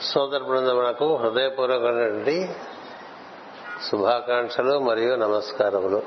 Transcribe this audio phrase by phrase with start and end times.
[0.00, 2.54] సోదర బృందమునకు హృదయపూర్వకమైనటువంటి
[3.90, 6.02] శుభాకాంక్షలు మరియు నమస్కారములు.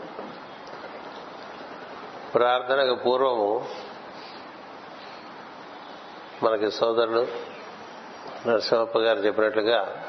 [2.36, 3.66] ప్రార్థనకు పూర్వము
[6.44, 7.28] మనకి సోదరులు
[8.48, 10.04] నరసింహప్ప గారు చెప్పినట్లుగా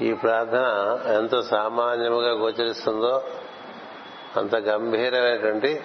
[0.00, 0.66] ఈ ప్రార్థన
[1.12, 3.24] ఎంత సామాన్యముగా గోచరిస్తుందో
[4.36, 5.80] అంత గంభీరమైనటువంటి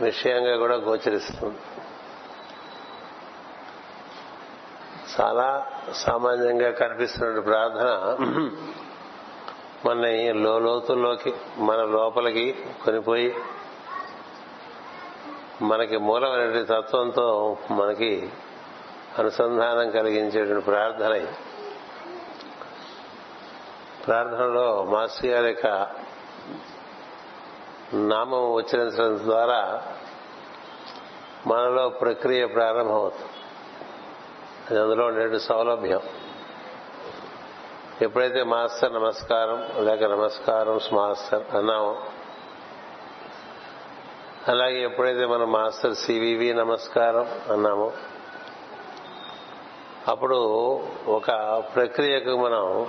[0.00, 1.58] విషయంగా కూడా గోచరిస్తుంది.
[5.20, 8.16] చాలా సామాన్యంగా కనిపిస్తున్న ప్రార్థన
[9.86, 10.06] మన
[10.58, 12.52] లోతుల్లోకి మన లోపలికి
[12.84, 13.34] కొనిపోయి
[15.62, 18.28] మనకి మూలమైన తత్వంతో మనకి
[19.18, 21.26] అనుసంధానం కలిగించేటువంటి ప్రార్థన
[24.06, 25.66] ప్రార్థనలో మాస్టర్ గారి యొక్క
[27.94, 29.82] నామం ఉచ్చరించడం ద్వారా
[31.46, 33.30] మనలో ప్రక్రియ ప్రారంభమవుతుంది.
[34.70, 36.00] అది అందులో ఉండే సౌలభ్యం.
[38.02, 42.02] ఎప్పుడైతే మాస్టర్ నమస్కారం లేక నమస్కారం మాస్టర్ అన్నామో
[44.48, 47.92] అలాగే ఎప్పుడైతే మనం మాస్టర్ సివివి నమస్కారం అన్నామో
[50.08, 50.36] అప్పుడు
[51.06, 51.30] ఒక
[51.74, 52.86] ప్రక్రియకు మనం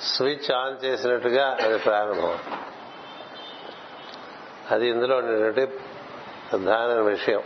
[0.00, 2.38] స్విచ్ ఆన్ చేసినట్టుగా అది ప్రారంభం.
[4.70, 5.66] అది ఇందులో ఉండేటువంటి
[6.50, 7.42] ప్రధాన విషయం.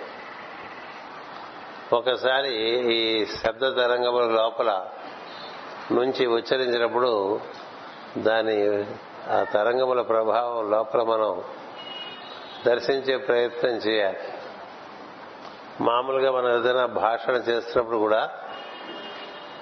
[1.92, 2.54] ఒకసారి
[2.94, 4.86] ఈ శబ్ద తరంగముల లోపల
[5.92, 7.40] నుంచి ఉచ్చరించినప్పుడు
[8.18, 8.84] దాని
[9.30, 11.42] ఆ తరంగముల ప్రభావం లోపల మనం
[12.66, 14.18] దర్శించే ప్రయత్నం చేయాలి.
[15.80, 18.30] మామూలుగా మనం ఏదైనా భాషణ చేస్తున్నప్పుడు కూడా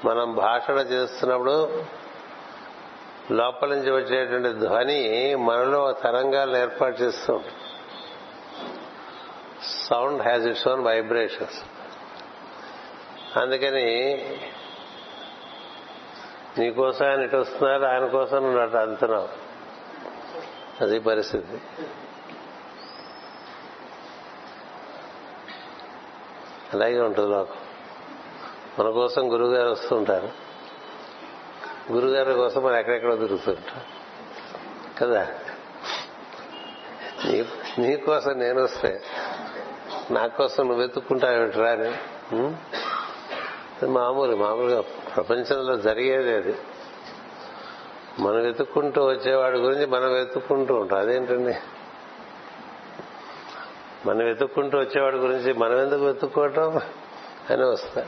[0.04, 1.82] మనం భాషణ చేస్తున్నప్పుడు
[3.30, 7.40] లోపల నుంచి వచ్చేటువంటి ధ్వని మనలో తరంగాలను ఏర్పాటు చేస్తూ
[9.88, 11.77] sound has its own vibrations
[13.40, 14.16] అందుకని
[16.58, 19.28] నీకోసం ఆయన ఇటు వస్తున్నారు ఆయన కోసం నువ్వు అటు అందుతున్నావు
[20.80, 21.60] అది పరిస్థితి.
[26.74, 27.54] అలాగే ఉంటుంది లోకం.
[28.78, 30.28] మన కోసం గురువుగారు వస్తుంటారు
[31.92, 33.82] గురుగారి కోసం మనం ఎక్కడెక్కడో దొరుకుతుంటాం
[34.98, 35.26] కదా?
[37.78, 39.00] నీ కోసం నేను వస్తే
[40.10, 41.92] నా కోసం నువ్వు వెతుక్కుంటావేమిట్రా అని?
[43.86, 46.58] మామూలు మామూలుగా ప్రపంచంలో జరిగేది అది.
[48.18, 51.00] మనం వెతుక్కుంటూ వచ్చేవాడి గురించి మనం వెతుక్కుంటూ ఉంటాం.
[51.00, 51.54] అదేంటండి?
[54.06, 56.80] మనం వెతుక్కుంటూ వచ్చేవాడి గురించి మనం ఎందుకు వెతుక్కోవటం?
[57.50, 58.06] అని వస్తా.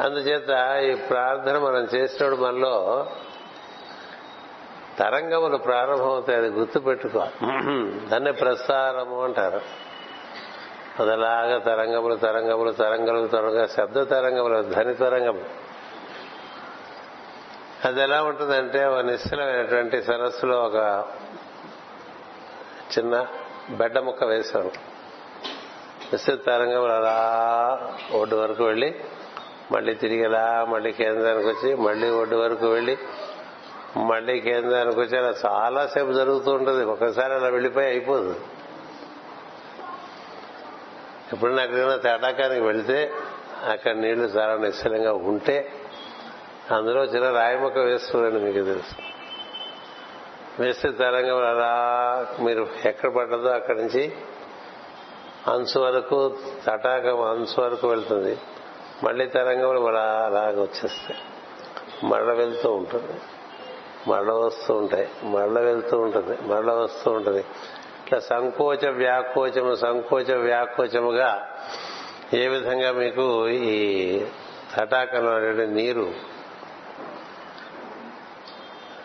[0.00, 3.06] అందుచేత ఈ ప్రార్థన మనం చేసినప్పుడు మనలో
[4.98, 7.26] తరంగములు ప్రారంభమవుతాయి అది గుర్తుపెట్టుకో.
[8.06, 9.87] దాన్ని ప్రసారము అంటారు.
[10.98, 15.68] అదలాగా తరంగములు తరంగములు తరంగములు తరంగ శబ్ద తరంగములు ధ్వని తరంగములు.
[17.88, 21.04] అది ఎలా ఉంటుందంటే ఒక నిశ్చలమైనటువంటి సరస్సులో ఒక
[22.98, 23.26] చిన్న
[23.70, 24.70] బెడ్డ ముక్క వేశాను
[26.12, 27.16] నిశ్చిత తరంగములు అలా
[28.12, 29.00] ఒడ్డు వరకు వెళ్ళి
[29.72, 32.98] మళ్ళీ తిరిగి అలా మళ్ళీ కేంద్రానికి వచ్చి మళ్ళీ ఒడ్డు వరకు వెళ్ళి
[33.96, 36.84] మళ్ళీ కేంద్రానికి వచ్చి అలా చాలాసేపు జరుగుతూ ఉంటుంది.
[36.84, 37.88] ఒకసారి అలా వెళ్ళిపోయి
[41.32, 43.12] ఇప్పుడు ఎప్పుడైనా ఏదైనా తేటాకానికి వెళితే
[43.70, 45.72] అక్కడ నీళ్ళు చాలా నిశ్చలంగా ఉంటే
[46.70, 49.02] అందులో చిన్న రాయి మొక్క వేస్తుందని మీకు తెలుసు.
[50.62, 54.12] వేస్తే తరంగం అలా మీరు ఎక్కడ పడ్డదో అక్కడి నుంచి
[55.48, 58.38] అంచు వరకు తటాకం అంచు వరకు వెళ్తుంది.
[59.04, 61.20] మళ్ళీ తరంగములు అలా అలాగ వచ్చేస్తాయి.
[62.06, 63.20] మళ్ళ వెళ్తూ ఉంటుంది.
[64.10, 65.08] మళ్ళ వస్తూ ఉంటాయి.
[65.24, 66.38] మళ్ళ వెళ్తూ ఉంటుంది.
[66.42, 67.44] మళ్ళ వస్తూ ఉంటుంది.
[68.08, 71.48] ఇట్లా సంకోచ వ్యాకోచము సంకోచ వ్యాకోచముగా
[72.34, 74.20] ఏ విధంగా మీకు ఈ
[74.76, 76.12] తటాకంలో నీరు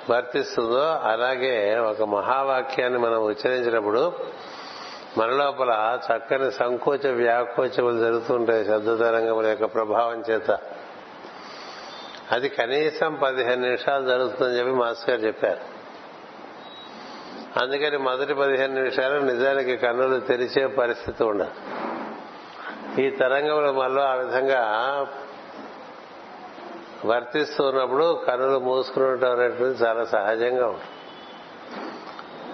[0.09, 4.13] వర్తిస్తుందో అలాగే ఒక మహావాక్యాన్ని మనం ఉచ్చరించినప్పుడు
[5.17, 10.59] మన లోపల చక్కని సంకోచ వ్యాకోచములు జరుగుతుంటాయి శబ్దతరంగముల యొక్క ప్రభావం చేత.
[12.31, 15.72] అది కనీసం పదిహేను నిమిషాలు జరుగుతుందని చెప్పి మాస్టర్ గారు చెప్పారు.
[17.61, 21.51] అందుకని మొదటి పదిహేను నిమిషాలు నిజానికి కన్నులు తెరిచే పరిస్థితి ఉండదు.
[23.01, 24.61] ఈ తరంగముల మనలో ఆ విధంగా
[27.05, 30.89] వర్తిస్తూ ఉన్నప్పుడు కన్నులు మూసుకునటం అనేటువంటిది చాలా సహజంగా ఉంటుంది.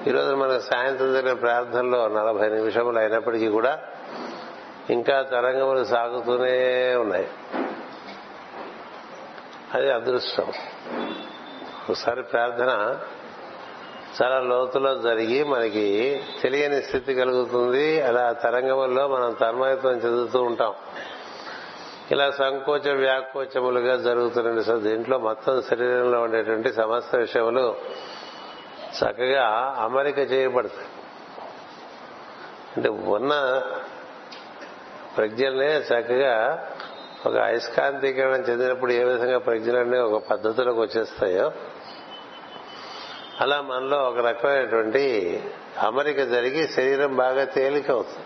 [0.10, 3.80] ఈరోజు మనకు సాయంత్రం జరిగిన ప్రార్థనలో నలభై నిమిషములు అయినప్పటికీ కూడా
[4.90, 7.30] ఇంకా తరంగములు సాగుతూనే ఉన్నాయి.
[9.74, 10.48] అది అదృష్టం.
[11.90, 13.00] ఒకసారి ప్రార్థన
[14.22, 18.02] చాలా లోతులో జరిగి మనకి తెలియని స్థితి కలుగుతుంది.
[18.02, 20.74] అలా తరంగముల్లో మనం తన్మయత్వం చెందుతూ ఉంటాం.
[22.12, 27.76] ఇలా సంకోచ వ్యాకోచములుగా జరుగుతున్నాయి సార్ దీంట్లో మొత్తం శరీరంలో ఉండేటువంటి సమస్త విషయములు
[29.00, 30.88] చక్కగా అమరిక చేయబడతాయి.
[32.78, 33.62] అంటే ఉన్న
[35.18, 36.68] ప్రజ్ఞల్నే చక్కగా
[37.26, 41.52] ఒక అయస్కాంతీకరణ చెందినప్పుడు ఏ విధంగా ప్రజ్ఞలన్నీ ఒక పద్ధతిలోకి వచ్చేస్తాయో
[43.42, 45.04] అలా మనలో ఒక రకమైనటువంటి
[45.82, 48.26] అమరిక జరిగి శరీరం బాగా తేలిక అవుతుంది.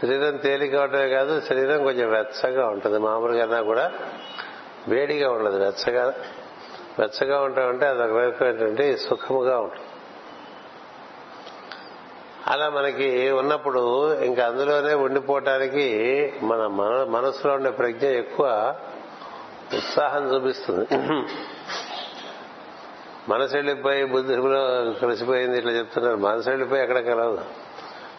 [0.00, 2.98] శరీరం తేలిక అవటమే కాదు శరీరం కొంచెం వెచ్చగా ఉంటుంది.
[2.98, 3.92] మామూలుగా కూడా
[4.88, 6.14] వేడిగా ఉండదు వెచ్చగా
[6.98, 9.86] వెచ్చగా ఉంటామంటే అది ఒక రకమైనటువంటి సుఖముగా ఉంటుంది.
[12.46, 15.86] అలా మనకి ఉన్నప్పుడు ఇంకా అందులోనే ఉండిపోవటానికి
[16.42, 16.66] మన
[17.08, 18.74] మనసులో ఉండే ప్రజ్ఞ ఎక్కువ
[19.74, 20.86] ఉత్సాహం చూపిస్తుంది.
[23.28, 26.16] మనసు వెళ్ళిపోయి బుద్ధిలో కలిసిపోయింది ఇట్లా చెప్తున్నారు.
[26.16, 27.44] మనసు వెళ్ళిపోయి ఎక్కడ కలవదు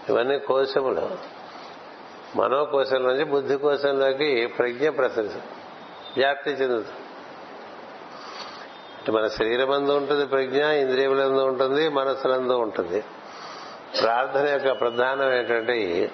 [0.09, 1.09] ఇవన్నీ కోశములు.
[2.35, 5.27] మనోకోశం నుంచి బుద్ధి కోశంలోకి ప్రజ్ఞ ప్రసరి
[6.17, 6.88] వ్యాప్తి చెందుతుంది.
[9.11, 13.03] మన శరీరమందు ఉంటుంది ప్రజ్ఞ ఇంద్రియములందు ఉంటుంది మనసులందు ఉంటుంది.
[14.01, 16.11] ప్రార్థన యొక్క ప్రధానమైనటువంటి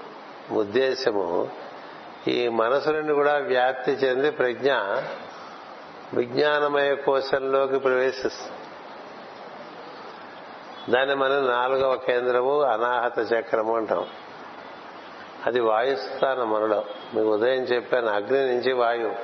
[0.52, 1.50] ఉద్దేశము.
[2.28, 4.74] ఈ మనసు నుండి కూడా వ్యాప్తి చెంది ప్రజ్ఞ
[6.14, 8.59] విజ్ఞానమయ కోశంలోకి ప్రవేశిస్తుంది.
[10.90, 14.06] దాన్ని మనం నాలుగవ కేంద్రము అనాహత చక్రము అంటాం.
[15.46, 16.84] అది వాయుస్థానం మనలో
[17.16, 19.16] మీకు ఉదయం చెప్పాను అగ్ని నుంచి వాయువు.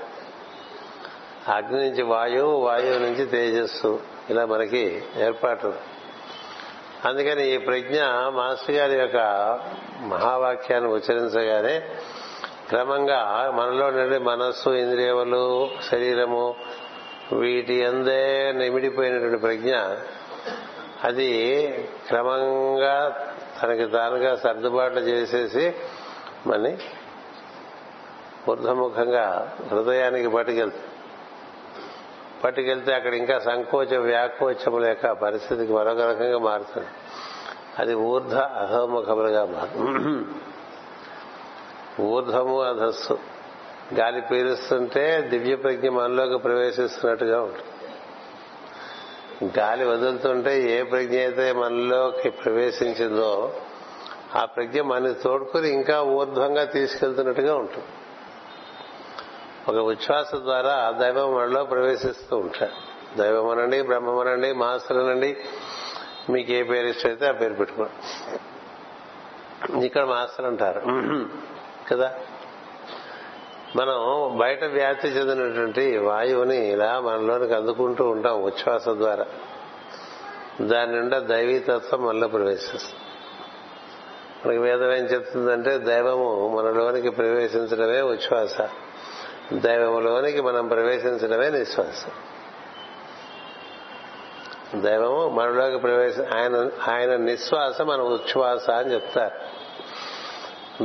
[1.51, 3.99] అగ్ని నుంచి వాయువు వాయువు నుంచి తేజస్సు.
[4.29, 5.73] ఇలా మనకి ఏర్పాటు.
[7.05, 9.17] అందుకని ఈ ప్రజ్ఞ మాస్టర్ గారి యొక్క
[10.01, 11.79] మహావాక్యాన్ని ఉచ్చరించగానే
[12.69, 16.55] క్రమంగా మనలో నుండి మనస్సు ఇంద్రియములు శరీరము
[17.33, 19.75] వీటి అందే నిమిడిపోయినటువంటి ప్రజ్ఞ
[21.05, 21.67] అది
[22.07, 23.25] క్రమంగా
[23.63, 25.73] తనకి తానుగా సర్దుబాట్లు చేసేసి
[26.47, 26.77] మని
[28.49, 30.83] ఊర్ధముఖంగా హృదయానికి పట్టుకెళ్తుంది
[32.43, 36.87] పట్టుకెళ్తే అక్కడ ఇంకా సంకోచ వ్యాకోచముల యొక్క పరిస్థితికి మరొక రకంగా మారుతుంది
[37.79, 39.85] అది ఊర్ధ అధోముఖములుగా మారు.
[42.01, 43.19] ఊర్ధము అధస్సు.
[43.93, 47.63] గాలి పీలుస్తుంటే దివ్య ప్రజ్ఞ మనలోకి ప్రవేశిస్తున్నట్టుగా ఉంటుంది.
[49.43, 53.53] గాలి వదులుతుంటే ఏ ప్రజ్ఞ అయితే మనలోకి ప్రవేశించిందో
[54.35, 57.87] ఆ ప్రజ్ఞ మన తోడుకుని ఇంకా ఊర్ధ్వంగా తీసుకెళ్తున్నట్టుగా ఉంటుంది.
[59.69, 62.95] ఒక ఉచ్ఛ్వాస ద్వారా ఆ దైవం మనలో ప్రవేశిస్తూ ఉంటాడు.
[63.17, 65.37] దైవం అనండి బ్రహ్మం అనండి మాస్టర్ అనండి
[66.29, 67.91] మీకు ఏ పేరు ఇష్టమైతే ఆ పేరు పెట్టుకోండి.
[69.85, 70.81] ఇక్కడ మాస్టర్ అంటారు.
[71.91, 72.15] కదా?
[73.75, 79.25] మనం బయట వ్యాప్తి చెందినటువంటి వాయువుని ఇలా మనలోనికి అందుకుంటూ ఉంటాం ఉచ్ఛ్వాస ద్వారా.
[80.61, 82.95] దాని నిండా దైవీతత్వం మనలో ప్రవేశిస్తుంది.
[84.45, 88.61] మనకి వేదం ఏం చెప్తుందంటే దైవము మనలోనికి ప్రవేశించడమే ఉచ్ఛ్వాస.
[89.53, 92.05] దైవములోనికి మనం ప్రవేశించడమే నిశ్వాస.
[94.75, 99.35] దైవము మనలోకి ప్రవేశ ఆయన ఆయన నిశ్వాస మన ఉచ్ఛ్వాస అని చెప్తారు.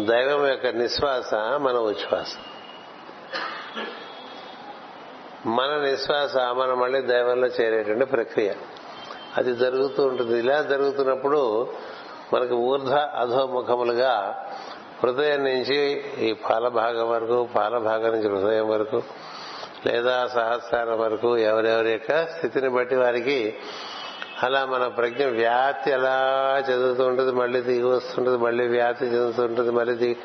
[0.04, 2.49] దైవం యొక్క నిశ్వాస మన ఉచ్ఛ్వాసం.
[5.46, 8.52] మన నిశ్వాస మనం మళ్ళీ దైవంలో చేరేటువంటి ప్రక్రియ.
[9.36, 10.38] అది జరుగుతూ ఉంటుంది.
[10.38, 11.68] ఇలా జరుగుతున్నప్పుడు
[12.34, 14.44] మనకు ఊర్ధ అధోముఖములుగా
[15.02, 19.02] హృదయం నుంచి ఈ పాలభాగం వరకు పాలభాగం నుంచి హృదయం వరకు
[19.86, 23.56] లేదా సహస్రారం వరకు ఎవరెవరి యొక్క స్థితిని బట్టి వారికి
[24.42, 26.18] అలా మన ప్రజ్ఞ వ్యాప్తి ఎలా
[26.70, 27.32] చదువుతూ ఉంటుంది.
[27.32, 30.16] మళ్ళీ దిగి వస్తుంటుంది మళ్ళీ వ్యాప్తి చెందుతూ ఉంటుంది మళ్ళీ దిగి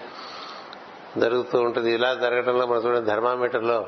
[1.17, 1.91] జరుగుతూ ఉంటుంది.
[1.91, 3.85] ఇలా జరగడంలో మనం చూడండి ధర్మామీటర్లో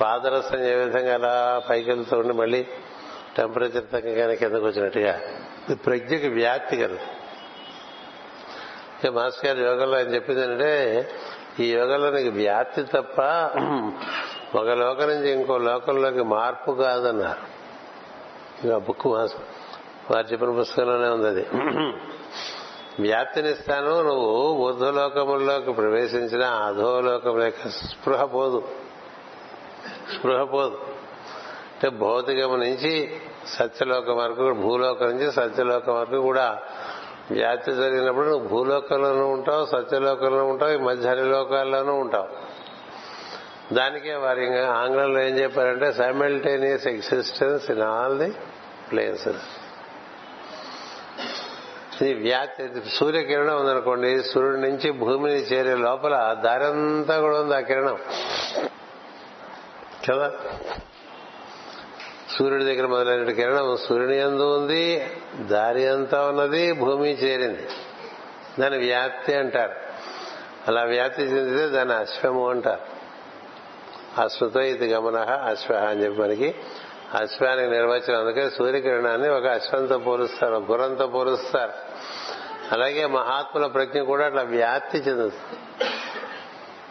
[0.00, 2.66] పాదరసం ఏ విధంగా అలా పైకి వెళ్తూ ఉండి మళ్ళీ
[3.36, 5.20] టెంపరేచర్ తగ్గగానే కిందకు వచ్చినట్టుగా.
[5.86, 7.16] ప్రజ్ఞకి వ్యాప్తి కలుగుతుంది
[9.10, 10.70] మాస్టర్ గారు యోగంలో ఆయన చెప్పింది అంటే
[11.60, 13.20] ఈ యోగంలో నీకు వ్యాప్తి తప్ప
[14.56, 17.42] ఒక లోకం నుంచి ఇంకో లోకంలోకి మార్పు కాదన్నారు.
[18.64, 19.34] ఇంకా బుక్ మాస్
[20.10, 21.46] వారు చెప్పిన పుస్తకంలోనే ఉంది అది.
[23.00, 28.68] వ్యాప్తినిస్తాను నువ్వు ఊర్ధ్వలోకముల్లోకి ప్రవేశించిన అధోలోకం యొక్క స్పృహ పోదు.
[30.14, 30.78] స్పృహ పోదు
[31.74, 36.58] అంటే భౌతికం నుంచి సత్యలోకం వరకు భూలోకం నుంచి సత్యలోకం వరకు కూడా
[37.30, 42.28] వ్యాప్తి జరిగినప్పుడు నువ్వు భూలోకంలోనూ ఉంటావు సత్యలోకంలో ఉంటావు ఈ మధ్య లోకాల్లోనూ ఉంటావు.
[43.74, 48.34] దానికే వారి ఆంగ్లంలో ఏం చెప్పారంటే simultaneous existence in all the
[48.92, 49.44] places
[52.02, 52.64] ఇది వ్యాప్తి
[52.94, 57.98] సూర్యకిరణం ఉందనుకోండి సూర్యుడి నుంచి భూమిని చేరే లోపల దారంతా కూడా ఉంది ఆ కిరణం.
[60.10, 60.32] కదా?
[62.38, 67.68] సూర్యుడి దగ్గర మొదలైన కిరణం సూర్యుని ఎందు ఉంది దారి అంతా ఉన్నది భూమి చేరింది.
[68.60, 69.74] దాని వ్యాప్తి అంటారు.
[70.68, 73.00] అలా వ్యాప్తి చెందితే దాని అశ్వము అంటారు.
[74.20, 76.54] అశ్వత ఇది గమన అశ్వ అని చెప్పి మనకి
[77.14, 78.20] అశ్వానికి నిర్వచనం.
[78.20, 81.72] అందుకే సూర్యకిరణాన్ని ఒక అశ్వంతో పోలుస్తారు గురంతో పోలుస్తారు.
[82.72, 85.89] అలాగే మహాత్ముల ప్రజ్ఞ కూడా అట్లా వ్యాప్తి చెందుతుంది.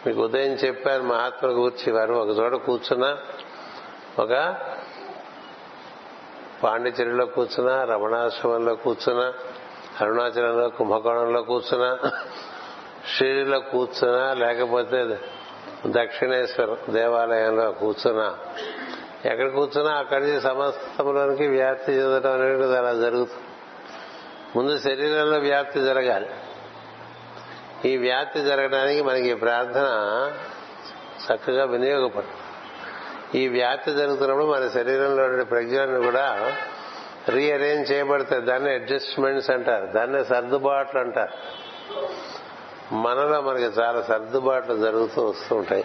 [0.06, 3.16] మీకు ఉదయం చెప్పారు మహాత్మ గురించి వారు ఒక చోట కూర్చున్న
[4.18, 4.56] ఒక
[6.62, 9.32] పాండిచేరిలో కూర్చున్నా రమణాశ్రమంలో కూర్చున్నా
[10.00, 12.10] అరుణాచలంలో కుంభకోణంలో కూర్చున్నా
[13.16, 15.18] షిరిలో కూర్చున్నా లేకపోతే
[15.86, 18.36] దక్షిణేశ్వర దేవాలయంలో కూర్చున్నా.
[19.24, 23.42] ఎక్కడ కూర్చున్నా అక్కడి నుంచి సమస్తంలోనికి వ్యాప్తి చెందడం అనేది అలా జరుగుతుంది.
[24.56, 26.28] ముందు శరీరంలో వ్యాప్తి జరగాలి.
[27.84, 29.86] ఈ వ్యాప్తి జరగడానికి మనకి ప్రార్థన
[31.26, 32.40] చక్కగా వినియోగపడు
[33.36, 36.56] ఈ వ్యాప్తి జరుగుతున్నప్పుడు మన శరీరంలో ప్రజ్ఞలను కూడా
[37.28, 38.42] రీఅరేంజ్ చేయబడతాయి.
[38.42, 39.86] దాన్ని అడ్జస్ట్మెంట్స్ అంటారు.
[39.86, 41.32] దాన్ని సర్దుబాట్లు అంటారు.
[42.94, 45.84] మనలో మనకి చాలా సర్దుబాట్లు జరుగుతూ వస్తూ ఉంటాయి.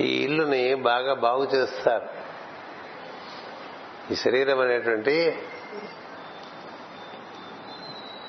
[0.00, 2.08] ఈ ఇల్లుని బాగా బాగు చేస్తారు.
[4.12, 5.38] ఈ శరీరం అనేటువంటి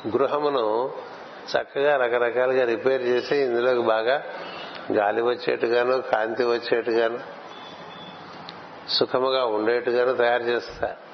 [0.08, 0.94] గృహమును
[1.56, 4.24] చక్కగా రకరకాలుగా రిపేర్ చేసి ఇందులోకి బాగా
[4.92, 7.20] గాలి వచ్చేట్టుగాను కాంతి వచ్చేట్టుగాను
[8.89, 11.08] సుఖముగా ఉండేట్టుగాను తయారు చేస్తారు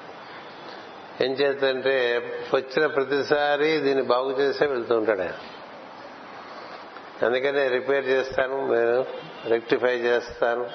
[1.24, 2.22] ఏం చేద్దంటే
[2.54, 5.32] వచ్చిన ప్రతిసారి దీన్ని బాగు చేసే వెళ్తూ ఉంటాడు ఆయన.
[7.26, 9.04] అందుకనే రిపేర్ చేస్తాను నేను
[9.46, 10.70] రెక్టిఫై చేస్తాను.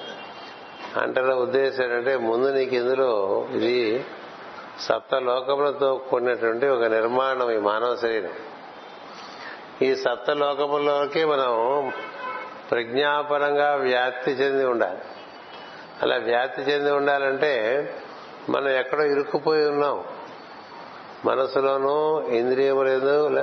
[1.00, 4.04] అంటే ఉద్దేశం ఏంటంటే ముందు నీకు ఇందులో ఇది
[4.80, 8.30] సప్త లోకములతో కూడినటువంటి ఒక నిర్మాణం ఈ మానవ శరీరం.
[9.82, 11.52] ఈ సప్తలోకముల్లోకి మనం
[12.70, 14.98] ప్రజ్ఞాపరంగా వ్యాప్తి చెంది ఉండాలి.
[16.02, 17.52] అలా వ్యాప్తి చెంది ఉండాలంటే
[18.48, 20.04] మనం ఎక్కడో ఇరుక్కుపోయి ఉన్నాం.
[21.24, 23.42] మనసులోనూ ఇంద్రియములందు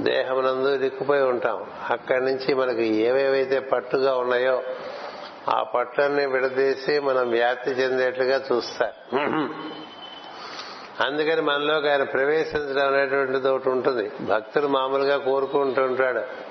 [0.00, 1.66] దేహమునందు ఇరుక్కుపోయి ఉంటాం.
[1.90, 4.62] అక్కడి నుంచి మనకి ఏవేవైతే పట్టుగా ఉన్నాయో
[5.48, 9.16] ఆ పట్టుని విడదీసి మనం వ్యాప్తి చెందేట్లుగా చూస్తారు.
[11.06, 14.10] అందుకని మనలోకి ఆయన ప్రవేశించడం అనేటువంటిది ఒకటి ఉంటుంది.
[14.20, 16.50] భక్తులు మామూలుగా కోరుకుంటూ ఉంటాడు.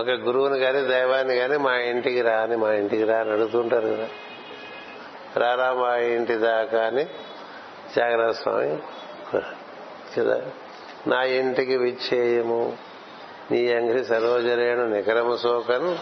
[0.00, 4.08] ఒక గురువుని కానీ దైవాన్ని కానీ మా ఇంటికి రా అని మా ఇంటికి రా అని అడుగుతుంటారు కదా.
[5.36, 7.04] రారా మా ఇంటి దాకా అని
[7.96, 8.78] జాగ్రత్త స్వామి.
[10.16, 10.42] కదా?
[11.06, 12.76] నా ఇంటికి విచ్చేయము.
[13.50, 15.98] నీ అంగడి సరోజరేణు నికరము సోకను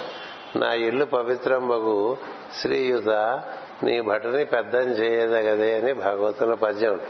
[0.59, 2.17] నా ఇల్లు పవిత్రం పవిత్రంబగు.
[2.61, 3.43] శ్రీయుత
[3.83, 7.01] నీ భటుని పెద్దం చేయదగదే అని భగవతుల పద్యం.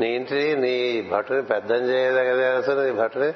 [0.00, 3.32] నీ ఇంటి నీ భటుని పెద్దం చేయదగదే అసలు నీ భటుని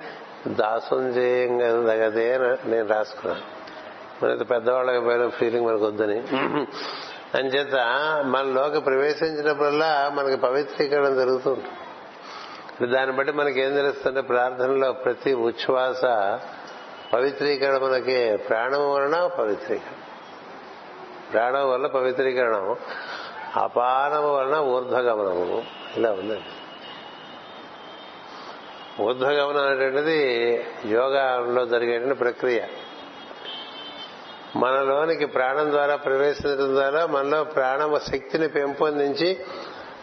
[0.54, 3.42] దాసం చేయగదగదే అని నేను రాసుకున్నాను.
[4.24, 6.18] మనకి పెద్దవాళ్ళకి పోయిన ఫీలింగ్ మనకు వద్దని.
[7.34, 7.74] అంచేత
[8.24, 11.64] మనలోకి ప్రవేశించినప్పుడల్లా మనకి పవిత్రీకరణ జరుగుతుంది
[12.86, 16.04] దాన్ని బట్టి మనకి ఏం తెలుస్తుంటే ప్రార్థనలో ప్రతి ఉచ్ఛ్వాస
[17.14, 19.95] పవిత్రీకరణ మనకి ప్రాణం వలన పవిత్రీకరణ.
[21.32, 22.76] ప్రాణం వల్ల పవిత్రీకరణం
[23.56, 25.64] అపానము వలన ఊర్ధ్వగమనము.
[25.96, 26.44] ఇలా ఉందండి.
[29.02, 30.18] ఊర్ధ్వగమనం అనేటువంటిది
[30.86, 32.60] యోగాలో జరిగేటువంటి ప్రక్రియ.
[34.56, 39.38] మనలోనికి ప్రాణం ద్వారా ప్రవేశించడం ద్వారా మనలో ప్రాణ శక్తిని పెంపొందించి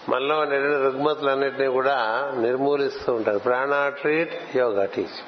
[0.10, 3.40] మనలో ఉండే రుగ్మతులన్నింటినీ కూడా నిర్మూలిస్తూ ఉంటారు.
[3.40, 5.26] Prana treat yoga teach.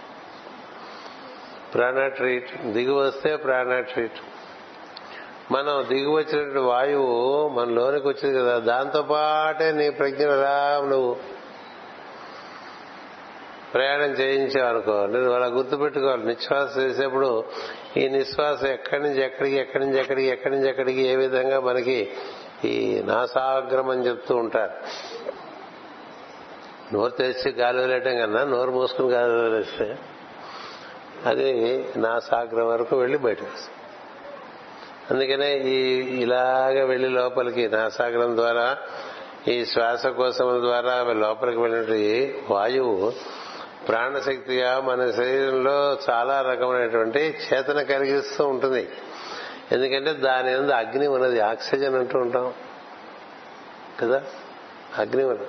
[1.73, 4.19] Prana treat దిగి వస్తే ప్రాణ ట్రీట్.
[5.51, 11.15] మనం దిగు వచ్చినటువంటి వాయువు మన లోనికి వచ్చింది కదా దాంతో పాటే నీ ప్రజ్ఞ రా నువ్వు
[13.73, 17.43] ప్రయాణం చేయించావు అనుకో నేను అలా గుర్తుపెట్టుకోవాలి నిశ్వాస చేసేప్పుడు
[17.97, 22.11] ఈ నిశ్వాస ఎక్కడి నుంచి ఎక్కడికి ఎక్కడి నుంచి ఎక్కడికి ఎక్కడి నుంచి ఎక్కడికి ఏ విధంగా మనకి
[22.65, 24.73] ఈ నాసాగ్రం అని చెప్తూ ఉంటారు.
[26.93, 29.95] నోరు తెరిచి గాలి వదిలేయటం కన్నా నోరు మూసుకుని గాలి వదిలేస్తే
[31.25, 31.49] అది
[31.97, 33.74] నాసాగ్రం వరకు వెళ్ళి బయటకు వస్తుంది.
[35.11, 35.83] అందుకనే ఈ
[36.21, 38.77] ఇలాగ వెళ్ళి లోపలికి నాసాగరం ద్వారా
[39.47, 43.13] ఈ శ్వాసకోశం ద్వారా లోపలికి వెళ్ళినటువంటి వాయువు
[43.87, 48.89] ప్రాణశక్తిగా మన శరీరంలో చాలా రకమైనటువంటి చేతన కలిగిస్తూ ఉంటుంది.
[49.71, 52.53] ఎందుకంటే దాని మీద అగ్ని ఉన్నది ఆక్సిజన్ అంటూ ఉంటాం.
[54.01, 54.23] కదా?
[54.97, 55.47] అగ్ని ఉన్నది.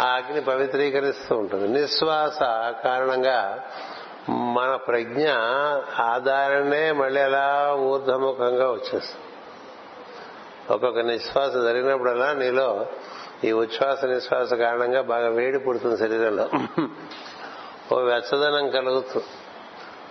[0.00, 1.80] ఆ అగ్ని పవిత్రీకరిస్తూ ఉంటుంది.
[1.80, 2.38] నిశ్వాస
[2.84, 3.70] కారణంగా
[4.28, 5.30] మన ప్రజ్ఞ
[5.98, 9.26] ఆధారనే మళ్ళీ అలా ఊర్ధముఖంగా వచ్చేస్తుంది.
[10.70, 12.86] ఒక్కొక్క నిశ్వాస జరిగినప్పుడల్లా నీలో
[13.44, 16.50] ఈ ఉచ్ఛ్వాస నిశ్వాస కారణంగా బాగా వేడి పుడుతుంది శరీరంలో.
[17.92, 19.26] ఓ వెచ్చదనం కలుగుతుంది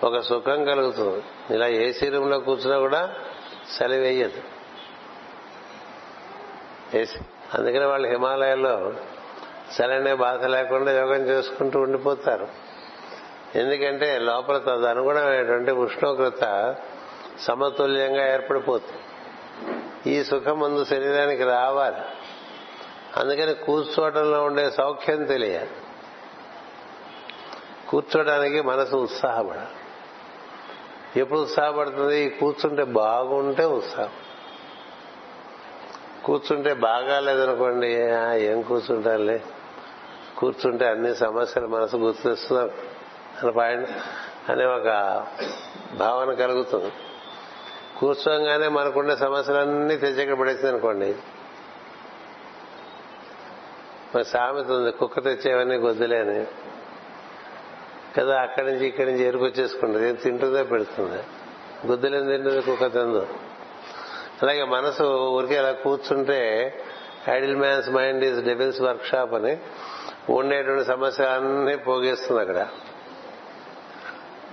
[0.03, 3.13] ఒక సుఖం కలుగుతుంది ఇలా ఏసీ రూమ్ కూర్చున్నా కూడా
[3.77, 4.41] చలి వేయదు.
[7.57, 8.93] అందుకని వాళ్ళు హిమాలయాల్లో
[9.81, 12.47] చలనే బాధ లేకుండా యోగం చేసుకుంటూ ఉండిపోతారు.
[13.55, 16.75] ఎందుకంటే లోపల తదనుగుణమైనటువంటి ఉష్ణోగ్రత
[17.39, 19.01] సమతుల్యంగా ఏర్పడిపోతుంది.
[20.15, 21.95] ఈ సుఖం ముందు శరీరానికి రావాలి.
[23.17, 25.69] అందుకని కూర్చోవడంలో ఉండే సౌఖ్యం తెలియాలి.
[27.89, 29.69] కూర్చోడానికి మనసు ఉత్సాహపడాలి.
[31.19, 32.29] ఎప్పుడు ఉత్సాహపడుతుంది?
[32.29, 34.09] కూర్చుంటే బాగుంటే ఉత్సాహం.
[36.25, 37.87] కూర్చుంటే బాగాలేదనుకోండి
[38.45, 39.41] ఏం కూర్చుంటారులే
[40.37, 43.00] కూర్చుంటే అన్ని సమస్యలు మనసు గుర్తిస్తున్నారు
[44.49, 44.89] అనే ఒక
[45.97, 46.91] భావన కలుగుతుంది.
[47.99, 51.15] కూర్చోగానే మనకుండే సమస్యలన్నీ తెచ్చక్కడ పడేసింది అనుకోండి.
[54.15, 56.45] మరి సామెత ఉంది కుక్క తెచ్చేవన్నీ గొద్దులేని
[58.17, 61.23] కదా అక్కడి నుంచి ఇక్కడి నుంచి ఎరుకొచ్చేసుకుంటుంది ఏం తింటుందో పెడుతుంది.
[61.87, 63.27] గుద్దులేని తింటుంది కుక్క తిందో
[64.43, 66.39] అలాగే మనసు ఊరికే అలా కూర్చుంటే
[67.29, 69.57] idle man's mind is devil's workshop అని
[70.29, 72.67] ఉండేటువంటి సమస్య అన్నీ పోగేస్తుంది అక్కడ.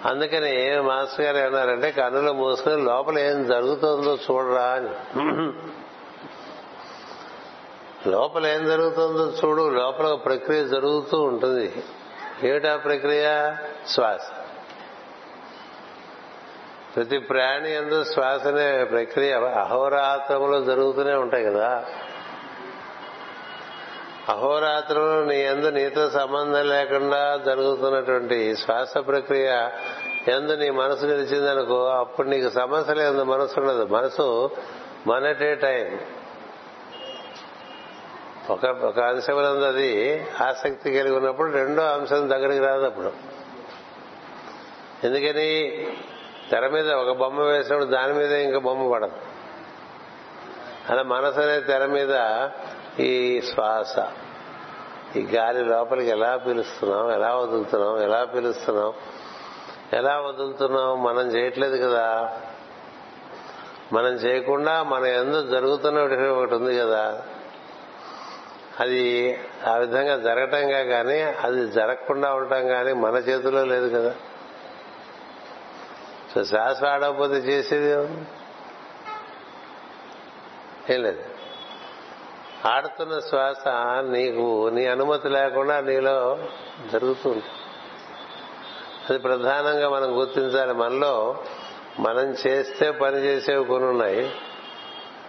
[0.04, 5.52] అందుకని మాస్టర్ గారు ఏమన్నారంటే కన్నులు మూసుకుని లోపల ఏం జరుగుతుందో చూడరా అని.
[8.08, 11.84] లోపల ఏం జరుగుతుందో చూడు లోపల ప్రక్రియ జరుగుతూ ఉంటుంది.
[12.42, 13.54] ఏమిటా ప్రక్రియ?
[13.88, 14.20] శ్వాస.
[16.96, 21.84] ప్రతి ప్రాణి ఎందు శ్వాస అనే ప్రక్రియ అహోరాత్రములు జరుగుతూనే ఉంటాయి కదా.
[24.28, 29.68] అహోరాత్రులు నీ ఎందు నీతో సంబంధం లేకుండా జరుగుతున్నటువంటి శ్వాస ప్రక్రియ
[30.28, 33.84] ఎందు నీ మనసు నిలిచిందనుకో అప్పుడు నీకు సమస్య లేదు మనసు ఉండదు.
[33.84, 34.50] మనసు
[35.06, 36.00] మనటే టైం.
[38.50, 43.12] ఒక ఒక అంశం అది ఆసక్తి కలిగి ఉన్నప్పుడు రెండో అంశం దగ్గరికి రాదు అప్పుడు.
[45.04, 45.86] ఎందుకని?
[46.50, 49.12] తెర మీద ఒక బొమ్మ వేసినప్పుడు దాని మీద ఇంకా బొమ్మ పడదు.
[50.90, 52.14] అలా మనసు అనే తెర మీద
[53.00, 53.96] ఈ శ్వాస.
[55.16, 58.92] ఈ గాలి లోపలికి ఎలా పీలుస్తున్నాం ఎలా వదులుతున్నాం ఎలా పీలుస్తున్నాం
[59.92, 62.38] ఎలా వదులుతున్నాం మనం చేయట్లేదు కదా.
[63.92, 67.22] మనం చేయకుండా మన ఎందు జరుగుతున్న ఒకటి ఉంది కదా.
[68.80, 74.14] అది ఆ విధంగా జరగటంగా కానీ అది జరగకుండా ఉండటం కానీ మన చేతిలో లేదు కదా.
[76.34, 77.92] సో శ్వాస ఆడకపోతే చేసేది
[80.94, 81.27] ఏం లేదు.
[82.66, 83.68] ఆడుతున్న శ్వాస
[84.02, 86.38] నీకు నీ అనుమతి లేకుండా నీలో
[86.92, 87.42] జరుగుతుంది.
[89.10, 90.72] అది ప్రధానంగా మనం గుర్తించాలి.
[90.72, 91.44] మనలో
[92.00, 94.34] మనం చేస్తే పని చేసేవి కొన్ని ఉన్నాయి.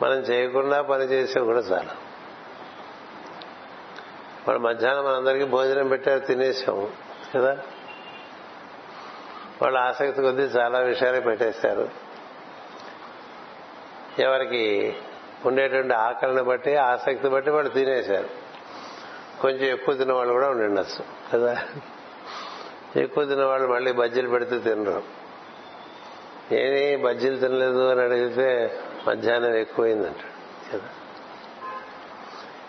[0.02, 1.96] మనం చేయకుండా పని చేసేవి కూడా చాలా.
[4.48, 6.92] వాడు మధ్యాహ్నం మనందరికీ భోజనం పెట్టారు తినేసాము
[7.36, 7.58] కదా?
[9.62, 11.90] వాళ్ళు ఆసక్తి కొద్దీ చాలా విషయాలు పెట్టేశారు.
[14.20, 14.96] ఎవరికి
[15.46, 18.30] ఉండేటువంటి ఆకలిని బట్టి ఆసక్తి బట్టి వాళ్ళు తినేశారు.
[19.42, 21.64] కొంచెం ఎక్కువ తిన్న వాళ్ళు కూడా ఉండిండొచ్చు కదా?
[22.96, 25.04] ఎక్కువ తిన్న వాళ్ళు మళ్ళీ బజ్జీలు పెడితే తినరు.
[26.52, 30.18] ఏమి బజ్జీలు తినలేదు అని అడిగితే మధ్యాహ్నం ఎక్కువైందంట
[30.74, 30.90] కదా?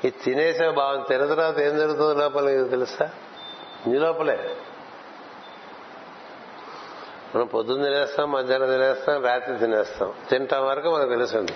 [0.05, 3.11] ఇది తినేసే బాగుంది తిన తర్వాత ఏం జరుగుతుంది లోపల ఇది తెలుసా?
[3.87, 4.51] నీ లోపలే.
[7.35, 10.13] మనం పొద్దున్న తినేస్తాం మధ్యాహ్నం తినేస్తాం రాత్రి తినేస్తాం.
[10.31, 11.53] తింటాం వరకు మనకు తెలుసుంది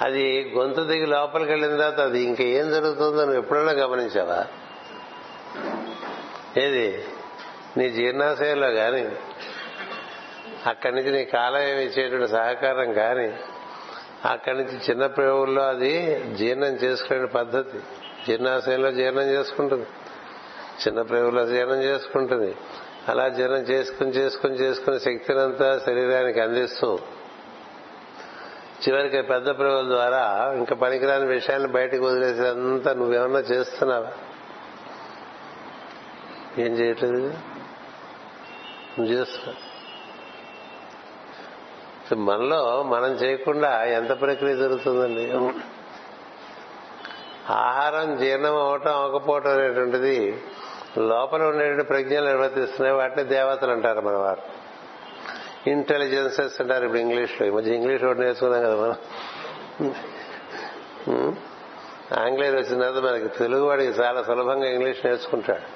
[0.00, 4.46] అది గొంతు దిగి లోపలికి వెళ్ళిన తర్వాత అది ఇంకా ఏం జరుగుతుందో నువ్వు ఎప్పుడైనా గమనించావా?
[6.62, 7.04] ఏది?
[7.76, 9.12] నీ జీర్ణాశయంలో కానీ
[10.66, 13.36] అక్కడి నుంచి నీ కాలయం ఇచ్చేటువంటి సహకారం కానీ
[14.24, 17.78] అక్కడి నుంచి చిన్న ప్రేవుల్లో అది జీర్ణం చేసుకునే పద్ధతి.
[18.26, 19.86] జీర్ణాశయంలో జీర్ణం చేసుకుంటుంది.
[20.86, 22.56] చిన్న ప్రయోగంలో జీర్ణం చేసుకుంటుంది.
[23.08, 26.98] అలా జీర్ణం చేసుకుని చేసుకుని చేసుకుని శక్తినంతా శరీరానికి అందిస్తూ
[28.76, 34.06] చివరికి పెద్ద ప్రజల ద్వారా ఇంకా పనికిరాని విషయాన్ని బయటకు వదిలేసేంతా నువ్వేమన్నా చేస్తున్నావా?
[36.58, 37.18] ఏం చేయట్లేదు
[38.98, 39.66] నువ్వు చేస్తున్నావు?
[42.14, 45.32] మనలో మనం చేయకుండా ఎంత ప్రక్రియ జరుగుతుందండి?
[47.52, 50.42] ఆహారం జీర్ణం అవటం అవ్వకపోవటం అనేటువంటిది
[50.98, 52.96] లోపల ఉండేటువంటి ప్రజ్ఞలు నిర్వర్తిస్తున్నాయి.
[52.96, 54.65] వాటిని దేవతలు అంటారు మన వారు
[55.66, 57.46] ఇంటెలిజెన్సెస్ అంటారు ఇప్పుడు ఇంగ్లీష్లో.
[57.46, 58.96] ఈ మధ్య ఇంగ్లీష్ ఒకటి నేర్చుకున్నాం కదా మనం.
[62.24, 65.66] ఆంగ్లేయులు వచ్చిన తర్వాత మనకి తెలుగు వాడికి చాలా సులభంగా ఇంగ్లీష్ నేర్చుకుంటాడు.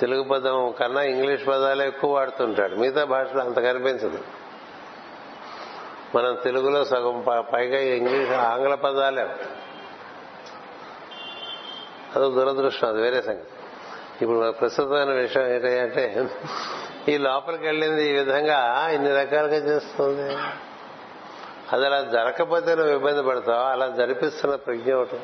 [0.00, 2.74] తెలుగు పదం కన్నా ఇంగ్లీష్ పదాలే ఎక్కువ వాడుతుంటాడు.
[2.74, 4.18] మిగతా భాషలో అంత కనిపించదు.
[6.14, 9.22] మనం తెలుగులో సగం పైగా ఇంగ్లీష్ ఆంగ్ల పదాలే.
[12.16, 13.44] అది దురదృష్టం అది వేరే సంగతి.
[14.22, 16.28] ఇప్పుడు ప్రస్తుతమైన విషయం ఏంటంటే
[17.08, 20.36] ఈ లోపలికి వెళ్ళింది ఈ విధంగా ఇన్ని రకాలుగా చేస్తుంది.
[21.72, 23.62] అది అలా జరగకపోతే నువ్వు ఇబ్బంది పడతావు?
[23.62, 25.20] అలా జరిపిస్తున్న ప్రజ్ఞ ఒకటి.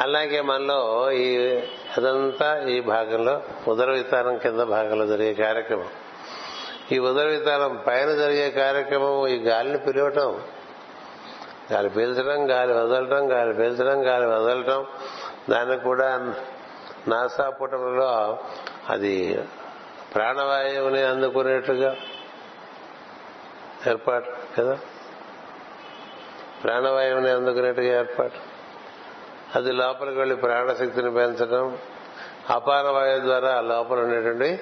[0.00, 1.36] అలాగే మనలో ఈ
[1.96, 5.88] అదంతా ఈ భాగంలో ఉదర వితానం కింద భాగంలో జరిగే కార్యక్రమం.
[6.92, 10.40] ఈ ఉదర వితానం పైన జరిగే కార్యక్రమం ఈ గాలిని పిలవటం.
[11.72, 14.86] గాలి పీల్చడం గాలి వదలటం గాలి పీల్చడం గాలి వదలటం.
[15.50, 16.34] దానికి కూడా
[17.08, 18.38] నాసా పుటంలో
[18.90, 19.38] అది
[20.14, 21.96] ప్రాణవాయువుని అందుకునేట్టుగా
[23.88, 24.78] ఏర్పాటు కదా?
[26.64, 28.38] ప్రాణవాయువుని అందుకునేట్టుగా ఏర్పాటు.
[29.54, 31.78] అది లోపలికి వెళ్ళి ప్రాణశక్తిని పెంచడం
[32.50, 34.60] అపార వాయువు ద్వారా లోపల ఉండేటువంటి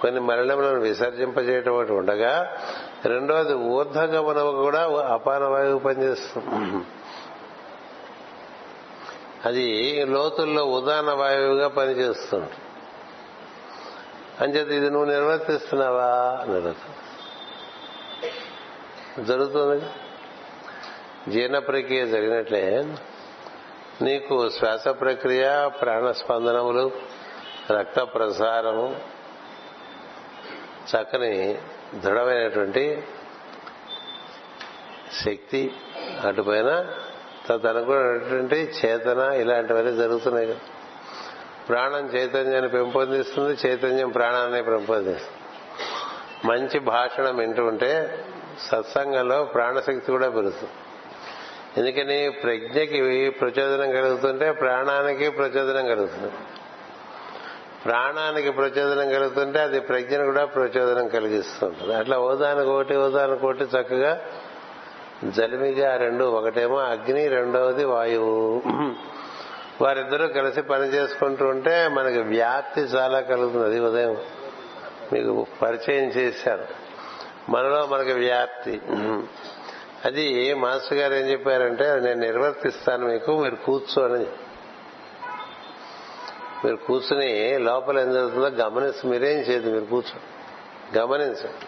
[0.00, 2.56] కొన్ని మరణములను విసర్జింపజేయటం ఒకటి ఉండగా
[3.04, 6.86] రెండోది ఊర్ధగమనము కూడా అపార వాయువు పనిచేస్తుంది.
[9.44, 12.50] అది లోతుల్లో ఉదాన వాయువుగా పనిచేస్తుంది.
[14.40, 16.74] అంచేత ఇది నువ్వు నిర్వర్తిస్తున్నావా అని
[19.24, 19.86] జరుగుతుంది?
[21.30, 22.94] జీర్ణ ప్రక్రియ జరిగినట్లే.
[24.02, 26.90] నీకు శ్వాస ప్రక్రియ ప్రాణస్పందనములు
[27.70, 29.00] రక్త ప్రసారము
[30.90, 31.58] చక్కని
[31.94, 33.02] దృఢమైనటువంటి
[35.24, 35.74] శక్తి
[36.26, 36.86] అటుపైన
[37.46, 40.58] తదనుకున్నటువంటి చేతన ఇలాంటివన్నీ జరుగుతున్నాయి కదా.
[41.68, 45.42] ప్రాణం చైతన్యాన్ని పెంపొందిస్తుంది చైతన్యం ప్రాణాన్ని పెంపొందిస్తుంది.
[46.46, 48.24] మంచి భాషణం వింటూ ఉంటే
[48.70, 50.72] సత్సంగంలో ప్రాణశక్తి కూడా పెరుగుతుంది.
[51.76, 52.30] ఎందుకని?
[52.30, 56.32] ప్రజ్ఞకి ప్రచోదనం కలుగుతుంటే ప్రాణానికి ప్రచోదనం కలుగుతుంది.
[57.84, 61.94] ప్రాణానికి ప్రచోదనం కలుగుతుంటే అది ప్రజ్ఞను కూడా ప్రచోదనం కలిగిస్తుంటుంది.
[61.94, 64.20] అట్లా ఓదానికి ఒకటి ఓదానికి ఒకటి చక్కగా
[65.24, 68.62] జలిమిగా రెండు ఒకటేమో అగ్ని రెండవది వాయువు.
[69.80, 73.64] వారిద్దరూ కలిసి పని చేసుకుంటూ ఉంటే మనకి వ్యాప్తి చాలా కలుగుతుంది.
[73.64, 74.16] అది ఉదయం
[75.12, 76.64] మీకు పరిచయం చేశారు.
[77.48, 78.80] మనలో మనకి వ్యాప్తి.
[80.04, 84.26] అది మాస్టర్ గారు ఏం చెప్పారంటే నేను నిర్వర్తిస్తాను మీకు మీరు కూర్చోని
[86.64, 90.20] మీరు కూర్చుని లోపల ఏం జరుగుతుందో గమనించి మీరేం చేయదు మీరు కూర్చో.
[91.00, 91.66] గమనించండి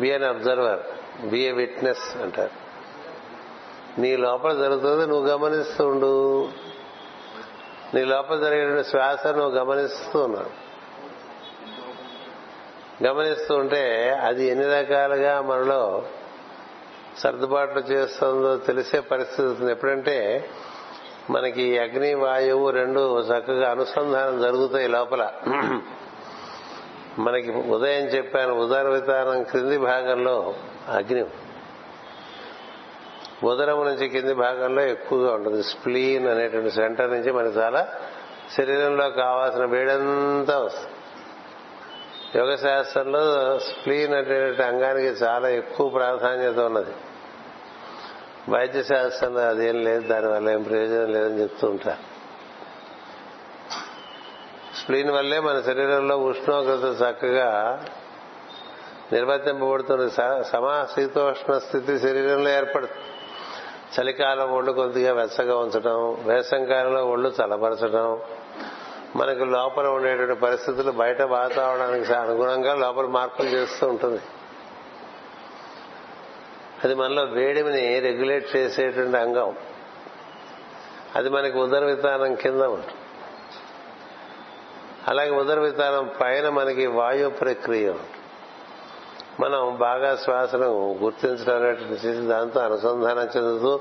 [0.00, 0.80] be an observer
[1.26, 2.66] be a witness అంటారు.
[4.00, 6.48] నీ లోపల జరుగుతుంది నువ్వు గమనిస్తూ ఉండు.
[7.96, 10.66] నీ లోపల జరిగిన శ్వాస నువ్వు గమనిస్తూ ఉన్నావు
[13.04, 16.04] గమనిస్తూ ఉంటే అది ఎన్ని రకాలుగా మనలో
[17.18, 20.48] సర్దుబాట్లు చేస్తుందో తెలిసే పరిస్థితి ఉంటుంది ఎప్పుడంటే
[21.30, 25.32] మనకి అగ్ని వాయువు రెండు చక్కగా అనుసంధానం జరుగుతాయి లోపల.
[27.18, 30.54] మనకి ఉదయం చెప్పాను ఉదర విధానం క్రింది భాగంలో
[30.88, 31.24] అగ్ని.
[33.44, 35.62] ఉదరం నుంచి కింది భాగంలో ఎక్కువగా ఉంటుంది.
[35.62, 37.88] స్ప్లీన్ అనేటువంటి సెంటర్ నుంచి మనకి చాలా
[38.56, 40.90] శరీరంలో కావాల్సిన వేడంతా వస్తుంది.
[42.38, 46.90] యోగ శాస్త్రంలో స్ప్లీన్ అనేటువంటి అంగానికి చాలా ఎక్కువ ప్రాధాన్యత ఉన్నది.
[48.48, 52.16] వైద్య శాస్త్రంలో అదేం లేదు దానివల్ల ఏం ప్రయోజనం లేదని చెప్తూ ఉంటారు.
[54.76, 57.84] స్ప్లీన్ వల్లే మన శరీరంలో ఉష్ణోగ్రత చక్కగా
[59.12, 60.10] నిర్వర్తింపబడుతుంది.
[60.44, 63.15] సమా శీతోష్ణ స్థితి శరీరంలో ఏర్పడుతుంది.
[64.00, 68.20] చలికాలం ఒళ్ళు కొద్దిగా వెచ్చగా ఉంచడం వేసంకాలంలో ఒళ్ళు చలపరచడం
[69.16, 74.20] మనకు లోపల ఉండేటువంటి పరిస్థితులు బయట వాతావరణానికి అనుగుణంగా లోపల మార్పులు చేస్తూ ఉంటుంది.
[76.84, 79.56] అది మనలో వేడిమిని రెగ్యులేట్ చేసేటువంటి అంగం.
[81.16, 82.94] అది మనకి ఉదర విధానం కింద ఉంటుంది.
[85.08, 88.15] అలాగే ఉదర విధానం పైన మనకి వాయు ప్రక్రియ ఉంటుంది.
[89.40, 93.80] మనం బాగా శ్వాసను గుర్తించడం అనేటువంటి చేసి దాంతో అనుసంధానం చెందుతూ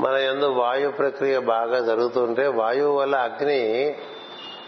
[0.00, 3.96] మన ఎందు వాయు ప్రక్రియ బాగా జరుగుతుంటే వాయువు వల్ల అగ్ని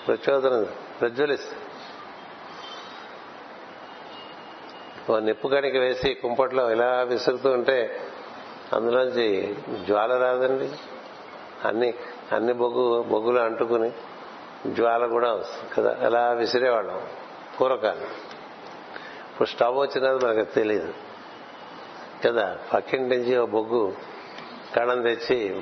[0.06, 0.66] ప్రచోదనం
[1.00, 1.62] ప్రజ్వలిస్తుంది.
[5.12, 8.00] ఓ నిప్పు కణిక వేసి కుంపట్లో ఇలా విసురుతూ ఉంటే
[8.72, 10.70] అందులోంచి జ్వాల రాదండి.
[11.68, 11.94] అన్ని
[12.32, 13.92] అన్ని బొగ్గు బొగ్గులు అంటుకుని
[14.74, 16.06] జ్వాల కూడా వస్తుంది కదా.
[16.06, 17.00] అలా విసిరేవాళ్ళం
[17.60, 18.06] పూర్వకాలం.
[19.36, 20.94] ఇప్పుడు స్టవ్ వచ్చినది మనకు తెలియదు
[22.26, 23.94] కదా పక్కింటి నుంచి ఓ బొగ్గు
[24.76, 25.60] కణం తెచ్చి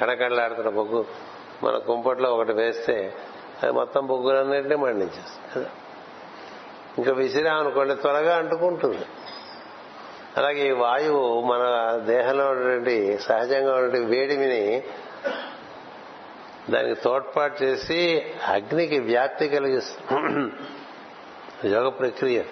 [0.00, 1.06] కణకణలాడుతున్న బొగ్గు
[1.62, 3.14] మన కుంపట్లో ఒకటి వేస్తే
[3.62, 5.48] అది మొత్తం బొగ్గులన్నింటినీ మండించేస్తుంది.
[5.56, 5.70] కదా.
[6.98, 9.06] ఇంకా విసిరామనుకోండి త్వరగా అంటుకుంటుంది.
[10.36, 14.84] అలాగే ఈ వాయువు మన దేహంలో ఉన్నటువంటి సహజంగా ఉన్నటువంటి వేడిమిని
[16.70, 20.52] దానికి తోడ్పాటు చేసి అగ్నికి వ్యాప్తి కలిగిస్తుంది.
[21.74, 22.42] యోగ ప్రక్రియ.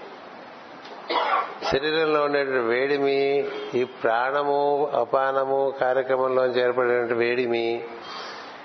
[1.70, 7.85] శరీరంలో ఉండే వేడిమి ఈ ప్రాణము అపానము కార్యక్రమంలో ఏర్పడేటువంటి వేడిమి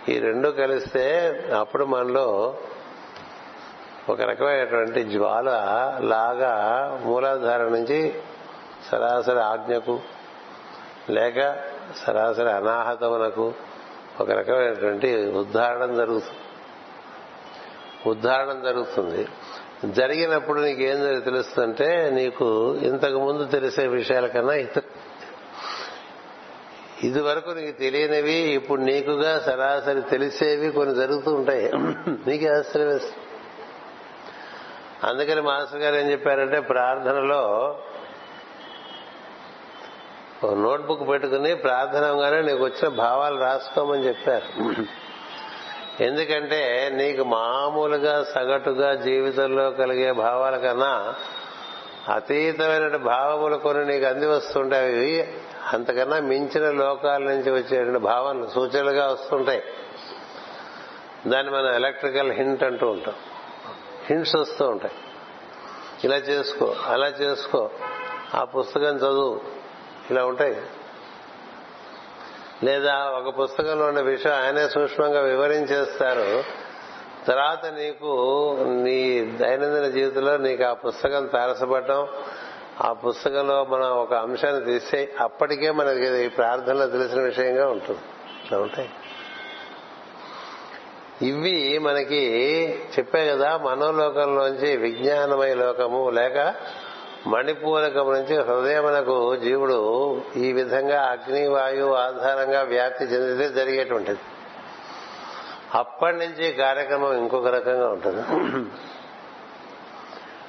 [0.10, 2.56] ఈ రెండు కలిస్తే అప్పుడు మనలో
[4.10, 5.50] ఒక రకమైనటువంటి జ్వాల
[6.02, 6.54] లాగా
[7.04, 8.14] మూలాధార నుంచి
[8.92, 10.00] సరాసరి ఆజ్ఞకు
[11.10, 11.58] లేక
[11.98, 13.54] సరాసరి అనాహతమునకు
[14.20, 16.40] ఒక రకమైనటువంటి ఉద్ధారణం జరుగుతుంది.
[18.10, 19.28] ఉద్ధారణం జరుగుతుంది.
[19.86, 24.54] జరిగినప్పుడు నీకేం జరి- తెలుస్తుందంటే నీకు ఇంతకు ముందు తెలిసే విషయాల కన్నా
[27.04, 31.72] ఇది వరకు నీకు తెలియనివి ఇప్పుడు నీకుగా సరాసరి తెలిసేవి కొన్ని జరుగుతూ ఉంటాయి.
[32.28, 33.18] నీకు ఆశ్చర్యం వేస్తుంది.
[35.04, 37.78] అందుకని మాస్టర్ గారు ఏం చెప్పారంటే ప్రార్థనలో
[40.46, 44.72] నోట్బుక్ పెట్టుకుని ప్రార్థనగానే నీకు వచ్చిన భావాలు రాసుకోమని చెప్పారు.
[46.00, 51.16] ఎందుకంటే నీకు మామూలుగా సగటుగా జీవితంలో కలిగే భావాల కన్నా
[52.14, 54.94] అతీతమైన భావములు కొన్ని నీకు అంది వస్తుంటాయి.
[54.94, 55.34] అవి
[55.74, 59.64] అంతకన్నా మించిన లోకాల నుంచి వచ్చేటువంటి భావనలు సూచనలుగా వస్తుంటాయి.
[61.28, 63.16] దాన్ని మనం ఎలక్ట్రికల్ హింట్ అంటూ ఉంటాం.
[64.06, 64.94] హింట్స్ వస్తూ ఉంటాయి.
[66.04, 67.70] ఇలా చేసుకో అలా చేసుకో.
[68.36, 69.42] ఆ పుస్తకం చదువు.
[70.12, 70.62] ఇలా ఉంటాయి.
[72.64, 76.44] లేదా ఒక పుస్తకంలో ఉన్న విషయం ఆయనే సూక్ష్మంగా వివరించేస్తారు.
[77.28, 78.10] తర్వాత నీకు
[78.62, 82.08] నీ దైనందిన జీవితంలో నీకు ఆ పుస్తకం తారసపడటం
[82.82, 88.00] ఆ పుస్తకంలో మనం ఒక అంశాన్ని తీస్తే అప్పటికే మనకి ఇది ప్రార్థనలో తెలిసిన విషయంగా ఉంటుంది.
[88.46, 88.90] ఇట్లా ఉంటాయి.
[91.22, 92.24] ఇవి మనకి
[93.00, 96.56] చెప్పే కదా మనోలోకంలోంచి విజ్ఞానమయ లోకము లేక
[97.28, 104.20] మణిపూరకం నుంచి హృదయమునకు జీవుడు ఈ విధంగా అగ్ని వాయువు ఆధారంగా వ్యాప్తి చెందితే జరిగేటువంటిది.
[105.76, 108.22] అప్పటి నుంచి కార్యక్రమం ఇంకొక రకంగా ఉంటుంది.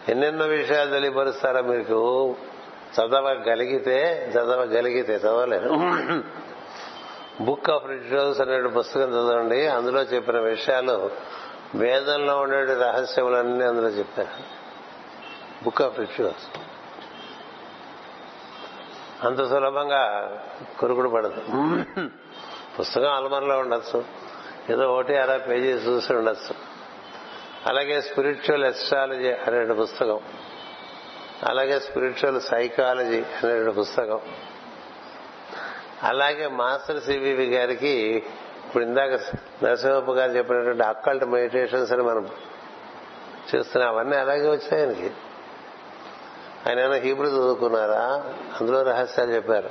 [0.09, 2.35] ఎన్నెన్నో విషయాలు తెలియపరుస్తారా మీకు?
[3.01, 5.71] చదవగలిగితే చదవగలిగితే చదవలేరు.
[7.45, 9.67] బుక్ ఆఫ్ రిచువల్స్ అనే పుస్తకం చదవండి.
[9.67, 11.11] అందులో చెప్పిన విషయాలు
[11.75, 14.60] వేదంలో ఉండే రహస్యములన్నీ అందులో చెప్పారు.
[15.63, 16.59] బుక్ ఆఫ్ రిచువల్స్
[19.27, 20.03] అంత సులభంగా
[20.79, 21.43] కొరుకుడు పడదు.
[22.81, 24.05] పుస్తకం అలమరలో ఉండొచ్చు.
[24.71, 26.55] ఏదో ఒకటి అలా పేజీ చూసి ఉండొచ్చు.
[27.67, 30.21] అలాగే స్పిరిచువల్ ఎస్ట్రాలజీ అనే పుస్తకం.
[31.43, 34.21] అలాగే స్పిరిచువల్ సైకాలజీ అనే పుస్తకం.
[36.03, 38.25] అలాగే మాస్టర్ సివివి గారికి
[38.67, 39.11] ఇప్పుడు ఇందాక
[39.65, 42.29] నరసింహప్ప గారు చెప్పినటువంటి అక్కల్ట్ మెడిటేషన్స్ అని మనం
[43.55, 43.95] చేస్తున్నాం.
[43.95, 45.13] అవన్నీ అలాగే వచ్చాయి ఆయనకి.
[46.67, 48.25] ఆయన ఏమైనా హీబ్రూ చదువుకున్నారా?
[48.61, 49.71] అందులో రహస్యాలు చెప్పారు.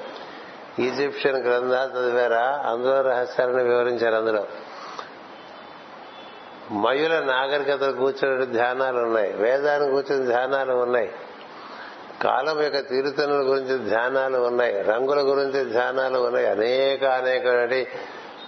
[0.82, 2.64] ఈజిప్షియన్ గ్రంథాలు చదివారా?
[2.66, 4.48] అందులో రహస్యాలను వివరించారు అందులో.
[6.72, 9.34] మయుల నాగరికతలు కూర్చున్న ధ్యానాలు ఉన్నాయి.
[9.34, 11.12] వేదాన్ని కూర్చుని ధ్యానాలు ఉన్నాయి.
[12.24, 14.82] కాలం యొక్క తీరుతనుల గురించి ధ్యానాలు ఉన్నాయి.
[14.82, 16.48] రంగుల గురించి ధ్యానాలు ఉన్నాయి.
[16.48, 17.48] అనేక అనేక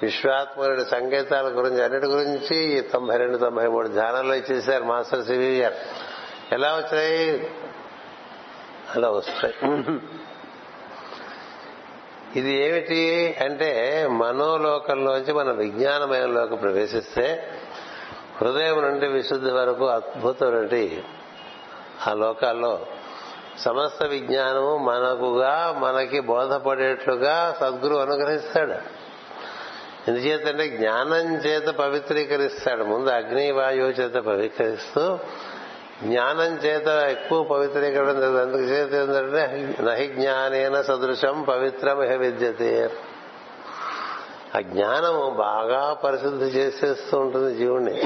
[0.02, 5.66] విశ్వాత్మరుడి సంకేతాల గురించి అన్నిటి గురించి తొంభై రెండు తొంభై మూడు ధ్యానాల్లో ఇచ్చేశారు మాస్టర్ సివి
[6.52, 7.52] ఎలా వచ్చాయి
[8.96, 9.56] అలా వస్తాయి.
[12.36, 13.70] ఇది ఏమిటి అంటే
[14.12, 17.54] మనోలోకంలోంచి మన విజ్ఞానమయంలోకి ప్రవేశిస్తే
[18.42, 21.04] హృదయం నుండి విశుద్ధి వరకు అద్భుతమైనటువంటి
[22.08, 22.86] ఆ లోకాల్లో
[23.58, 28.74] సమస్త విజ్ఞానము మనకుగా మనకి బోధపడేట్లుగా సద్గురు అనుగ్రహిస్తాడు.
[30.08, 32.84] ఎందుచేతంటే జ్ఞానం చేత పవిత్రీకరిస్తాడు.
[32.84, 35.20] ముందు అగ్ని వాయువు చేత పవిత్రిస్తూ
[36.04, 42.90] జ్ఞానం చేత ఎక్కువ పవిత్రీకరణ అందుకు చేత ఏంటంటే నహి జ్ఞానేన సదృశం పవిత్రమిహ విద్యతే.
[44.58, 48.02] ఆ జ్ఞానము బాగా పరిశుద్ధి చేసేస్తూ ఉంటుంది జీవుణ్ణి.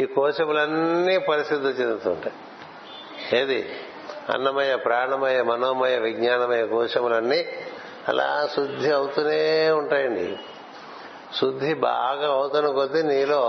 [0.00, 2.36] ఈ కోశములన్నీ పరిశుద్ధి చెందుతుంటాయి
[3.40, 3.68] ఏది?
[4.34, 7.46] అన్నమయ ప్రాణమయ మనోమయ విజ్ఞానమయ కోశములన్నీ
[8.08, 10.38] అలా శుద్ధి అవుతూనే ఉంటాయండి.
[11.40, 13.40] శుద్ధి బాగా అవుతున్న కొద్దీ నీలో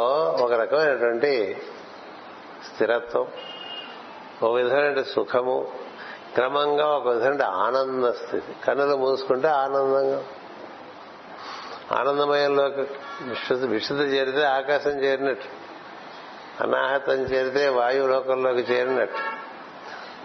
[0.42, 1.58] ఒక రకమైనటువంటి
[2.74, 3.28] స్థిరత్వం
[4.44, 5.68] ఒక విధమైన సుఖము
[6.34, 8.56] క్రమంగా ఒక విధమైన ఆనంద స్థితి.
[8.68, 10.24] కన్నులు మూసుకుంటే ఆనందంగా.
[11.92, 12.82] ఆనందమయంలోకి
[13.66, 15.46] విశుద్ధి చేరితే ఆకాశం చేరినట్టు.
[16.64, 19.36] అనాహతం చేరితే వాయులోకంలోకి చేరినట్టు.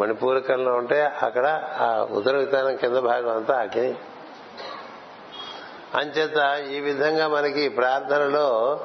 [0.02, 3.94] మణిపూరకంలో ఉంటే అక్కడ ఆ ఉదర విధానం కింద భాగం అంతా అగ్ని.
[5.94, 8.80] అంచేత ఈ విధంగా మనకి ప్రార్థనలో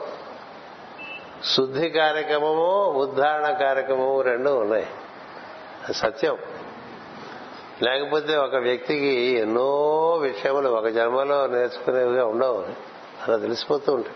[1.53, 4.87] శుద్ధి కార్యక్రమము ఉద్ధారణ కార్యక్రమము రెండు ఉన్నాయి.
[5.93, 6.37] సత్యం.
[7.83, 12.61] లేకపోతే ఒక వ్యక్తికి ఎన్నో విషయములు ఒక జన్మలో నేర్చుకునేవిగా ఉండవు.
[13.27, 14.15] అలా తెలిసిపోతూ ఉంటాయి.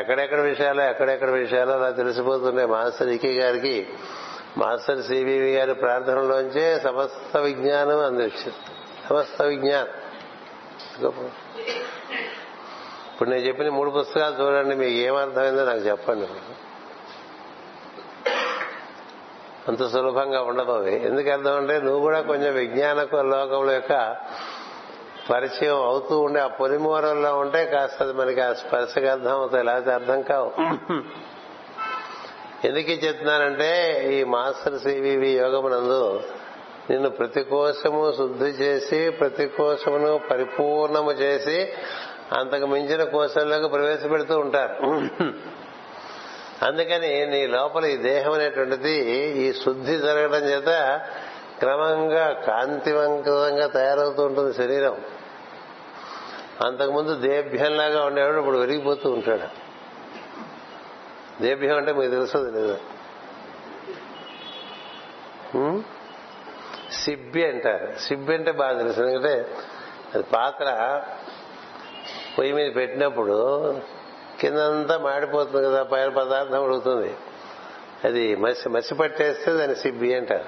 [0.00, 2.68] ఎక్కడెక్కడ విషయాలు ఎక్కడెక్కడ విషయాలు అలా తెలిసిపోతున్నాయి.
[2.68, 3.88] మాస్టర్ ఇకే గారికి
[4.58, 8.54] మాస్టర్ సిబివి గారి ప్రార్థనలోంచే సమస్త విజ్ఞానం అందించింది.
[9.10, 11.30] సమస్త విజ్ఞానం.
[13.18, 16.26] ఇప్పుడు నేను చెప్పిన మూడు పుస్తకాలు చూడండి మీకు ఏమర్థమైందో నాకు చెప్పండి.
[19.68, 21.06] అంత సులభంగా ఉండదు అది.
[21.06, 24.16] ఎందుకు అర్థం అంటే నువ్వు కూడా కొంచెం విజ్ఞాన లోకముల యొక్క
[25.30, 30.52] పరిచయం అవుతూ ఉండే ఆ పొలిమూరంలో ఉంటే కాస్త మనకి ఆ స్పర్శకు అర్థం అవుతాయి లేకపోతే అర్థం కావు.
[32.66, 36.20] ఎందుకు చెప్తున్నానంటే ఈ మాస్టర్ సివివి యోగమునందు
[36.90, 41.72] నిన్ను ప్రతి కోశము శుద్ధి చేసి ప్రతి కోశమును పరిపూర్ణము చేసి
[42.32, 44.74] అంతకు మించిన కోశంలోకి ప్రవేశపెడుతూ ఉంటారు.
[46.66, 48.94] అందుకని నీ లోపల ఈ దేహం అనేటువంటిది
[49.42, 50.70] ఈ శుద్ధి జరగడం చేత
[51.58, 54.96] క్రమంగా కాంతివంతంగా తయారవుతూ ఉంటుంది శరీరం.
[56.66, 59.48] అంతకుముందు దేభ్యంలాగా ఉండేవాడు ఇప్పుడు విరిగిపోతూ ఉంటాడు.
[61.42, 62.78] దేభ్యం అంటే మీకు తెలుస్తుంది లేదు
[66.92, 67.92] సిబ్బి అంటారు.
[67.98, 69.00] సిబ్బి అంటే బాగా తెలుసు.
[69.00, 69.34] ఎందుకంటే
[70.14, 70.68] అది పాత్ర
[72.38, 73.36] పొయ్యి మీద పెట్టినప్పుడు
[74.40, 77.16] కిందంతా మాడిపోతుంది కదా పైన పదార్థం ఉడుకుతుంది.
[78.04, 80.44] అది మసి మసి పట్టేస్తే దాన్ని సిబ్బి అంటారు.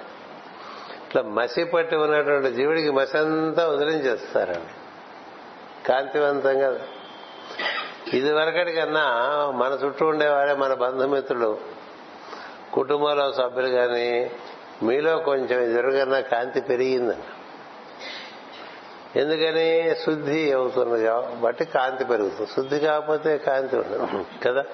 [1.07, 4.72] ఇట్లా మసి పట్టి ఉన్నటువంటి జీవుడికి మసి అంతా వదిలించేస్తారండి.
[5.88, 6.81] కాంతివంతంగా.
[8.12, 9.05] ఇది వరకటి కన్నా
[9.55, 11.59] మన చుట్టూ ఉండేవారే మన బంధుమిత్రులు
[12.72, 14.31] కుటుంబంలో సభ్యులు కానీ
[14.83, 17.39] మీలో కొంచెం జరుగన్న కాంతి పెరిగిందండి
[19.16, 19.94] ఎందుకని?
[20.05, 22.51] శుద్ధి అవుతుంది బట్టి కాంతి పెరుగుతుంది.
[22.51, 24.25] శుద్ధి కాకపోతే కాంతి ఉండదు.
[24.46, 24.64] కదా?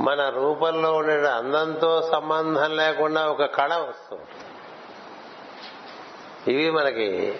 [0.00, 4.22] మన రూపంలో ఉండే అందంతో సంబంధం లేకుండా ఒక కళ వస్తుంది.
[6.52, 7.38] ఇవి మనకి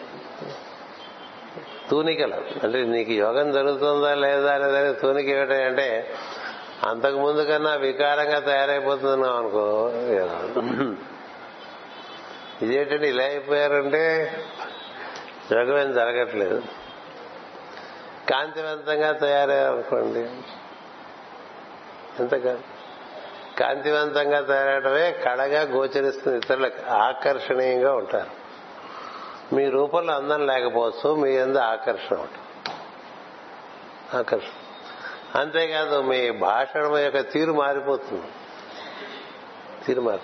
[1.91, 2.35] తూనికలు.
[2.35, 6.15] అంటే నీకు యోగం జరుగుతుందా లేదా అనేది తూనిక ఏమిటంటే
[6.85, 9.91] అంతకు ముందు కన్నా వికారంగా తయారైపోతున్నావు అనుకో
[12.63, 14.33] ఇదేంటంటే ఇలా అయిపోయారంటే
[15.53, 16.63] యోగం ఏం జరగట్లేదు.
[18.31, 20.21] కాంతివంతంగా తయారయ్యారనుకోండి
[22.21, 22.63] ఎంతగా
[23.59, 26.39] కాంతివంతంగా తయారవడమే కళగా గోచరిస్తుంది.
[26.39, 28.47] ఇతరులకు ఆకర్షణీయంగా ఉంటారు.
[29.55, 32.77] మీ రూపంలో అందం లేకపోవచ్చు మీ ఎందు ఆకర్షణ ఉంటుంది.
[34.17, 34.51] ఆకర్షణ.
[35.41, 38.27] అంతేకాదు మీ భాషణ యొక్క తీరు మారిపోతుంది.
[39.87, 40.21] తీరు మారి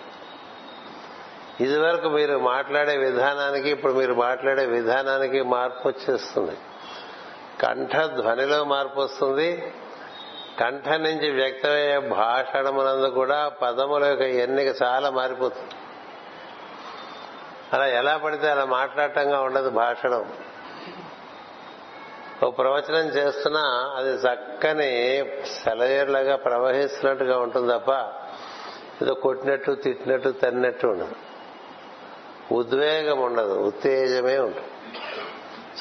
[1.60, 6.56] ఇది వరకు మీరు మాట్లాడే విధానానికి ఇప్పుడు మీరు మాట్లాడే విధానానికి మార్పు వచ్చేస్తుంది.
[7.62, 9.72] కంఠ ధ్వనిలో మార్పు వస్తుంది.
[10.60, 15.74] కంఠ నుంచి వ్యక్తమయ్యే భాషణమునందు కూడా పదముల యొక్క ఎన్నిక చాలా మారిపోతుంది.
[17.72, 20.32] అలా ఎలా పడితే అలా మాట్లాడటంగా ఉండదు భాషణం.
[22.42, 25.24] ఒక ప్రవచనం చేస్తున్నా అది చక్కని
[25.64, 27.90] సెలయేరులాగా ప్రవహిస్తున్నట్టుగా ఉంటుంది తప్ప
[29.02, 31.31] ఏదో కొట్టినట్టు తిట్టినట్టు తన్నట్టు ఉండదు.
[32.52, 34.66] ఉద్వేగం ఉండదు ఉత్తేజమే ఉంటుంది.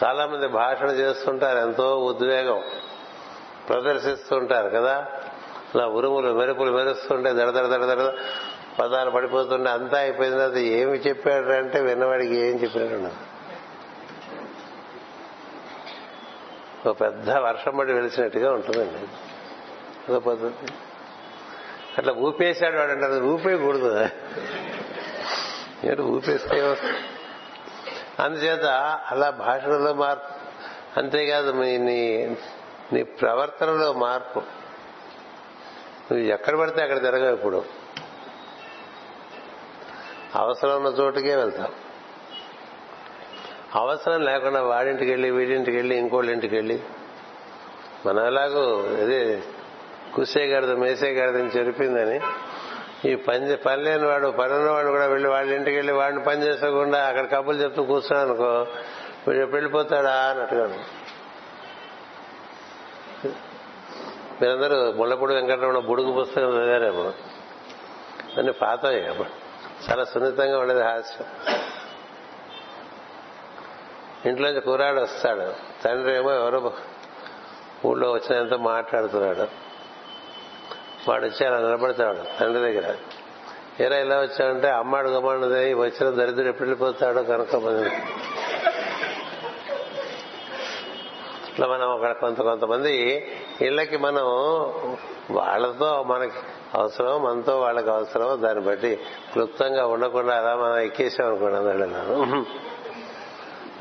[0.04, 2.62] చాలా మంది భాషణ చేస్తుంటారు ఎంతో ఉద్వేగం
[3.70, 5.06] ప్రదర్శిస్తుంటారు కదా.
[5.76, 8.14] అలా ఉరుములు మెరుపులు మెరుస్తుంటే దడదడ దడదడ
[8.80, 13.32] పదాలు పడిపోతుంటే అంతా అయిపోయిన తర్వాత ఏమి చెప్పాడు అంటే విన్నవాడికి ఏం చెప్పాడు
[16.90, 19.08] ఒక పెద్ద వర్షం పడి వెలిసినట్టుగా ఉంటుందండి.
[20.10, 20.74] అదో పద్ధతి.
[21.98, 24.08] అట్లా ఊపేశాడు వాడు అంటారు ఊపేయకూడదు.
[25.84, 26.78] ఏంటి ఊపిస్తే
[28.20, 28.66] అందుచేత
[29.08, 30.42] అలా భాషలో మార్పు.
[31.00, 32.28] అంతేకాదు మీ నీ
[32.94, 34.40] నీ ప్రవర్తనలో మార్పు.
[36.12, 37.66] నువ్వు ఎక్కడ పడితే అక్కడ తిరగవు ఇప్పుడు.
[40.36, 41.92] అవసరం ఉన్న చోటుకే వెళ్తావు.
[43.80, 46.80] అవసరం లేకుండా వాడింటికి వెళ్ళి వీడింటికి వెళ్ళి ఇంకోళ్ళ ఇంటికి వెళ్ళి
[48.06, 49.44] మనలాగూ అదే
[50.16, 52.20] కుసే గడదు మేసే గడదని చెరిపిందని
[53.06, 57.08] ఈ పని పని లేని వాడు పని ఉన్నవాడు కూడా వెళ్ళి వాళ్ళ ఇంటికి వెళ్ళి వాడిని పని చేసుకోకుండా
[57.08, 58.68] అక్కడ కబుర్లు చెప్తూ కూర్చున్నాను అనుకో
[59.28, 60.68] వీడు ఎప్పుడు వెళ్ళిపోతాడా అన్నట్టుగా
[64.42, 67.14] మీరందరూ ముళ్ళపూడి వెంకటరమణ బుడుగు పుస్తకం చదివారేమో?
[68.38, 69.28] అన్ని పాత అప్పుడు
[69.92, 71.28] చాలా సున్నితంగా ఉండేది హాస్యం.
[74.26, 75.54] ఇంట్లోంచి కూరాడు వస్తాడు.
[75.84, 76.74] తండ్రి ఏమో ఎవరో
[77.86, 79.71] ఊళ్ళో వచ్చినంత మాట్లాడుతున్నాడు.
[81.08, 82.96] వాడు వచ్చి అలా నిలబడతాడు తండ్రి దగ్గర.
[83.84, 87.54] ఏరా ఇలా వచ్చాడంటే అమ్మాడు గమ్మాడుదే వచ్చిన దరిద్రుడు ఎప్పుడు వెళ్ళిపోతాడో కనుక
[91.50, 93.26] ఇట్లా మనం అక్కడ కొంత కొంతమంది
[93.62, 94.24] ఇళ్ళకి మనం
[95.32, 96.34] వాళ్ళతో మనకి
[96.74, 99.00] అవసరం మనతో వాళ్ళకి అవసరం దాన్ని బట్టి
[99.32, 101.56] క్లుప్తంగా ఉండకుండా అలా మనం ఎక్కేసాం అనుకోండి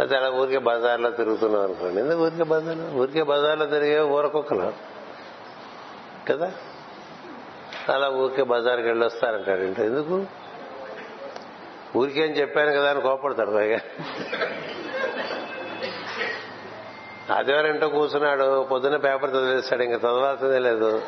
[0.00, 2.00] అయితే అలా ఊరికే బజార్లో తిరుగుతున్నాం అనుకోండి.
[2.00, 3.00] ఎందుకు ఊరికే బజార్లో?
[3.00, 4.72] ఊరికే బజార్లో తిరిగే ఊరకొక్కలు.
[6.28, 6.52] కదా?
[7.90, 10.26] అలా ఊరికే బజార్కి వెళ్ళి వస్తారంటాడు ఇంట్లో ఎందుకు?
[11.96, 13.78] ఊరికేం చెప్పాను కదా అని కోపడతాడు పైగా.
[17.30, 21.02] ఆదివారం కూర్చున్నాడు పొద్దున్న పేపర్ చదివేస్తాడు ఇంకా చదవాల్సిందే లేదు.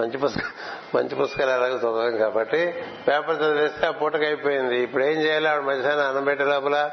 [0.00, 0.46] మంచి పుస్తకం
[0.94, 2.74] మంచి పుస్తకాలు అలాగే చదవం కాబట్టి
[3.08, 4.82] పేపర్ చదివేస్తే ఆ పూటకి అయిపోయింది.
[4.82, 5.48] ఇప్పుడు ఏం చేయాలి?
[5.48, 6.90] ఆవిడ మధ్యాహ్నం అన్నం పెట్టే లోపల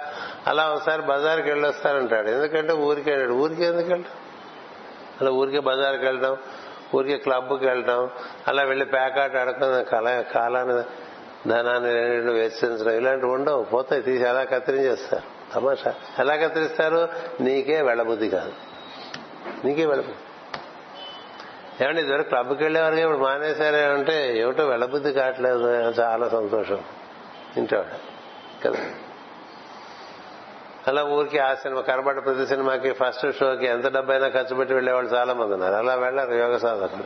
[0.48, 4.12] అలా ఒకసారి బజార్కి వెళ్ళొస్తానంటాడు ఎందుకంటే ఊరికే వెళ్ళాడు ఊరికి ఎందుకు వెళ్ళడం
[5.22, 6.38] అలా ఊరికే బజార్కి వెళ్ళడం
[6.96, 8.10] ఊరికే క్లబ్కి వెళ్ళడం
[8.48, 10.84] అలా వెళ్ళి ప్యాకాట్ ఆడుకుని కళ కాలాన్ని
[11.50, 13.64] ధనాన్ని రెండు వెచ్చించడం ఇలాంటివి ఉండవు.
[13.64, 15.54] పోతాయి తీసి ఎలా కత్తిరించేస్తారు.
[15.54, 15.94] తమాషా.
[16.20, 17.10] ఎలా కత్తిరిస్తారు?
[17.42, 18.52] నీకే వెళ్ళబుద్ధి కాదు.
[19.66, 20.18] నీకే వెళ్ళబుద్ధి.
[21.86, 25.60] ఏమండి ఇదివరకు క్లబ్కి వెళ్ళేవారికి ఇప్పుడు మానేశారే అంటే ఏమిటో వెళ్ళబుద్ధి కావట్లేదు.
[26.00, 26.80] చాలా సంతోషం.
[27.58, 28.08] ఇంటోడు
[28.68, 28.86] కదా?
[30.88, 35.34] అలా ఊరికి ఆ సినిమా కనబడ్డ ప్రతి సినిమాకి ఫస్ట్ షోకి ఎంత డబ్బైనా ఖర్చు పెట్టి వెళ్ళేవాళ్ళు చాలా
[35.34, 35.74] మంది ఉన్నారు.
[35.74, 37.04] అలా వెళ్ళారు యోగ సాధకులు.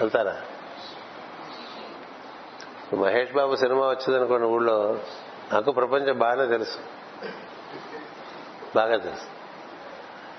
[0.00, 0.36] వెళ్తారా?
[2.96, 4.98] మహేష్ బాబు సినిమా వచ్చిందనుకోండి ఊళ్ళో
[5.52, 6.78] నాకు ప్రపంచం బాగానే తెలుసు.
[8.76, 9.22] బాగా తెలుసు.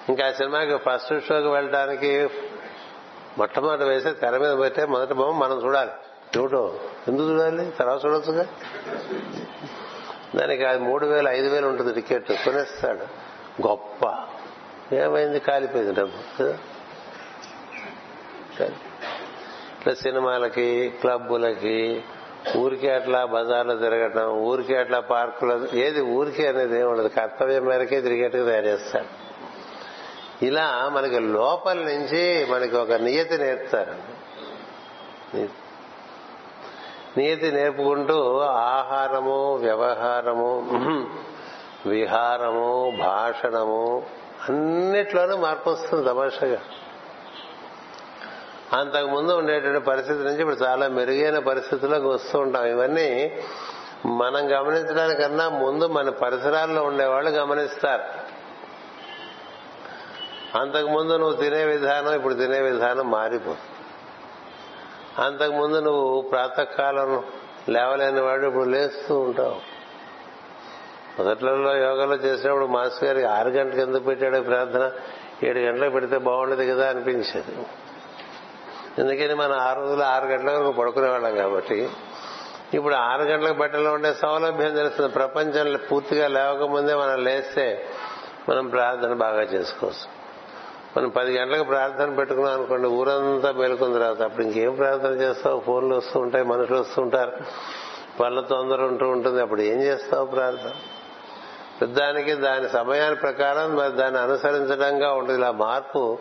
[0.09, 2.29] ఇంకా ఆ సినిమాకి ఫస్ట్ షోకి వెళ్ళడానికి
[3.37, 5.91] మొట్టమొదటి వేసే తెర మీద పెట్టే మొదటి బొమ్మ మనం చూడాలి.
[6.37, 7.71] చూడటం ఎందుకు చూడాలి?
[7.71, 8.45] తర్వాత చూడొచ్చుగా?
[10.35, 12.31] దానికి అది మూడు వేలు ఐదు వేలు ఉంటుంది టికెట్.
[12.31, 13.05] కొనేస్తాడు.
[13.67, 14.15] గొప్ప.
[14.95, 15.39] ఏమైంది?
[15.39, 16.43] కాలిపోయింది డబ్బు.
[18.63, 22.03] ఇట్లా సినిమాలకి క్లబ్బులకి
[22.57, 27.07] ఊరికే అట్లా బజార్లో తిరగటం ఊరికే అట్లా పార్కులో ఏది ఊరికే అనేది ఏమి ఉండదు.
[27.07, 29.27] కర్తవ్యం మేరకే తిరిగేట్టుగా తయారు చేస్తాడు.
[30.45, 33.95] ఇలా మనకి లోపల నుంచి మనకి ఒక నియతి నేర్పుతారు.
[37.17, 40.49] నీతి నేర్పుకుంటూ ఆహారము వ్యవహారము
[41.89, 44.05] విహారము భాషణము
[44.49, 46.57] అన్నిట్లోనూ మార్పు వస్తుంది తమాషగా.
[48.79, 52.65] అంతకు ముందు ఉండేటువంటి పరిస్థితి నుంచి ఇప్పుడు చాలా మెరుగైన పరిస్థితుల్లోకి వస్తూ ఉంటాం.
[52.65, 53.39] ఇవన్నీ
[54.05, 58.03] మనం గమనించడానికన్నా ముందు మన పరిసరాల్లో ఉండేవాళ్ళు గమనిస్తారు.
[60.57, 63.76] అంతకుముందు నువ్వు తినే విధానం ఇప్పుడు తినే విధానం మారిపోతుంది.
[65.17, 67.23] అంతకుముందు నువ్వు ప్రాతకాలం
[67.69, 69.55] లేవలేని వాడు ఇప్పుడు లేస్తూ ఉంటావు.
[71.19, 74.91] మొదట్లలో యోగాలో చేసినప్పుడు మాస్టర్ గారి ఆరు గంటలకు ఎందుకు పెట్టాడు ప్రార్థన?
[75.43, 77.65] ఏడు గంటలకు పెడితే బాగుండదు కదా అనిపించేది.
[78.99, 81.89] ఎందుకని మనం ఆ రోజులు ఆరు గంటల వరకు పడుకునేవాళ్ళం కాబట్టి
[82.73, 85.11] ఇప్పుడు ఆరు గంటలకు బట్టలో ఉండే సౌలభ్యం తెలుస్తుంది.
[85.11, 87.87] ప్రపంచంలో పూర్తిగా లేవకముందే మనం లేస్తే
[88.49, 90.16] మనం ప్రార్థన బాగా చేసుకోవచ్చు.
[90.97, 95.59] మనం పది గంటలకు ప్రార్థన పెట్టుకున్నాం అనుకోండి ఊరంతా మేలుకున్న తర్వాత అప్పుడు ఇంకేం ప్రార్థన చేస్తావు?
[95.59, 97.31] ఫోన్లు వస్తూ ఉంటాయి మనుషులు వస్తుంటారు
[98.21, 99.41] వాళ్ళ తొందర ఉంటూ ఉంటుంది.
[99.41, 100.71] అప్పుడు ఏం చేస్తావు ప్రార్థన?
[101.85, 105.39] దానికి దాని సమయాన్ని ప్రకారం మరి దాన్ని అనుసరించడంగా ఉంటుంది.
[105.39, 106.17] ఇలా మార్పు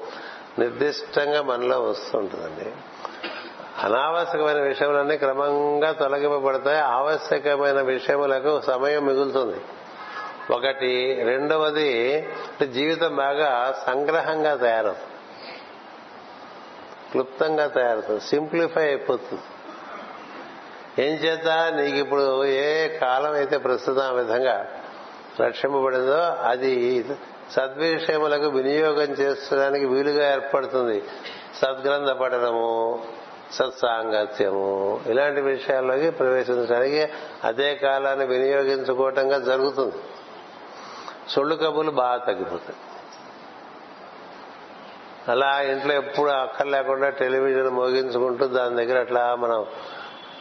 [0.59, 2.73] నిర్దిష్టంగా మనలో వస్తుంటుందండి.
[3.83, 6.79] అనావశ్యకమైన విషయములన్నీ క్రమంగా తొలగింపబడతాయి.
[6.79, 9.57] ఆవశ్యకమైన విషయములకు సమయం మిగులుతుంది.
[10.51, 12.29] ఒకటి రెండవది
[12.73, 15.13] జీవితం బాగా సంగ్రహంగా తయారవుతుంది.
[17.11, 18.21] క్లుప్తంగా తయారవుతుంది.
[18.21, 19.43] సింప్లిఫై అయిపోతుంది.
[21.07, 24.67] ఏం చేత నీకు ఇప్పుడు ఏ కాలం అయితే ప్రస్తుతం ఆ విధంగా
[25.41, 27.05] రక్షింపబడిందో అది
[27.51, 31.03] సద్విషయములకు వినియోగం చేసుకోవడానికి వీలుగా ఏర్పడుతుంది.
[31.57, 33.03] సద్గ్రంథ పఠనము
[33.53, 37.09] సత్సాంగత్యము ఇలాంటి విషయాల్లోకి ప్రవేశించడానికి
[37.45, 39.95] అదే కాలాన్ని వినియోగించుకోవటంగా జరుగుతుంది.
[41.31, 42.79] సొళ్ళు కబుర్లు బాగా తగ్గిపోతాయి.
[45.29, 49.67] అలా ఇంట్లో ఎప్పుడు అక్కర్లేకుండా టెలివిజన్ మోగించుకుంటూ దాని దగ్గర అట్లా మనం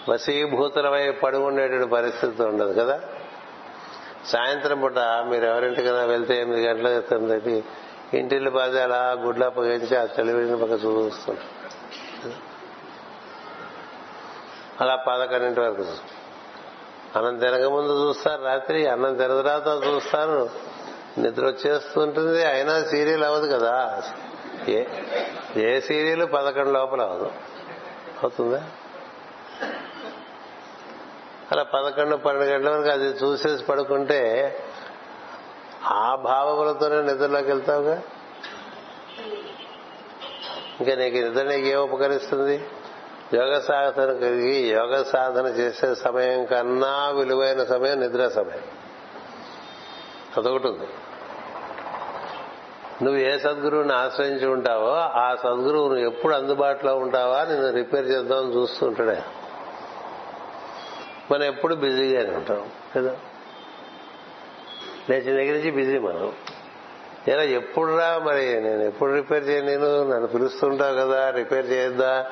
[0.10, 3.02] వసీభూతులమై పడి ఉండేటువంటి పరిస్థితి ఉండదు కదా?
[4.26, 7.64] సాయంత్రం పూట మీరు ఎవరింటికైనా వెళ్తే ఎనిమిది గంటల తొమ్మిది
[8.14, 11.66] ఇంటిల్లి బాధ అలా గుడ్లా పొగించి ఆ టెలివిజన్ పక్క చూస్తుంటారు.
[14.82, 15.86] అలా పదకొండింటి వరకు
[17.16, 20.50] అన్నం తినక ముందు చూస్తారు రాత్రి అన్నం తిన తర్వాత చూస్తారు.
[21.18, 24.04] నిద్ర వచ్చేస్తుంటుంది అయినా సీరియల్ అవ్వదు కదా.
[24.68, 24.84] ఏ
[25.58, 27.32] ఏ సీరియల్ పదకొండు లోపల అవ్వదు.
[28.24, 28.70] అవుతుందా?
[31.52, 34.56] అలా పదకొండు పన్నెండు గంటల వరకు అది చూసేసి పడుకుంటే
[35.84, 38.02] ఆ భావములతోనే నిద్రలోకి వెళ్తావుగా?
[40.80, 42.68] ఇంకా నీకు నిద్ర నీకు ఏం ఉపకరిస్తుంది?
[43.34, 48.62] యోగ సాధన కలిగి యోగ సాధన చేసే సమయం కన్నా విలువైన సమయం నిద్ర సమయం.
[50.38, 50.88] అదొకటి ఉంది.
[53.04, 59.22] నువ్వు ఏ సద్గురువుని ఆశ్రయించి ఉంటావో ఆ సద్గురువు నువ్వు ఎప్పుడు అందుబాటులో ఉంటావా నిన్ను రిపేర్ చేద్దామని చూస్తుంటాడే.
[61.32, 63.18] మనం ఎప్పుడు బిజీగానే ఉంటాం కదా?
[65.10, 66.34] లేచిన దగ్గర నుంచి బిజీ మనం.
[67.28, 68.62] ఇలా ఎప్పుడురా మరి?
[68.62, 72.32] నేను ఎప్పుడు రిపేర్ చేయను నేను నన్ను పిలుస్తుంటావు కదా రిపేర్ చేయొద్దా?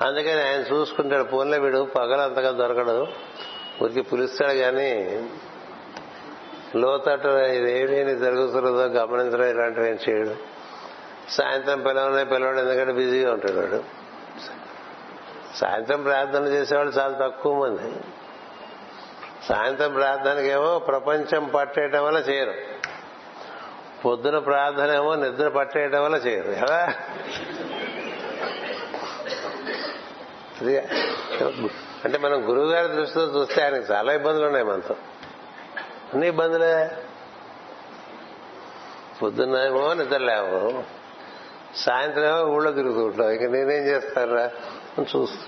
[0.00, 3.06] అందుకని ఆయన చూసుకుంటాడు ఫోన్లో వీడు పగలు అంతగా దొరకడు.
[3.82, 5.22] ఊరికి పిలుస్తాడు కానీ
[6.76, 10.36] లోతట్టు ఇదేమి జరుగుతున్నదో గమనించడం ఇలాంటివి ఏం చేయడు.
[11.30, 13.84] సాయంత్రం పిలవనే పిలవడు ఎందుకంటే బిజీగా ఉంటాడు వాడు.
[15.56, 17.94] సాయంత్రం ప్రార్థన చేసేవాళ్ళు చాలా తక్కువ మంది.
[19.48, 22.52] సాయంత్రం ప్రార్థనకేమో ప్రపంచం పట్టేయటం వల్ల చేయరు.
[24.04, 26.48] పొద్దున ప్రార్థన ఏమో నిద్ర పట్టేయటం వల్ల చేయరు.
[26.48, 26.94] ఎలా?
[32.04, 34.96] అంటే మనం గురువు గారి దృష్టితో చూస్తే ఆయనకు చాలా ఇబ్బందులు ఉన్నాయి మనతో.
[36.14, 36.90] అన్ని ఇబ్బందులే
[39.22, 40.82] పొద్దున్న ఏమో నిద్ర లేవు
[41.76, 43.30] సాయంత్రం ఏమో ఊళ్ళో తిరుగుతూ ఉంటావు.
[43.30, 44.50] ఇక నేనేం చేస్తారా
[45.16, 45.46] చూస్తా.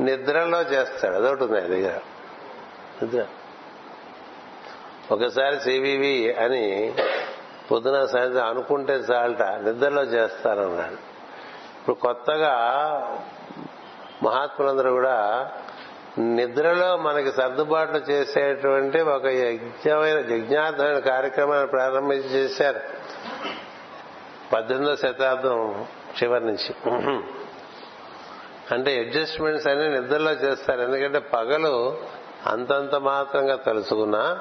[0.00, 1.14] నిద్రలో చేస్తాడు.
[1.14, 1.82] అదొకటి ఉంది అది
[3.02, 3.26] నిద్ర.
[5.12, 6.94] ఒకసారి సివివి అని
[7.70, 11.10] పొద్దున సాయంత్రం అనుకుంటే చాలట నిద్రలో చేస్తానన్నాడు.
[11.80, 12.54] ఇప్పుడు కొత్తగా
[14.22, 15.50] మహాత్ములందరూ కూడా
[16.18, 22.80] నిద్రలో మనకి సర్దుబాట్లు చేసేటువంటి ఒక యజ్ఞమైన యజ్ఞార్థమైన కార్యక్రమాన్ని ప్రారంభించి చేశారు.
[24.52, 25.86] పద్దెనిమిదో శతాబ్దం
[26.22, 26.90] చివరి నుంచి.
[28.72, 30.80] అంటే అడ్జస్ట్మెంట్స్ అన్ని నిద్రలో చేస్తారు.
[30.80, 31.98] ఎందుకంటే పగలు
[32.46, 34.38] అంతంత మాత్రంగా తెలుసుకున్నా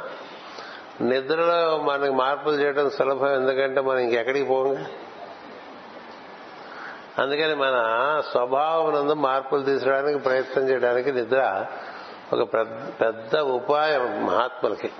[1.01, 3.33] నిద్రలో మనకి మార్పులు చేయడం సులభం.
[3.33, 4.85] ఎందుకంటే మనం ఇంకెక్కడికి పోగా
[7.19, 7.73] అందుకని మన
[8.31, 11.65] స్వభావం నందు మార్పులు తీసుకోవడానికి ప్రయత్నం చేయడానికి నిద్ర
[12.33, 12.43] ఒక
[13.01, 14.91] పెద్ద ఉపాయం మహాత్ములకి.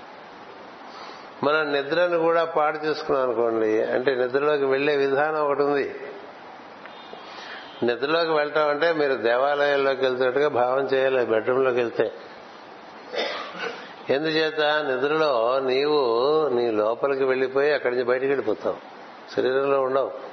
[1.44, 5.94] మనం నిద్రను కూడా పాడు చేసుకున్నాం అనుకోండి అంటే నిద్రలోకి వెళ్ళే విధానం ఒకటి ఉంది.
[7.82, 12.12] నిద్రలోకి వెళ్ళటం అంటే మీరు దేవాలయంలోకి వెళ్తున్నట్టుగా భావం చేయాలి బెడ్రూమ్లోకి వెళ్తే.
[14.10, 14.60] ఎందుచేత?
[14.60, 16.00] నిద్రలో నీవు
[16.48, 18.76] నీ లోపలికి వెళ్ళిపోయి అక్కడి నుంచి బయటికి వెళ్ళిపోతావు.
[19.36, 20.29] శరీరంలో ఉండవు.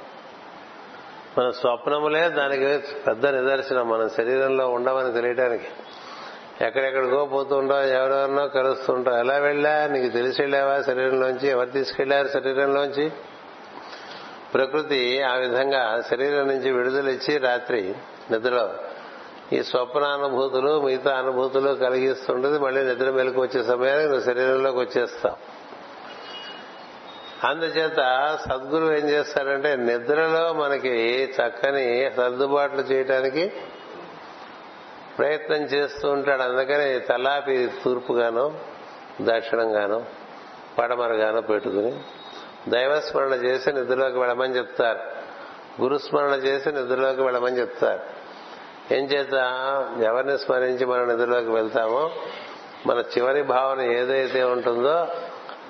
[1.38, 2.78] మన స్వప్నములే దానికి
[3.08, 5.66] పెద్ద నిదర్శనం మన శరీరంలో ఉండమని తెలియటానికి.
[6.66, 9.18] ఎక్కడెక్కడికో పోతుంటావు ఎవరెవరినో కలుస్తుంటావు.
[9.18, 9.88] ఎలా వెళ్ళా?
[9.88, 11.50] నీకు తెలిసి వెళ్ళావా శరీరంలోంచి?
[11.50, 13.12] ఎవరు తీసుకెళ్ళారు శరీరంలోంచి?
[14.54, 17.94] ప్రకృతి ఆ విధంగా శరీరం నుంచి విడుదలిచ్చి రాత్రి
[18.32, 18.74] నిద్రలో
[19.54, 25.57] ఈ స్వప్నానుభూతులు మిగతా అనుభూతులు కలిగిస్తుండేది మళ్ళీ నిద్ర మెలకు వచ్చే సమయానికి నువ్వు శరీరంలోకి వచ్చేస్తావు.
[27.44, 33.54] అందుచేత సద్గురు ఏం చేస్తారంటే నిద్రలో మనకి చక్కని సర్దుబాట్లు చేయటానికి
[35.18, 36.42] ప్రయత్నం చేస్తూ ఉంటాడు.
[36.42, 38.60] అందుకని తలాపి తూర్పుగాను
[39.22, 40.06] దక్షిణంగాను
[40.78, 42.00] పడమరగానో పెట్టుకుని
[42.70, 45.00] దైవస్మరణ చేసి నిద్రలోకి వెళ్ళమని చెప్తారు.
[45.82, 48.04] గురుస్మరణ చేసి నిద్రలోకి వెళ్ళమని చెప్తారు.
[48.94, 49.34] ఏం చేత
[50.04, 52.12] ఎవరిని స్మరించి మనం నిద్రలోకి వెళ్తామో
[52.88, 55.08] మన చివరి భావన ఏదైతే ఉంటుందో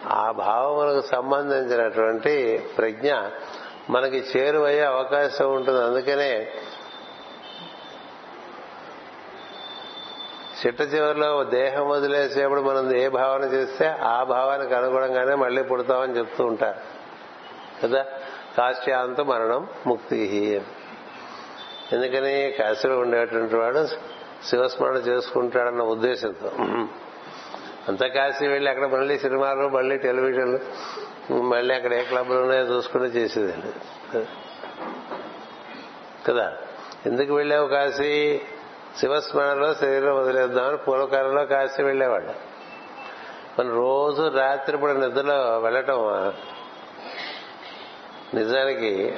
[0.08, 3.14] ఆ భావములకు సంబంధించినటువంటి ప్రజ్ఞ
[3.90, 5.84] మనకి చేరువయ్యే అవకాశం ఉంటుంది.
[5.84, 6.52] అందుకనే
[10.66, 16.80] చిట్ట చివరిలో దేహం వదిలేసేప్పుడు మనం ఏ భావన చేస్తే ఆ భావానికి అనుగుణంగానే మళ్ళీ పుడతామని చెప్తూ ఉంటారు.
[17.84, 18.06] కదా?
[18.58, 20.62] కాశ్యాంత మరణం ముక్తి.
[21.92, 22.56] ఎందుకని?
[22.60, 23.88] కాశీలో ఉండేటువంటి వాడు
[24.46, 26.52] శివస్మరణ చేసుకుంటాడన్న ఉద్దేశంతో.
[27.88, 30.60] అంత కాశీ వెళ్ళి అక్కడ మళ్ళీ సినిమాలు మళ్ళీ టెలివిజన్లు
[31.34, 33.72] మళ్ళీ అక్కడ ఏ క్లబ్లు ఉన్నాయో చూసుకుని చేసేదండి.
[36.28, 36.58] కదా?
[37.06, 38.42] ఎందుకు వెళ్ళావు కాశీ?
[39.00, 42.58] శివస్మరణలో శరీరం వదిలేద్దామని పూర్వకాలంలో కాశీ వెళ్ళేవాడు
[43.60, 46.34] మన రోజు రాత్రిపూట నిద్రలో వెళ్ళటం
[48.34, 49.16] నిజానికి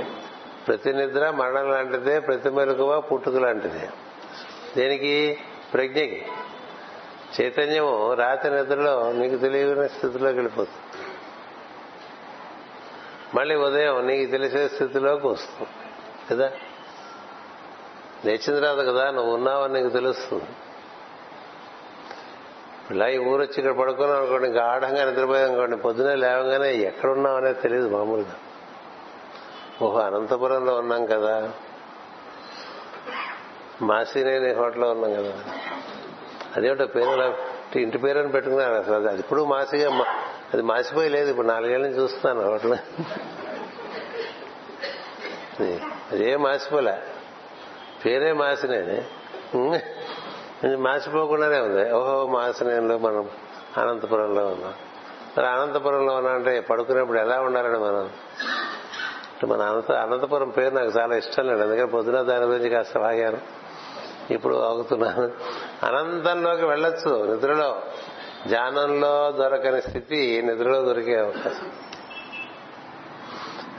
[0.67, 3.89] ప్రతి నిద్ర మరణం లాంటిదే ప్రతి మెలకువ పుట్టుక లాంటిదే.
[4.77, 5.39] దేనికి?
[5.73, 6.25] ప్రజ్ఞకి.
[7.41, 11.05] చైతన్యము రాత్రి నిద్రలో నీకు తెలియని స్థితిలోకి వెళ్ళిపోతుంది.
[13.35, 15.69] మళ్ళీ ఉదయం నీకు తెలిసే స్థితిలోకి వస్తుంది.
[16.31, 16.51] కదా?
[18.25, 20.45] లేచిన తర్వాత కదా నువ్వు ఉన్నావని నీకు తెలుస్తుంది.
[22.91, 27.61] ఇలా ఈ ఊరు వచ్చి ఇక్కడ పడుకున్నావు అనుకోండి ఇంకా ఆఢంగా నిద్రపోయాం అనుకోండి పొద్దునే లేవగానే ఎక్కడున్నావు అనేది
[27.61, 28.35] తెలియదు మామూలుగా.
[29.81, 31.51] ఓహో అనంతపురంలో ఉన్నాం కదా.
[33.81, 35.43] మాసినేని హోటల్లో ఉన్నాం కదా.
[36.55, 37.33] అదేమిటో పేరు
[37.79, 40.05] ఇంటి పేరు అని పెట్టుకున్నారు అసలు అది ఇప్పుడు మాసిగా
[40.53, 42.77] అది మాసిపోయి లేదు ఇప్పుడు నాలుగేళ్ళ నుంచి చూస్తున్నాను హోటల్
[46.11, 46.97] అదే మాసిపోలే.
[48.05, 49.05] పేరే మాసినే
[50.75, 51.91] మాసిపోకుండానే ఉంది.
[51.91, 53.29] ఓహో మాసినేనిలో మనం
[53.77, 54.73] అనంతపురంలో ఉన్నాం.
[55.37, 58.09] మరి అనంతపురంలో ఉన్నా అంటే పడుకునేప్పుడు ఎలా ఉండాలని మనం?
[59.47, 61.61] మన అనంత అనంతపురం పేరు నాకు చాలా ఇష్టం లేదు.
[61.61, 63.37] అందుకని పొద్దున దాని గురించి కాస్త వాగాను.
[64.33, 65.31] ఇప్పుడు ఆగుతున్నాను
[65.83, 67.81] అనంతంలోకి వెళ్ళొచ్చు నిద్రలో.
[68.47, 71.71] ధ్యానంలో దొరకని స్థితి నిద్రలో దొరికే అవకాశం.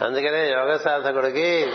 [0.07, 1.73] అందుకనే యోగ సాధకుడికి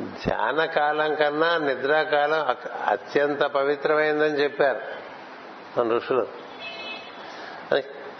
[0.00, 2.56] ధ్యాన కాలం కన్నా నిద్రాకాలం
[2.86, 4.80] అత్యంత పవిత్రమైందని చెప్పారు
[5.80, 6.26] మన ఋషులు.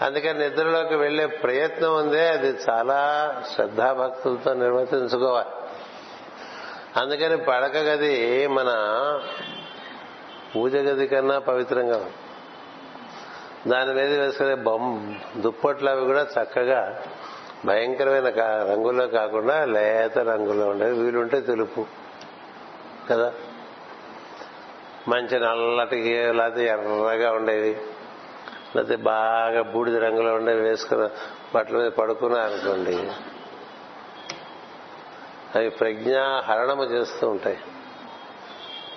[0.01, 5.49] అందుకని నిద్రలోకి వెళ్ళే ప్రయత్నం ఉందే అది చాలా శ్రద్ధాభక్తులతో నిర్వర్తించుకోవాలి.
[6.99, 8.69] అందుకని పడక గది మన
[10.55, 12.13] పూజ గది కన్నా పవిత్రంగా ఉంది.
[13.69, 17.03] దాని మీద వేసుకునే బొమ్మ దుప్పట్లు అవి కూడా చక్కగా
[17.65, 21.03] భయంకరమైన కా- రంగుల్లో కాకుండా లేత రంగులో ఉండేవి.
[21.03, 21.85] వీలుంటే తెలుపు
[23.11, 23.33] కదా.
[25.07, 27.69] మంచి నల్లటికి లేకపోతే ఎర్రగా ఉండేవి.
[28.75, 31.09] లేకపోతే బాగా బూడిద రంగులో ఉండేవి వేసుకున్న
[31.55, 33.11] బట్టల మీద పడుకున్నా అనుకోండి.
[35.55, 37.57] అవి ప్రజ్ఞాహరణము చేస్తూ ఉంటాయి.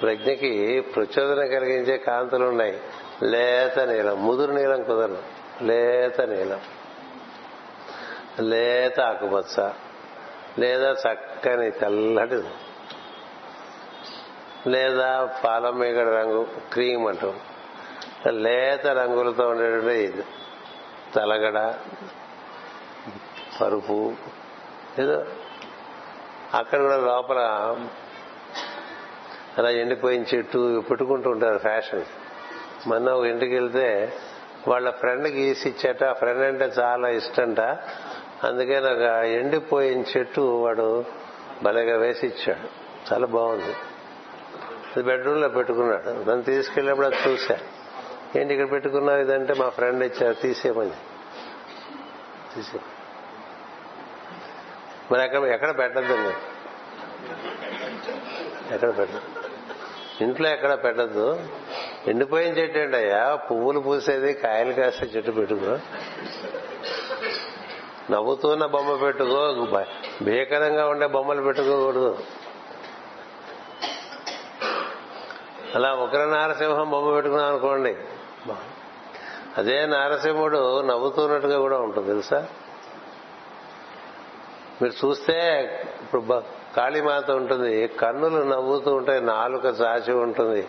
[0.02, 2.80] ప్రజ్ఞకి ప్రచోదన కలిగించే కాంతులు ఉన్నాయి.
[3.22, 5.22] లేత నీలం ముదురు నీలం కుదరదు.
[5.62, 6.60] లేత నీలం.
[8.40, 9.70] లేత ఆకుపచ్చ.
[10.58, 12.42] లేదా చక్కని తెల్లటి
[14.70, 17.40] లేదా పాలం మీగడ రంగు క్రీమ్ అంటాం.
[18.28, 20.24] లేత రంగులతో ఉండేటువంటి ఇది
[21.14, 21.74] తలగడ
[23.60, 24.14] పరుపు
[24.98, 25.24] ఏదో
[26.54, 27.38] అక్కడ కూడా లోపల
[29.58, 32.04] అలా ఎండిపోయిన చెట్టు పెట్టుకుంటూ ఉంటారు ఫ్యాషన్.
[32.86, 34.12] మొన్న ఒక ఇంటికి వెళ్తే
[34.68, 35.74] వాళ్ళ ఫ్రెండ్ గీసి
[36.04, 37.60] ఆ ఫ్రెండ్ అంటే చాలా ఇష్టంట.
[38.44, 41.04] అందుకే నాకు ఆ ఎండిపోయిన చెట్టు వాడు
[41.62, 42.68] భలేగా వేసి ఇచ్చాడు.
[43.12, 43.72] చాలా బాగుంది.
[44.96, 46.08] అది బెడ్రూమ్లో పెట్టుకున్నాడు.
[46.08, 47.58] నన్ను తీసుకెళ్ళినప్పుడు అది చూశా
[48.36, 49.18] ఏంటి ఇక్కడ పెట్టుకున్నావు?
[49.18, 50.34] ఇదంటే మా ఫ్రెండ్ ఇచ్చారు.
[50.34, 50.90] తీసేయమని.
[52.54, 52.78] తీసే
[55.12, 56.34] మరి ఎక్కడ ఎక్కడ పెట్టద్దండి
[58.74, 59.41] ఎక్కడ పెట్టదు
[60.20, 61.40] ఇంట్లో ఎక్కడ పెట్టద్దు.
[62.06, 63.36] ఎండిపోయిన చెట్టు ఏంటయ్యా?
[63.36, 65.78] పువ్వులు పూసేది కాయలు కాసే చెట్టు పెట్టుకో.
[68.12, 69.84] నవ్వుతున్న బొమ్మ పెట్టుకో.
[70.22, 72.18] భీకరంగా ఉండే బొమ్మలు పెట్టుకోకూడదు.
[75.74, 77.96] అలా ఉగ్ర నారసింహం బొమ్మ పెట్టుకున్నాం అనుకోండి.
[79.58, 82.48] అదే నారసింహుడు నవ్వుతున్నట్టుగా కూడా ఉంటుంది తెలుసా?
[84.82, 85.68] మీరు చూస్తే
[86.02, 90.68] ఇప్పుడు బ- కాళీమాత ఉంటుంది కన్నులు నవ్వుతూ ఉంటాయి నాలుక చాచి ఉంటుంది.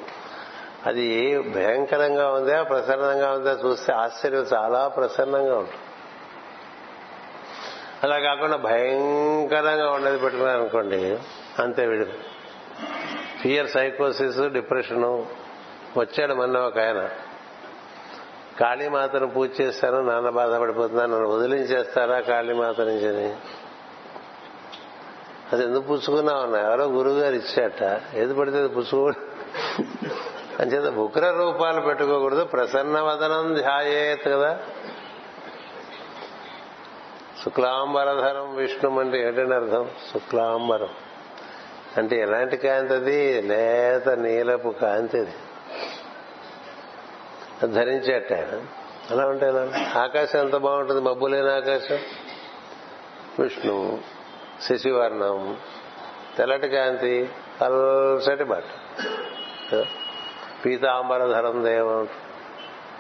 [0.86, 5.80] అది భయంకరంగా ఉందా ప్రసన్నంగా ఉందా చూస్తే ఆశ్చర్యం చాలా ప్రసన్నంగా ఉంటుంది.
[8.04, 11.20] అలా కాకుండా భయంకరంగా ఉండేది పెట్టుకున్నారు అనుకోండి
[11.60, 12.06] అంతే విడు.
[13.42, 15.26] ఫియర్ సైకోసిస్ డిప్రెషను
[15.98, 17.10] వచ్చాడు మొన్న ఒక ఆయన.
[18.60, 23.36] కాళీమాతను పూజ చేస్తాను నాన్న బాధపడిపోతున్నాను నన్ను వదిలించేస్తారా కాళీమాత నుంచి
[25.54, 29.12] అది ఎందుకు పుచ్చుకున్నావు అన్న ఎవరో గురువు గారు ఇచ్చాట ఏది పడితే అది పుచ్చుకో.
[30.60, 32.44] అంచేత ఉగ్ర రూపాలు పెట్టుకోకూడదు.
[32.44, 34.60] ప్రసన్న వదనం ధ్యాయేత్ కదా.
[37.46, 39.90] శుక్లాంబరధరం విష్ణు అంటే ఏంటంటే అర్థం?
[40.14, 40.90] శుక్లాంబరం.
[41.98, 45.32] అంటే ఎలాంటి కాంతి అది లేత నీలపు కాంతి అది
[47.74, 48.34] ధరించేట
[49.12, 51.02] అలా ఉంటాయి ఆకాశం ఎంత బాగుంటుంది?
[51.02, 52.00] మబ్బు లేని ఆకాశం.
[53.40, 54.13] విష్ణువు.
[54.64, 55.58] శశివర్ణం
[56.38, 57.30] తెల్లటి కాంతి
[57.62, 58.68] పల్సటి బట్ట
[60.66, 62.08] పీతాంబరధరం దేవం.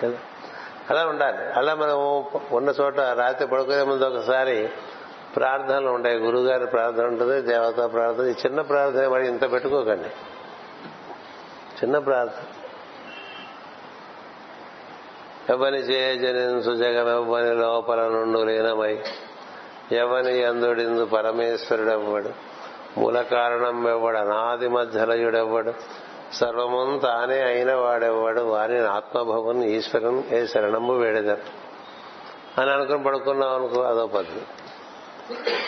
[0.03, 0.18] కదా
[0.89, 1.38] అలా ఉండాలి.
[1.38, 1.97] అలా మనం
[2.51, 4.70] ఉన్న చోట రాత్రి పడుకునే ముందు ఒకసారి
[5.36, 6.18] ప్రార్థనలు ఉంటాయి.
[6.18, 8.26] గురుగారి ప్రార్థన ఉంటుంది దేవతా ప్రార్థన.
[8.26, 10.09] ఈ చిన్న ప్రార్థన మరి ఇంత పెట్టుకోకండి.
[11.84, 12.43] చిన్న ప్రార్థన.
[15.49, 19.03] ఎవని చేయజనించు జగమెవ్వని లోపల నుండు లీనమై
[19.91, 22.29] ఎవని అందుడిందు పరమేశ్వరుడెవ్వడు?
[22.99, 25.73] మూల కారణం ఎవ్వడు అనాది మధ్యలయుడెవ్వడు
[26.34, 28.41] సర్వమున్ తానే అయిన వాడెవ్వడు?
[28.41, 31.63] వారి ఆత్మభవన్ ఈశ్వరన్ ఏ శరణము వేడెదరు.
[32.61, 34.41] అని అనుకుని పడుకున్నాం అనుకో అదో పద్ధతి.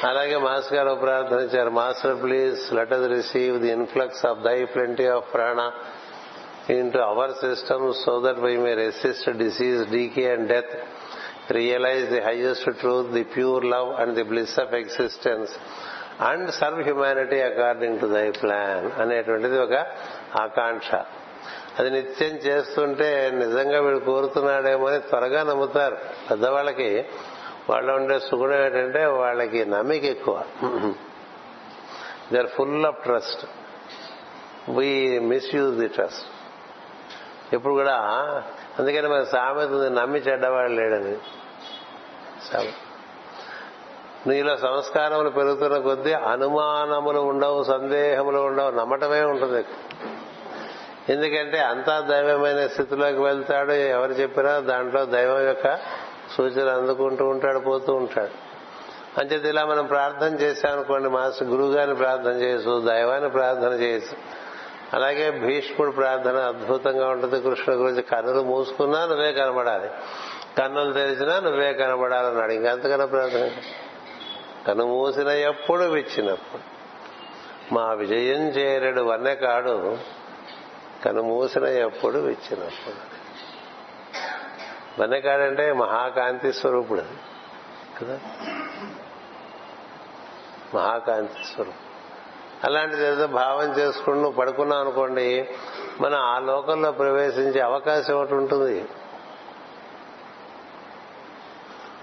[0.08, 5.08] అలాగే మాస్ గారు ప్రార్థన ఇచ్చారు master please let us receive the influx of thy plenty
[5.08, 5.72] of prana
[6.92, 10.84] into our system so that we may resist disease decay and death
[11.52, 15.60] realise the highest truth the pure love and the bliss of existence
[16.22, 19.74] and serve humanity according to thy plan అనేటువంటిది ఒక
[20.42, 20.90] ఆకాంక్ష.
[21.80, 25.98] అది నిత్యం చేస్తుంటే నిజంగా వీడు కోరుతున్నాడేమో అని త్వరగా నమ్ముతారు.
[26.32, 27.06] పెద్దవాళ్ళకి
[27.70, 30.44] వాళ్ళ ఉండే సుగుణం ఏంటంటే వాళ్ళకి నమ్మిక ఎక్కువ.
[32.32, 33.46] They are full of trust
[34.70, 36.26] we misuse the trust
[37.56, 37.98] ఎప్పుడు కూడా
[38.80, 41.18] అందుకని మన సామెత నమ్మి చెడ్డవాడు లేడని.
[44.28, 49.66] నీలో సంస్కారములు పెరుగుతున్న కొద్దీ అనుమానములు ఉండవు సందేహములు ఉండవు నమ్మటమే ఉంటుంది.
[51.14, 55.76] ఎందుకంటే అంతా దైవమైన స్థితిలోకి వెళ్తాడు ఎవరు చెప్పినా దాంట్లో దైవం యొక్క
[56.38, 58.46] సూచన అందుకుంటూ ఉంటాడు పోతూ ఉంటాడు.
[59.20, 64.45] అంచేది ఇలా మనం ప్రార్థన చేశామనుకోండి మాస్టర్ గురువు గారిని ప్రార్థన చేయొచ్చు దైవాన్ని ప్రార్థన చేయొచ్చు.
[64.94, 69.90] అలాగే భీష్ముడు ప్రార్థన అద్భుతంగా ఉంటుంది కృష్ణుడి గురించి కన్నులు మూసుకున్నా నువ్వే కనబడాలి.
[70.58, 73.52] కన్నులు తెరిచినా నువ్వే కనబడాలన్నాడు ఇంకెంతకన్నా ప్రార్థన?
[74.68, 76.76] కన్ను మూసిన ఎప్పుడు విచ్చినప్పుడు.
[77.74, 79.98] మా విజయం చేరడు వన్నెకాడు
[81.06, 83.16] కనుమూసిన ఎప్పుడు విచ్చినప్పుడు.
[85.02, 87.02] వన్నెకాడంటే మహాకాంతి స్వరూపుడు
[88.02, 88.20] కదా?
[90.76, 91.85] మహాకాంతి స్వరూపుడు.
[92.66, 95.50] అలాంటిది ఏదో భావం చేసుకుని నువ్వు పడుకున్నావు అనుకోండి
[96.02, 98.86] మనం ఆ లోకంలో ప్రవేశించే అవకాశం ఒకటి ఉంటుంది.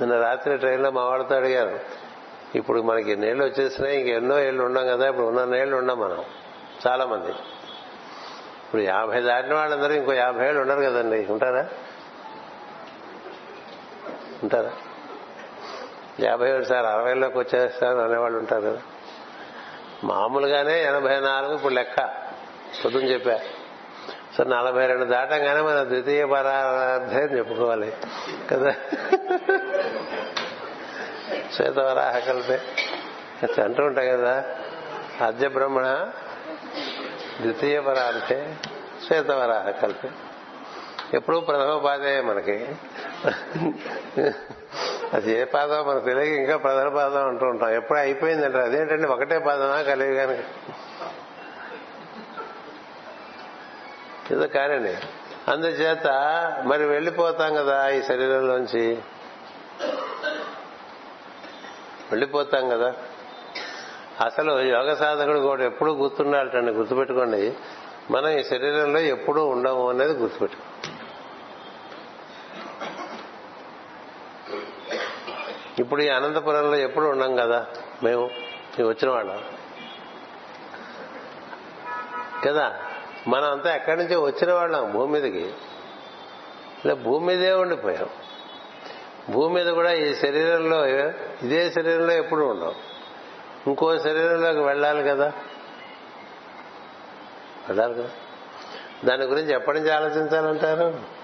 [0.01, 1.81] నిన్న రాత్రి ట్రైన్లో మా వాడితో అడిగారు
[2.55, 6.25] ఇప్పుడు మనకి నీళ్ళు వచ్చేసినాయి ఇంకెన్నో ఏళ్ళు ఉన్నాం కదా ఇప్పుడు ఉన్న ఏళ్ళు ఉన్నాం మనం
[6.87, 7.31] చాలా మంది
[8.65, 11.69] ఇప్పుడు యాభై దాటిన వాళ్ళందరూ ఇంకో యాభై ఏళ్ళు ఉండరు కదండి ఉంటారా?
[14.43, 14.73] ఉంటారా?
[16.21, 18.81] యాభై ఏడు సార్ అరవైలోకి వచ్చేస్తారు అనేవాళ్ళు ఉంటారు కదా.
[20.05, 22.01] మామూలుగానే ఎనభై నాలుగు ఇప్పుడు లెక్క.
[22.85, 23.41] పొద్దున చెప్పా.
[24.37, 27.93] సో నలభై రెండు దాటంగానే మన ద్వితీయ పరార్థే అని చెప్పుకోవాలి.
[28.51, 28.75] కదా?
[31.55, 32.61] శ్వేతవరాహ కలిపే
[33.63, 34.45] అంటూ ఉంటాయి కదా?
[35.27, 36.11] అద్య బ్రహ్మణ
[37.41, 38.57] ద్వితీయ పరార్థే
[39.07, 40.09] శ్వేతవరాహ కలిపే
[41.15, 42.67] ఎప్పుడూ ప్రథమ పాదే మనకి.
[45.13, 47.71] అది ఏ పాదం మనకు తెలియక ఇంకా ప్రధాన పాదం అంటూ ఉంటాం.
[47.71, 50.39] ఎప్పుడు అయిపోయిందంటే అదేంటంటే ఒకటే పాదమా కలిగి కనుక
[54.33, 54.95] ఏదో కానండి
[55.49, 56.07] అందుచేత
[56.67, 58.99] మరి వెళ్ళిపోతాం కదా ఈ శరీరంలోంచి?
[62.11, 62.95] వెళ్ళిపోతాం కదా.
[64.25, 67.55] అసలు యోగ సాధకుడు కూడా ఎప్పుడు గుర్తుండాలటండి గుర్తుపెట్టుకోండి.
[68.11, 70.72] మనం ఈ శరీరంలో ఎప్పుడూ ఉండము అనేది గుర్తుపెట్టుకో
[75.79, 77.67] ఇప్పుడు ఈ అనంతపురంలో ఎప్పుడు ఉన్నాం కదా?
[78.03, 78.31] మేము
[78.79, 79.43] మేము వచ్చిన వాళ్ళం
[82.47, 82.79] కదా?
[83.29, 85.55] మనం అంతా ఎక్కడి నుంచో వచ్చిన వాళ్ళం భూమి మీదకి.
[86.85, 88.09] ఇలా భూమి మీదే ఉండిపోయాం.
[89.31, 92.75] భూమి మీద కూడా ఈ శరీరంలో ఇదే శరీరంలో ఎప్పుడు ఉండవు
[93.67, 95.33] ఇంకో శరీరంలోకి వెళ్ళాలి కదా?
[97.69, 98.11] వెళ్ళాలి కదా?
[99.05, 101.22] దాని గురించి ఎప్పటి నుంచి ఆలోచించాలంటారు?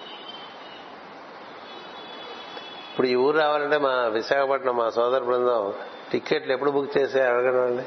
[2.99, 5.75] ఇప్పుడు ఈ ఊరు రావాలంటే మా విశాఖపట్నం మా సోదర బృందం
[6.13, 7.83] టికెట్లు ఎప్పుడు బుక్ చేసే అడగడం అండి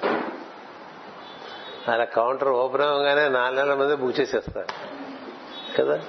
[1.91, 4.67] అలా కౌంటర్ ఓపెన్ అవ్వగానే నాలుగు నెలల మంది బుక్ చేసేస్తారు.
[5.81, 5.99] కదా?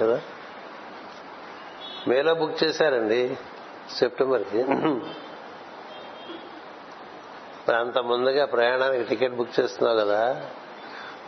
[0.00, 0.20] కదా?
[2.08, 3.38] మేలో బుక్ చేశారండి
[3.98, 4.64] సెప్టెంబర్కి.
[7.68, 10.50] మరి అంత ముందుగా ప్రయాణానికి టికెట్ బుక్ చేస్తున్నావు కదా?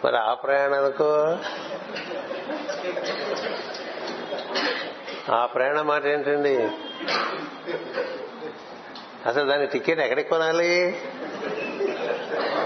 [0.05, 1.39] మరి ఆ ప్రయాణానికో
[5.31, 6.70] ఆ ప్రయాణం మాట ఏంటండి?
[9.26, 11.01] అసలు దాని టికెట్ ఎక్కడికి కొనాలి?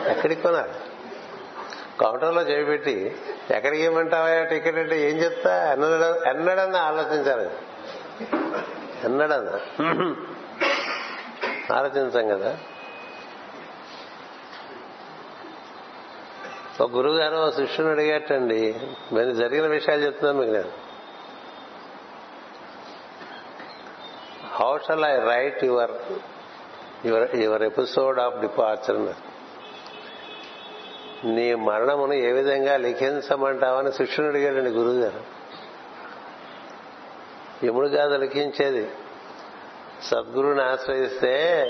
[0.06, 0.72] ఎక్కడికి కొనాలి?
[2.00, 3.16] కౌంటర్లో చేపెట్టి
[3.50, 5.72] ఎక్కడికి ఇవ్వమంటావా టికెట్ అంటే ఏం చెప్తా?
[5.72, 7.50] ఎన్నడ ఎన్నడన్నా ఆలోచించాలి.
[9.04, 9.60] ఎన్నడన్నా
[11.76, 12.58] ఆలోచించాం కదా.
[16.80, 18.74] ఒక గురువు గారు శిష్యుని అడిగేటండి
[19.12, 20.81] నేను జరిగిన విషయాలు చెప్తున్నాను మీకు నేను.
[24.82, 25.90] How shall I write your
[27.06, 29.14] your your episode of departure
[31.26, 35.20] నీ మరణమును ఏ విధంగా లిఖించమంటావని శిష్యుని అడిగాడండి గురువు గారు
[37.66, 38.90] యముడు కాదు లిఖించేది
[40.04, 41.66] సద్గురుని ఆశ్రయిస్తే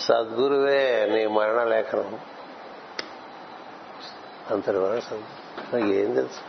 [0.00, 2.20] సద్గురువే నీ మరణ లేఖనం.
[4.50, 5.14] అంతటి వరకు
[5.74, 6.40] నాకు ఏం తెలుసు.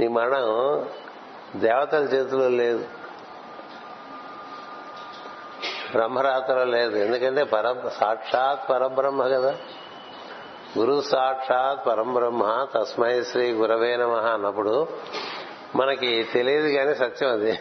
[0.00, 0.88] నీ మరణం
[1.56, 2.97] దేవతల చేతిలో లేదు.
[5.92, 6.96] బ్రహ్మరాతలో లేదు.
[6.96, 9.56] ఎందుకంటే పర సాక్షాత్ పరబ్రహ్మ కదా.
[10.78, 14.88] గురు సాక్షాత్ పరంబ్రహ్మ తస్మై శ్రీ గురవే నమ అన్నప్పుడు
[15.76, 17.58] మనకి తెలియదు కానీ సత్యం అది.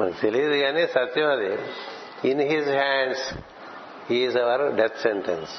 [0.00, 1.58] మనకు తెలియదు కానీ సత్యం అది.
[2.24, 3.34] In his hands
[4.12, 5.50] is our death sentence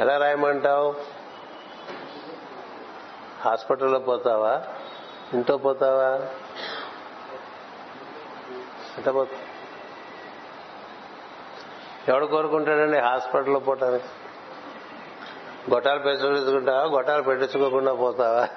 [0.00, 0.94] ఎలా రాయమంటావు?
[3.40, 4.62] హాస్పిటల్లో పోతావా?
[5.34, 6.26] ఇంట్లో పోతావా?
[8.98, 9.36] ఎంత పోతా
[12.08, 14.04] ఎవడు కోరుకుంటాడండి హాస్పిటల్లో పోవటానికి?
[15.74, 18.48] గొట్టాలు పెట్టించుకుంటావా గొట్టాలు పెట్టించుకోకుండా పోతావా?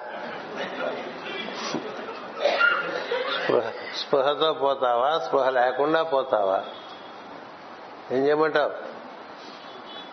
[3.96, 5.20] స్పృహతో పోతావా?
[5.28, 6.64] స్పృహ లేకుండా పోతావా?
[8.12, 8.70] ఏం చేయమంటావు?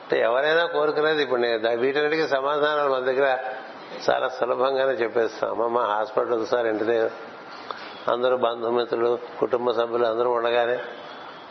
[0.03, 3.39] అంటే ఎవరైనా కోరుకునేది ఇప్పుడు నేను వీటన్నిటికీ సమాధానాలు మన దగ్గర
[4.11, 5.51] చాలా సులభంగానే చెప్పేస్తాం.
[5.51, 7.11] అమ్మమ్మ హాస్పిటల్ సార్ ఇంటి దగ్గర.
[8.13, 10.79] అందరూ బంధుమిత్రులు కుటుంబ సభ్యులు అందరూ ఉండగానే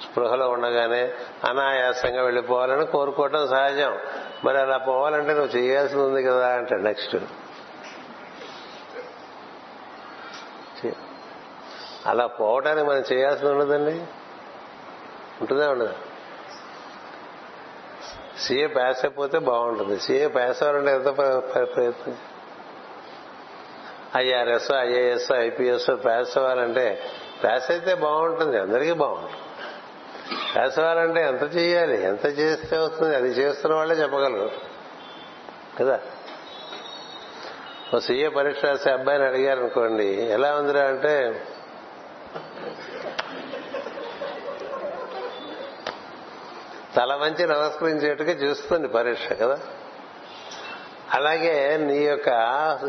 [0.03, 1.13] స్పృహలో ఉండగానే
[1.49, 3.97] అనాయాసంగా వెళ్ళిపోవాలని కోరుకోవటం సహజం.
[4.45, 7.17] మరి అలా పోవాలంటే నువ్వు చేయాల్సి ఉంది కదా అంటే నెక్స్ట్.
[12.05, 13.91] అలా పోవటానికి మనం చేయాల్సి ఉండదండి.
[15.41, 15.93] ఉంటుందా ఉండదు?
[18.39, 19.99] సీఏ పాస్ అయిపోతే బాగుంటుంది.
[19.99, 21.17] సీఏ పాస్ అవ్వాలంటే ఎంత
[21.75, 22.17] ప్రయత్నం?
[24.15, 27.01] ఐఆర్ఎస్ ఐఏఎస్ ఐపీఎస్ పాస్ అవ్వాలంటే
[27.43, 28.59] పాస్ అయితే బాగుంటుంది.
[28.59, 29.40] అందరికీ బాగుంటుంది.
[30.33, 30.79] పాస్
[31.17, 32.03] ఎంత చేయాలి?
[32.03, 33.15] ఎంత చేస్తే వస్తుంది?
[33.15, 34.51] అది చేస్తున్న వాళ్ళే చెప్పగలరు.
[35.79, 35.99] కదా?
[37.95, 41.45] ఓ సీఏ పరీక్ష రాసే అబ్బాయిని అడిగారు అనుకోండి ఎలా ఉందిరా అంటే
[46.95, 49.59] తల మంచి నమస్కరించేట్టుగా చూస్తుంది పరీక్ష కదా?
[51.13, 52.29] అలాగే నీ యొక్క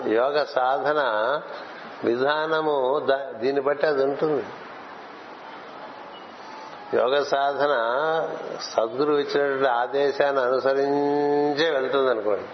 [0.07, 1.01] యోగ సాధన
[2.05, 3.07] విధానము
[3.39, 4.45] దీన్ని బట్టి అది ఉంటుంది.
[6.95, 7.75] యోగ సాధన
[8.61, 12.49] సద్గురు ఇచ్చినటువంటి ఆదేశాన్ని అనుసరించే వెళ్తుంది అనుకోండి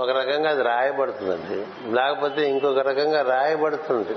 [0.00, 1.90] ఒక రకంగా అది రాయబడుతుందండి.
[1.94, 4.16] లేకపోతే ఇంకొక రకంగా రాయబడుతుంది.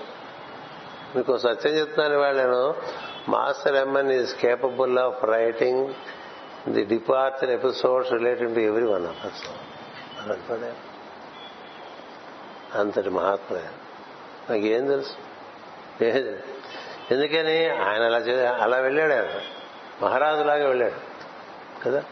[1.15, 2.75] మీకు సత్యం చెప్తున్నాను ఇవాళ నేను
[3.29, 5.93] master MN is capable of writing
[6.69, 9.43] the departure episodes related to every one of us.
[12.75, 13.55] అంతటి మహాత్మ
[14.49, 15.13] నాకు ఏం తెలుసు?
[16.03, 16.50] ఏం తెలుసు.
[17.11, 17.69] ఎందుకని?
[17.69, 19.25] ఆయన అలా చే- అలా వెళ్ళాడు ఆయన.
[20.01, 21.11] మహారాజులాగా వెళ్ళాడు.
[21.85, 22.03] కదా?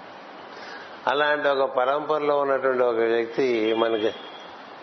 [1.07, 4.15] అలాంటి ఒక పరంపరలో ఉన్నటువంటి ఒక వ్యక్తి మనకి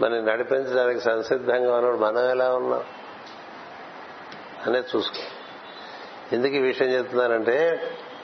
[0.00, 2.84] మనని నడిపించడానికి సంసిద్ధంగా ఉన్నాడు మనం ఎలా ఉన్నాం?
[4.66, 5.22] అనేది చూసుకో.
[6.32, 7.80] ఎందుకు ఈ విషయం చెప్తున్నానంటే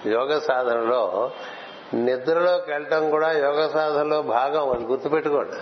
[0.06, 1.32] యోగ సాధనలో
[1.94, 5.52] నిద్రలోకి వెళ్ళటం కూడా యోగ సాధనలో భాగం అది గుర్తుపెట్టుకోండి.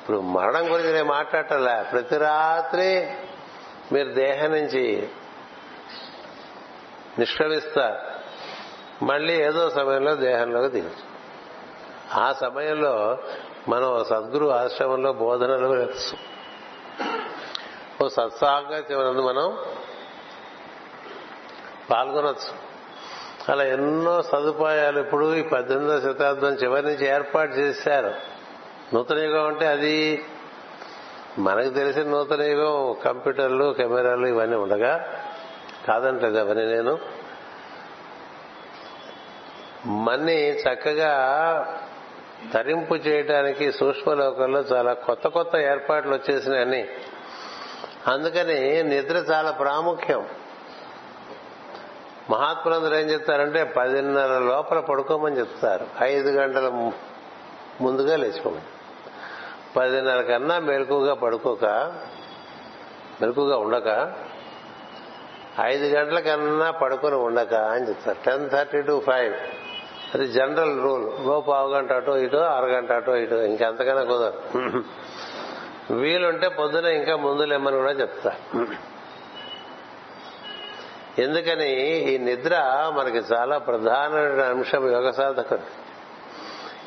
[0.00, 1.84] ఇప్పుడు మరణం గురించి నేను మాట్లాడటంలే.
[1.92, 3.10] ప్రతి రాత్రి
[3.92, 5.08] మీరు దేహం నుంచి
[7.18, 8.16] నిష్క్రమిస్తారు
[9.04, 11.16] మళ్ళీ ఏదో సమయంలో దేహంలోకి దిగచ్చు.
[12.20, 13.18] ఆ సమయంలో
[13.68, 16.18] మనం సద్గురు ఆశ్రమంలో బోధనలు వినొచ్చు.
[18.04, 19.58] ఓ సత్సాంగత్యం మనం
[21.90, 22.66] పాల్గొనొచ్చు.
[23.52, 28.14] అలా ఎన్నో సదుపాయాలు ఇప్పుడు ఈ పద్దెనిమిదవ శతాబ్దం చివరి నుంచి ఏర్పాటు చేశారు.
[28.94, 30.24] నూతన యుగం అంటే అది
[31.38, 35.22] మనకు తెలిసిన నూతన యుగం కంప్యూటర్లు కెమెరాలు ఇవన్నీ ఉండగా
[35.88, 36.98] కాదంటలేదు అవన్నీ నేను.
[39.86, 41.12] మన్ని చక్కగా
[42.54, 46.88] తరింపు చేయడానికి సూక్ష్మలోకంలో చాలా కొత్త కొత్త ఏర్పాట్లు వచ్చేసినాయని
[48.06, 50.28] అందుకని నిద్ర చాలా ప్రాముఖ్యం.
[52.30, 55.86] మహాత్ములందరూ ఏం చెప్తారంటే పదిన్నర లోపల పడుకోమని చెప్తారు.
[56.02, 56.90] ఐదు గంటల
[57.80, 58.60] ముందుగా లేచిపోమని.
[59.76, 61.64] పదిన్నర కన్నా మెలకుగా పడుకోక
[63.20, 64.14] మెలకుగా ఉండక
[65.60, 68.18] ఐదు గంటల కన్నా పడుకొని ఉండక అని చెప్తారు.
[68.26, 69.34] Ten thirty to five.
[70.14, 71.28] అది జనరల్ రూల్.
[71.28, 74.40] ఓ పావు గంట అటో ఇటో అరగంట అటో ఇటో ఇంకెంతకైనా కుదరదు.
[75.94, 78.32] వీలుంటే పొద్దున ఇంకా ముందు లేమని కూడా చెప్తా.
[81.18, 81.68] ఎందుకని
[82.12, 82.54] ఈ నిద్ర
[82.96, 85.85] మనకి చాలా ప్రధానమైన అంశం యోగ సాధకుడు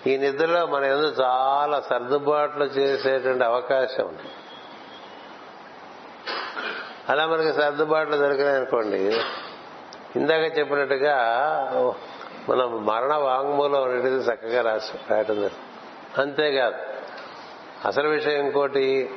[0.07, 4.29] ఈ నిద్రలో మన ఎందుకు చాలా సర్దుబాట్లు చేసేటువంటి అవకాశం ఉంది.
[7.09, 9.21] అలా మనకి సర్దుబాట్లు దొరికినాయనుకోండి
[10.15, 11.17] ఇందాక చెప్పినట్టుగా
[12.49, 15.49] మనం మరణ వాంగ్మూలం అనేది చక్కగా రాసి రాయటం
[16.17, 16.75] అంతేకాదు
[17.87, 19.15] అసలు విషయం ఇంకోటి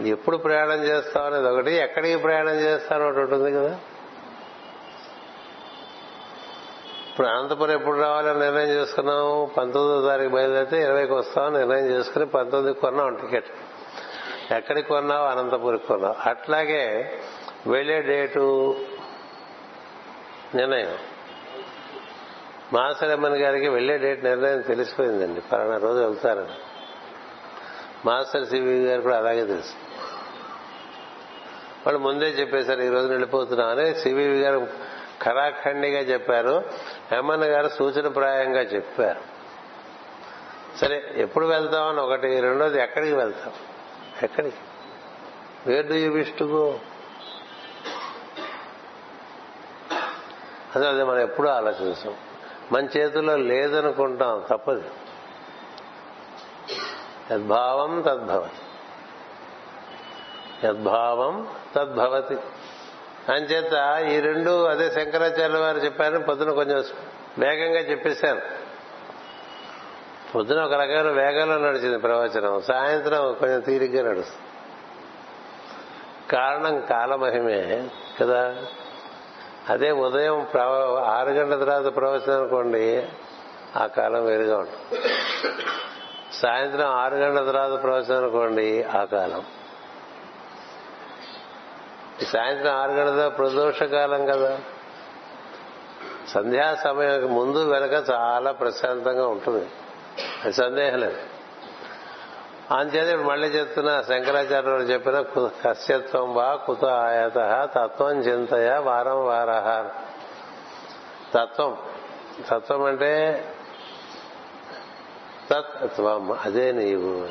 [0.00, 3.78] ఎప్పుడు ప్రయాణం చేస్తాం అనేది ఒకటి ఎక్కడికి ప్రయాణం చేస్తాం ఒకటి ఉంటుంది కదా.
[7.14, 13.14] ఇప్పుడు అనంతపురం ఎప్పుడు రావాలని నిర్ణయం చేసుకున్నాం పంతొమ్మిదో తారీఖు బయలుదేరితే ఇరవైకి వస్తాం నిర్ణయం చేసుకుని పంతొమ్మిదికి కొన్నాం
[13.14, 13.46] టికెట్.
[14.52, 15.26] ఎక్కడికి కొన్నావు?
[15.26, 16.28] అనంతపురికి కొన్నావు.
[16.28, 17.12] అట్లాగే
[17.66, 18.76] వెళ్ళే డేటు
[20.54, 20.98] నిర్ణయం.
[22.72, 25.40] మాసరమ్మన్ గారికి వెళ్ళే డేట్ నిర్ణయం తెలిసిపోయిందండి.
[25.40, 26.54] పలానా రోజు వెళ్తారని.
[28.06, 29.72] మాస్టర్ సివి గారు కూడా అలాగే తెలుసు.
[31.86, 34.93] వాళ్ళు ముందే చెప్పేశారు ఈ రోజు వెళ్ళిపోతున్నాం అని సివి గారు
[35.24, 36.64] ఖరాఖండిగా చెప్పారు.
[37.12, 39.20] హేమన్న గారు సూచన ప్రాయంగా చెప్పారు.
[40.78, 43.52] సరే ఎప్పుడు వెళ్తామని ఒకటి రెండోది ఎక్కడికి వెళ్తాం?
[44.22, 44.56] ఎక్కడికి?
[45.66, 46.78] Where do you wish to go
[50.74, 52.14] అదే మనం ఎప్పుడూ ఆలోచిస్తాం.
[52.72, 54.82] మన చేతుల్లో లేదనుకుంటాం తప్పదు.
[57.32, 58.60] యద్భావం తద్భవతి.
[60.66, 62.36] యద్భావం తద్భవతి.
[63.28, 66.84] అంచేత ఈ రెండు అదే శంకరాచార్య వారు చెప్పారు పొద్దున కొంచెం
[67.38, 68.40] వేగంగా చెప్పేశారు.
[70.34, 72.62] పొద్దున ఒక రకమైన వేగంలో నడిచింది ప్రవచనం.
[72.62, 74.42] సాయంత్రం కొంచెం తీరిగ్గా నడుస్తుంది.
[76.32, 77.88] కారణం కాలమహిమే
[78.20, 78.56] కదా.
[79.70, 83.06] అదే ఉదయం ప్రవ- ఆరు గంటల తర్వాత ప్రవచనం అనుకోండి
[83.76, 85.02] ఆ కాలం వేరుగా ఉంటుంది.
[86.32, 89.44] సాయంత్రం ఆరు గంటల తర్వాత ప్రవచనం అనుకోండి ఆ కాలం.
[92.22, 94.60] సాయంత్రం ఆరు గంటల ప్రదోషకాలం కదా.
[96.28, 99.66] సంధ్యా సమయానికి ముందు వెనక చాలా ప్రశాంతంగా ఉంటుంది.
[100.44, 101.16] అది సందేహం లేదు.
[102.74, 109.90] అంచేది ఇప్పుడు మళ్ళీ చెప్తున్న శంకరాచార్యులు చెప్పిన కు- కస్యత్వం వా కుత ఆయత తత్వం చింతయ వారం వారహ
[111.34, 111.76] తత్వం.
[112.48, 113.44] తత్వం అంటే
[115.50, 117.28] తత్వం అదే నీవు.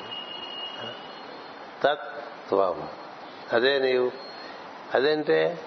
[1.84, 2.90] తత్వం
[3.54, 4.33] అదే నీవు.
[4.94, 5.60] అదేంటే?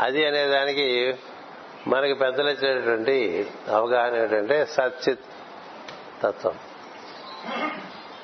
[0.00, 1.14] అది అనే దానికి
[1.86, 5.20] మనకి పెద్దలు ఇచ్చినటువంటి అవగాహన ఏంటంటే సచ్చిత్
[6.22, 6.54] తత్వం.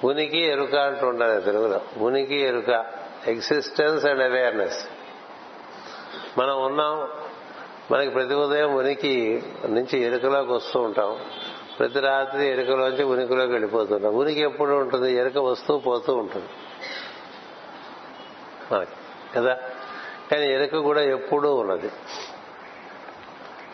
[0.05, 1.81] ఉనికి ఎరుక అంటూ ఉండాలి తెలుగులో.
[1.97, 2.85] ఉనికి ఎరుక.
[3.27, 4.89] ఎగ్జిస్టెన్స్ అండ్ అవేర్నెస్
[6.39, 7.09] మనం ఉన్నాం
[7.91, 11.19] మనకి ప్రతి ఉదయం ఉనికి నుంచి ఎరుకలోకి వస్తూ ఉంటాం.
[11.79, 15.13] ప్రతి రాత్రి ఎరుకలోంచి ఉనికిలోకి వెళ్ళిపోతుంటాం ఉనికి ఎప్పుడు ఉంటుంది?
[15.13, 16.47] ఎరుక వస్తూ పోతూ ఉంటుంది.
[18.73, 18.91] మనకి
[19.37, 19.57] కదా?
[20.31, 21.91] కానీ ఎరుక కూడా ఎప్పుడూ ఉన్నది.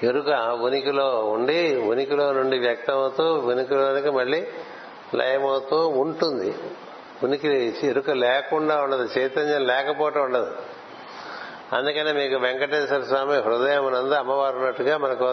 [0.02, 4.46] ఎరుక ఉనికిలో ఉండి ఉనికిలో నుండి వ్యక్తమవుతూ ఉనికిలోనికి మళ్ళీ
[5.14, 6.54] లయమవుతూ ఉంటుంది.
[7.22, 10.56] ఉనికి ఎరుక లేకుండా ఉండదు చైతన్యం లేకపోవటం ఉండదు.
[11.72, 15.24] అందుకనే మీకు వెంకటేశ్వర స్వామి హృదయం నందు అమ్మవారు ఉన్నట్టుగా మనకు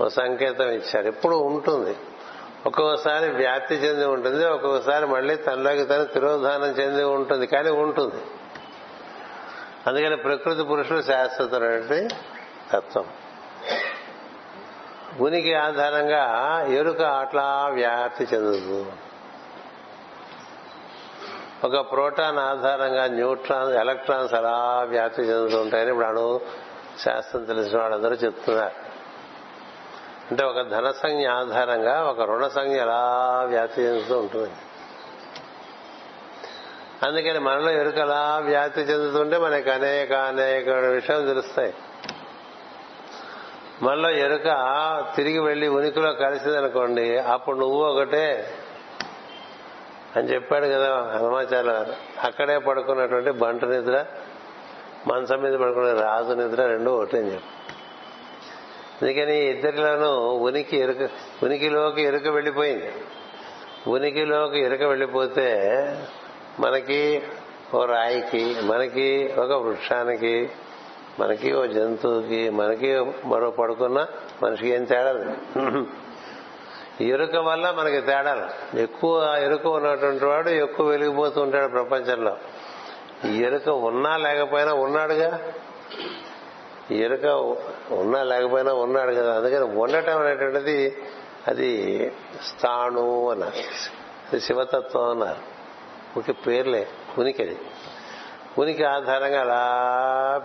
[0.00, 1.06] ఒక సంకేతం ఇచ్చారు.
[1.06, 1.96] ఎప్పుడు ఉంటుంది.
[2.66, 8.22] ఒక్కొక్కసారి వ్యాప్తి చెంది ఉంటుంది ఒక్కొక్కసారి మళ్ళీ తనలోకి తను తిరోధానం చెంది ఉంటుంది కానీ ఉంటుంది.
[9.86, 12.14] అందుకని ప్రకృతి పురుషులు శాశ్వతమైనటువంటి
[12.72, 13.04] తత్వం.
[15.20, 18.92] ఉనికి ఆధారంగా ఎరుక అట్లా వ్యాప్తి చెందుతుంది.
[21.64, 26.40] ఒక ప్రోటాన్ ఆధారంగా న్యూట్రాన్స్ ఎలక్ట్రాన్స్ అలా వ్యాప్తి చెందుతూ ఉంటాయని ఇప్పుడు అణు
[27.00, 28.86] శాస్త్రం తెలిసిన వాళ్ళందరూ చెప్తున్నారు.
[30.30, 34.50] అంటే ఒక ధన సంజ్ఞ ఆధారంగా ఒక రుణ సంజ్ఞ ఎలా వ్యాప్తి చెందుతూ ఉంటుంది.
[37.02, 41.74] అందుకని మనలో ఎరుకలా వ్యాప్తి చెందుతుంటే మనకి అనేక అనేక విషయాలు తెలుస్తాయి.
[43.82, 44.46] మనలో ఎరుక
[45.16, 48.54] తిరిగి వెళ్ళి ఉనికిలో కలిసిందనుకోండి అప్పుడు నువ్వు ఒకటే
[50.16, 51.94] అని చెప్పాడు కదా హనుమాచార్య గారు.
[52.24, 54.06] అక్కడే పడుకున్నటువంటి బంట నిద్ర
[55.06, 57.52] మంచం మీద పడుకునే రాజు నిద్ర రెండు ఒకటే అని చెప్పి
[59.02, 61.10] అందుకని ఇద్దరిలోనూ ఉనికి ఎరుక
[61.42, 62.92] ఉనికిలోకి ఎరుక వెళ్ళిపోయింది.
[63.86, 65.46] ఉనికిలోకి ఎరుక వెళ్ళిపోతే
[66.60, 67.22] మనకి
[67.74, 70.50] ఓ రాయికి మనకి ఒక వృక్షానికి
[71.20, 74.06] మనకి ఓ జంతువుకి మనకి మరో పడుకున్న
[74.42, 75.36] మనిషికి ఏం తేడా
[77.00, 82.36] ఎరుక వల్ల మనకి తేడాలు ఎక్కువ ఎరుక ఉన్నటువంటి వాడు ఎక్కువ వెలిగిపోతూ ఉంటాడు ప్రపంచంలో.
[83.24, 85.52] ఈ ఎరుక ఉన్నా లేకపోయినా ఉన్నాడుగా.
[86.90, 87.24] ఎరుక
[87.92, 89.36] ఉన్నా లేకపోయినా ఉన్నాడు కదా.
[89.36, 91.02] అందుకని ఉండటం అనేటువంటిది
[91.48, 92.12] అది
[92.44, 94.38] స్థాణు అన్నారు.
[94.38, 95.55] శివతత్వం అన్నారు.
[96.16, 96.88] ఒక పేర్లే
[97.18, 97.58] ఉనికి అది
[98.58, 99.60] ఉనికి ఆధారంగా అలా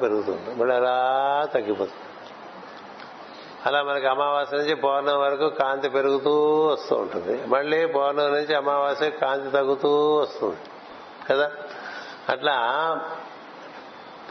[0.02, 0.60] పెరుగుతుంది.
[0.60, 1.98] మళ్ళీ అలా తగ్గిపోతుంది.
[3.66, 7.48] అలా మనకి అమావాస్య నుంచి పౌర్ణం వరకు కాంతి పెరుగుతూ వస్తూ ఉంటుంది.
[7.48, 10.58] మళ్ళీ పౌర్ణం నుంచి అమావాస్య కాంతి తగ్గుతూ వస్తుంది
[11.30, 11.52] కదా?
[12.30, 12.56] అట్లా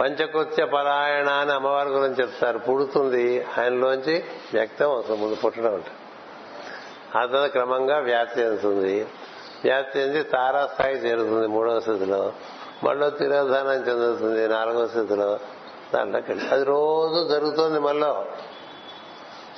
[0.00, 2.58] పంచకృత్య పరాయణ అని అమ్మవారి గురించి చెప్తారు.
[2.58, 3.46] పుడుతుంది.
[3.58, 5.22] ఆయనలోంచి వ్యక్తం అవుతుంది.
[5.22, 5.90] ముందు పుట్టడం అంటే.
[7.18, 9.06] ఆ తర్వాత క్రమంగా వ్యాప్తి చెందుతుంది.
[9.64, 12.32] వ్యాప్తి చెంది తారాస్థాయి చేరుతుంది మూడవ స్థితిలో.
[12.84, 15.38] మళ్ళీ తిరోధానం చెందుతుంది నాలుగవ స్థితిలో.
[15.94, 18.24] దాంట్లోకి అది రోజు జరుగుతుంది మళ్ళీ.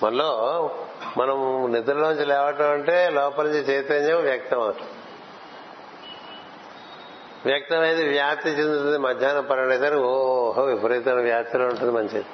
[0.02, 0.70] మనలో
[1.16, 4.86] మనం నిద్రలోంచి లేవటం అంటే లోపల నుంచి చైతన్యం వ్యక్తం అవటం
[7.46, 12.24] వ్యక్తమైంది వ్యాప్తి చెందుతుంది మధ్యాహ్నం పన్నెండు ఓహో విపరీతమైన వ్యాప్తిలో ఉంటుంది మంచిది.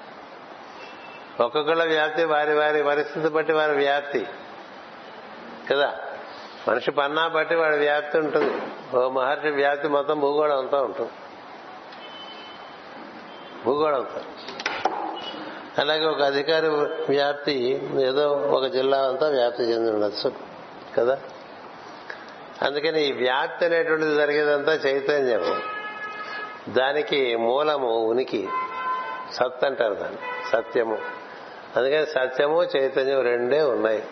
[1.41, 4.27] ఒక్కొక్కళ్ళ వ్యాప్తి వారి వారి పరిస్థితి బట్టి వారి వ్యాప్తి.
[5.71, 5.99] కదా?
[6.69, 8.63] మనిషి పన్నా బట్టి వాడి వ్యాప్తి ఉంటుంది.
[8.97, 11.11] ఓ మహర్షి వ్యాప్తి మొత్తం భూగోళం అంతా ఉంటుంది.
[13.65, 14.23] భూగోళం అంతా.
[15.79, 20.33] అలాగే ఒక అధికారి వ్యాప్తి ఏదో ఒక జిల్లా అంతా వ్యాప్తి చెంది ఉండొచ్చు
[20.97, 21.19] కదా?
[22.63, 25.63] అందుకని ఈ వ్యాప్తి అనేటువంటిది జరిగేదంతా చైతన్యం.
[26.69, 28.49] దానికి మూలము ఉనికి.
[29.33, 30.19] సత్ అంటారు దాన్ని.
[30.53, 30.99] సత్యము.
[31.77, 34.03] అందుకని సత్యము చైతన్యం రెండే ఉన్నాయి.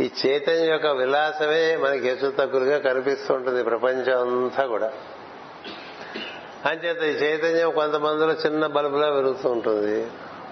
[0.00, 4.92] ఈ చైతన్యం యొక్క విలాసమే మనకి హెచ్చు తక్కువగా కనిపిస్తుంటుంది ప్రపంచం అంతా కూడా.
[6.66, 10.10] అంచేత ఈ చైతన్యం కొంతమందిలో చిన్న బల్బులా పెరుగుతూ ఉంటుంది.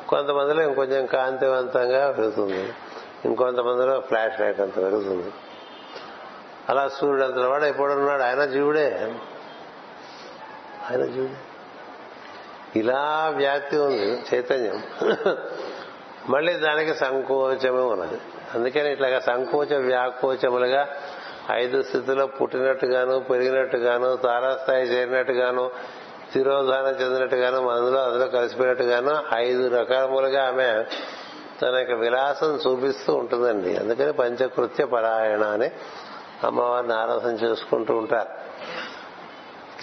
[0.09, 2.73] కొంతమందిలో ఇంకొంచెం కాంతివంతంగా పెరుగుతుంది
[3.25, 5.33] ఇంకొంతమందిలో ఫ్లాష్ లైట్ అంత పెరుగుతుంది
[6.69, 9.15] అలా సూర్యుడు అంత వాడు ఎప్పుడున్నాడు ఆయన జీవుడే.
[10.91, 11.37] ఆయన జీవుడే.
[12.81, 14.83] ఇలా వ్యాప్తి ఉంది చైతన్యం.
[16.29, 18.21] మళ్ళీ దానికి సంకోచమే ఉన్నది.
[18.55, 20.89] అందుకని ఇట్లాగా సంకోచ వ్యాకోచములుగా
[21.53, 25.71] ఐదు స్థితిలో పుట్టినట్టుగాను పెరిగినట్టుగాను తారాస్థాయి చేరినట్టుగాను
[26.33, 30.85] తిరోధానం చెందినట్టుగాను అందులో అందులో కలిసిపోయినట్టుగాను ఐదు రకములుగా ఆమె
[31.63, 33.77] తన యొక్క విలాసం చూపిస్తూ ఉంటుందండి.
[33.77, 35.71] అందుకని పంచకృత్య పరాయణ అని
[36.45, 38.29] అమ్మవారిని ఆరాధన చేసుకుంటూ ఉంటారు.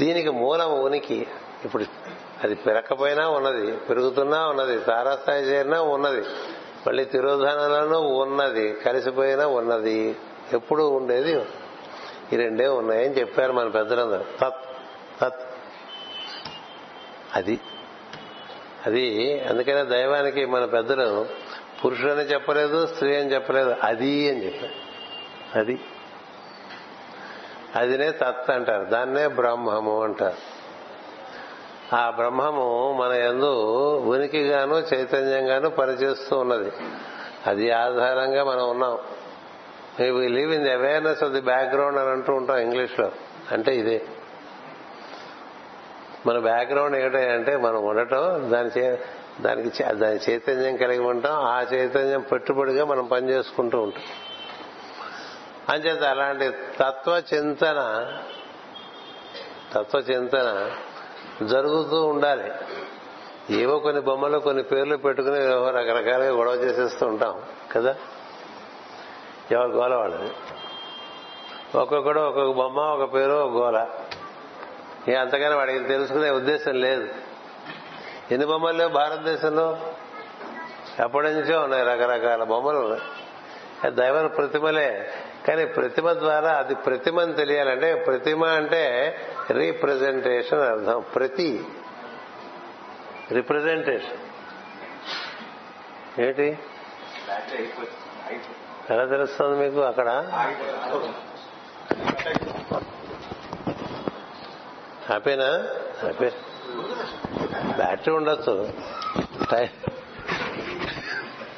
[0.03, 1.27] దీనికి మూలం ఉనికి
[1.65, 1.83] ఇప్పుడు
[2.43, 6.25] అది పెరకపోయినా ఉన్నది పెరుగుతున్నా ఉన్నది తారాస్థాయి చేరినా ఉన్నది.
[6.87, 10.15] మళ్ళీ తిరోధానంలోనూ ఉన్నది కలిసిపోయినా ఉన్నది.
[10.53, 11.41] ఎప్పుడు ఉండేది
[12.33, 14.23] ఈ రెండే ఉన్నాయని చెప్పారు మన పెద్దలందరూ.
[14.41, 14.65] తత్
[15.21, 15.39] తత్.
[17.35, 17.59] అది
[18.85, 21.25] అది అందుకనే దైవానికి మన పెద్దలు
[21.85, 24.73] పురుషుడని చెప్పలేదు స్త్రీ అని చెప్పలేదు అది అని చెప్పారు.
[25.59, 25.79] అది.
[27.75, 30.60] అదినే తత్ అంటారు దాన్నే బ్రహ్మము అంటారు.
[31.93, 33.53] ఆ బ్రహ్మము మన ఎందు
[33.97, 36.71] ఉనికిగాను చైతన్యంగాను పనిచేస్తూ ఉన్నది.
[37.47, 38.97] అది ఆధారంగా మనం ఉన్నాం.
[40.11, 43.11] We live in the awareness of the background అని అంటూ ఉంటాం ఇంగ్లీష్లో
[43.51, 44.05] అంటే ఇదే.
[46.25, 48.99] మన బ్యాక్గ్రౌండ్ ఏంటంటే మనం ఉండటం దాని చే
[49.41, 54.03] దానికి దాని చైతన్యం కలిగి ఉంటాం ఆ చైతన్యం పెట్టుబడిగా మనం పనిచేసుకుంటూ ఉంటాం.
[55.69, 58.11] అంచేత అలాంటి తత్వ చింతన
[59.73, 60.71] తత్వ చింతన
[61.47, 62.51] జరుగుతూ ఉండాలి.
[63.49, 67.95] ఏవో కొన్ని బొమ్మలు కొన్ని పేర్లు పెట్టుకుని రకరకాలుగా గొడవ చేసేస్తూ ఉంటాం కదా?
[69.51, 70.31] ఎవరు గోల వాళ్ళది?
[71.77, 73.87] ఒక్కొక్కడు ఒక్కొక్క బొమ్మ ఒక పేరు ఒక గోల.
[75.07, 77.07] ఏ అంతగానే వాడికి తెలుసుకునే ఉద్దేశం లేదు.
[78.31, 79.77] ఎన్ని బొమ్మలు లేవు భారతదేశంలో?
[80.99, 82.97] ఎప్పటి నుంచో ఉన్నాయి రకరకాల బొమ్మలు.
[83.87, 85.13] దైవ ప్రతిమలే
[85.47, 89.15] కానీ ప్రతిమ ద్వారా అది ప్రతిమని తెలియాలంటే ప్రతిమ అంటే
[89.51, 91.03] రీప్రజెంటేషన్ అర్థం.
[91.15, 91.65] ప్రతి.
[93.31, 94.17] రిప్రజెంటేషన్.
[96.21, 96.59] ఏంటి?
[98.89, 100.09] ఎలా తెలుస్తుంది మీకు అక్కడ?
[105.07, 105.69] హ్యాపీనా
[105.99, 106.29] హ్యాపీ
[107.75, 108.73] బ్యాటరీ ఉండొచ్చు.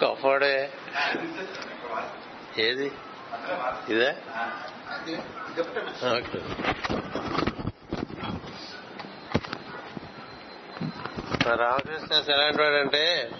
[0.01, 0.71] కఫోడే.
[2.57, 2.91] ఏది?
[3.89, 4.09] ఇదే?
[6.09, 6.39] ఓకే.
[11.55, 13.31] రామకృష్ణ ఎలాంటి వాడంటే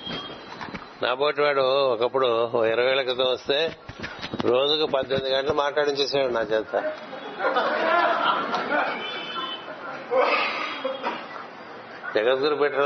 [1.04, 1.62] నాబోటి వాడు
[1.94, 2.28] ఒకప్పుడు
[2.66, 3.76] ఇరవై ఏళ్ళ క్రితం వస్తే
[4.46, 6.76] రోజుకు పద్దెనిమిది గంటలు మాట్లాడించేసాడు నా చేత.
[12.16, 12.84] జగద్గురు పెట్టిన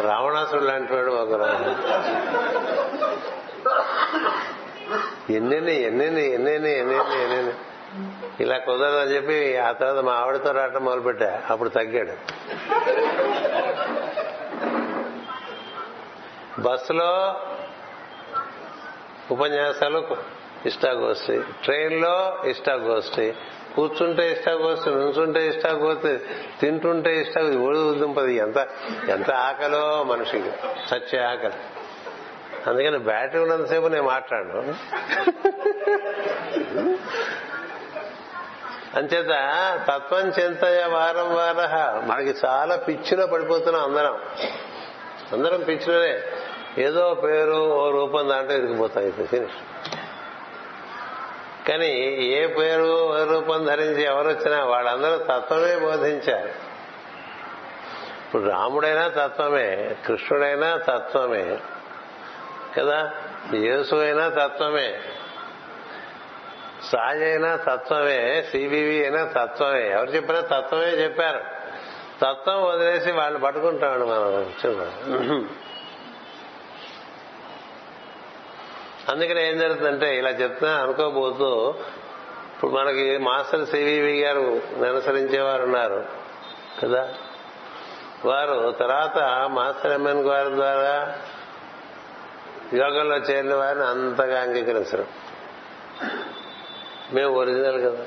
[0.00, 1.44] రావణాసుడు లాంటి వాడు ఒకరు
[5.30, 7.52] ఎన్నెన్ని ఎన్నెన్ని ఎన్నెన్ని ఎన్నెన్ని ఎన్నెన్ని.
[8.40, 11.42] ఇలా కుదరదని చెప్పి ఆ తర్వాత మా ఆవిడతో రావటం మొదలుపెట్టా.
[11.50, 12.12] అప్పుడు తగ్గాడు.
[16.60, 17.40] బస్సులో
[19.30, 20.16] ఉపన్యాసాలు
[20.66, 21.42] ఇష్టాగోష్ఠి.
[21.64, 23.34] ట్రైన్లో ఇష్టాగోష్ఠి.
[23.76, 26.18] కూర్చుంటే ఇష్టాగోష్ఠి నుంచుంటే ఇష్టాగోష్ఠి
[26.60, 27.40] తింటుంటే ఇష్టా
[27.98, 28.36] దింపది.
[28.36, 28.66] ఎంత
[29.08, 30.50] ఎంత ఆకలో మనిషికి.
[30.88, 31.83] సచ్చే ఆకలి.
[32.66, 34.74] అందుకని బ్యాటరీ ఉన్నంతసేపు నేను మాట్లాడను.
[38.94, 39.32] అంచేత
[39.88, 41.60] తత్వం చింతయ వారం వార
[42.06, 44.20] మనకి చాలా పిచ్చిలో పడిపోతున్నాం అందరం.
[45.32, 46.22] అందరం పిచ్చిలోనే
[46.78, 49.58] ఏదో పేరు ఓ రూపం దాంట్లో ఇరికిపోతాయి ఫినిష్
[51.68, 51.88] కానీ
[52.38, 56.48] ఏ పేరు ఏ రూపం ధరించి ఎవరు వచ్చినా వాళ్ళందరూ తత్వమే బోధించారు.
[58.26, 61.58] ఇప్పుడు రాముడైనా తత్వమే కృష్ణుడైనా తత్వమే.
[62.78, 63.10] కదా?
[63.54, 64.94] యేసు అయినా తత్వమే.
[66.92, 69.90] సాయి అయినా తత్వమే సిబివి అయినా తత్వమే.
[69.90, 71.40] ఎవరు చెప్పినా తత్వమే చెప్పారు.
[72.22, 74.52] తత్వం వదిలేసి వాళ్ళు పట్టుకుంటామండి మనం.
[74.66, 75.46] చూడండి
[79.08, 81.74] అందుకని ఏం జరుగుతుందంటే ఇలా చెప్తున్నా అనుకోబోతూ
[82.54, 86.04] ఇప్పుడు మనకి మాస్టర్ సివివి గారు అనుసరించేవారు ఉన్నారు
[86.82, 87.14] కదా?
[88.24, 89.18] వారు తర్వాత
[89.50, 91.18] మాస్టర్ ఎంఎన్ గారి ద్వారా
[92.74, 95.06] యోగంలో చేరిన వారిని అంతగా అంగీకరించరు.
[97.12, 98.06] మేము ఒరిజినల్ కదా.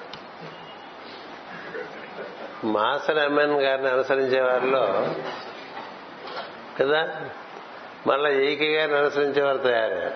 [2.64, 5.08] మాస్టర్ ఎంఎన్ గారిని అనుసరించే వారిలో
[6.82, 7.30] కదా
[8.08, 10.14] మళ్ళా ఏకే గారిని అనుసరించే వారు తయారయ్యారు.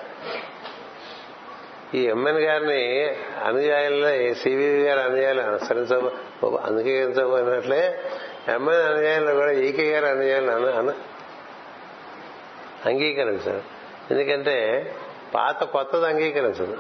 [1.98, 3.06] ఈ ఎంఎన్ గారిని
[3.44, 6.10] అనుయాయుల్లో సివివి గారి అనుయాయులు అనుసరించ
[6.44, 8.02] అంగీకరించబోయినట్లే
[8.48, 10.52] ఎంఎన్ అనుయాయులు కూడా ఈకే గారి అనుయాయులు
[12.86, 13.81] అంగీకరించారు.
[14.12, 14.58] ఎందుకంటే
[15.36, 16.78] పాత కొత్తది అంగీకరించదు.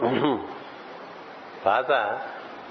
[1.66, 2.20] పాత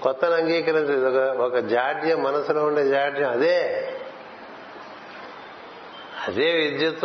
[0.03, 1.07] కొత్తది అంగీకరించదు.
[1.09, 3.31] ఒక ఒక జాడ్యం మనసులో ఉండే జాడ్యం.
[3.31, 3.89] అదే.
[6.28, 7.05] అదే విద్యుత్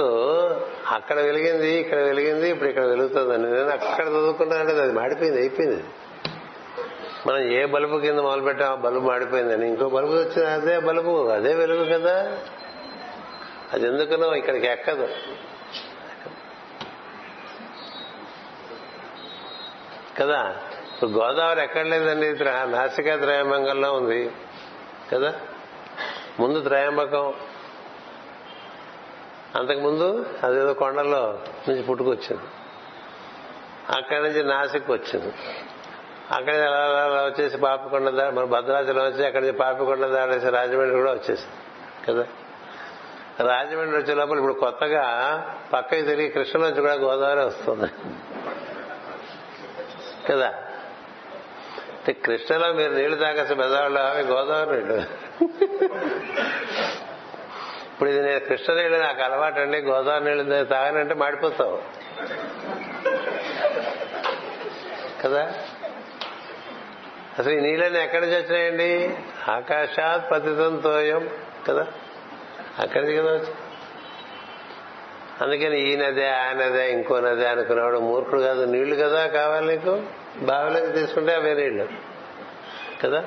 [0.91, 5.83] అక్కడ వెలిగింది ఇక్కడ వెలిగింది ఇప్పుడు ఇక్కడ వెలుగుతుందండి నేను అక్కడ చదువుకుంటానంటే అది మాడిపోయింది అయిపోయింది.
[7.27, 9.67] మనం ఏ బల్బు కింద మొదలుపెట్టాం ఆ బల్బు మాడిపోయిందని.
[9.67, 12.37] ఇంకో బల్బు వచ్చిన అదే బల్బు అదే వెలుగు కదా.
[13.73, 15.07] అది ఎందుకునో ఇక్కడికి ఎక్కదు.
[20.19, 20.55] కదా?
[20.93, 22.33] ఇప్పుడు గోదావరి ఎక్కడ లేదండి?
[22.33, 24.31] త్ర- నాసికా త్రయంబకంలో ఉంది.
[25.13, 25.33] కదా?
[26.39, 27.33] ముందు త్రయంబకం.
[29.55, 31.39] అంతకుముందు అదేదో కొండల్లో
[31.69, 32.43] నుంచి పుట్టుకొచ్చింది.
[33.89, 35.33] అక్కడి నుంచి నాసిక్ వచ్చింది.
[36.31, 41.11] అక్కడ అలా అలా వచ్చేసి పాపికొండ దా మన భద్రాచలం వచ్చి అక్కడి నుంచి పాపికొండ దాడేసి రాజమండ్రి కూడా
[41.11, 41.51] వచ్చేసింది.
[42.05, 42.27] కదా?
[43.47, 45.39] రాజమండ్రి వచ్చే లోపల ఇప్పుడు కొత్తగా
[45.73, 47.91] పక్కకి తిరిగి కృష్ణ నుంచి కూడా గోదావరి వస్తుంది.
[50.29, 50.47] కదా?
[51.95, 55.03] అంటే కృష్ణలో మీరు నీళ్ళు తాగేసి బెదవాళ్ళు అవి గోదావరి నీళ్ళు.
[57.93, 61.81] ఇప్పుడు ఇది నేను కృష్ణ నీళ్ళు నాకు అలవాటు అండి గోదావరి నీళ్ళు తాగనంటే మాడిపోతావు.
[65.23, 65.53] కదా?
[67.39, 69.17] అసలు ఈ నీళ్ళని ఎక్కడి నుంచి వచ్చినాయండి?
[69.51, 71.29] ఆకాశాత్ పతితం తోయం
[71.67, 71.87] కదా?
[72.79, 73.55] అక్కడి నుంచి కదా వచ్చింది.
[75.41, 78.65] అందుకని ఈ నదే ఆ నదే ఇంకో నదే అనుకునేవాడు మూర్ఖుడు కాదు.
[78.65, 80.03] నీళ్ళు కదా కావాలి నీకు?
[80.39, 81.87] బావిలోకి తీసుకుంటే అవే నీళ్ళు.
[83.03, 83.25] కదా?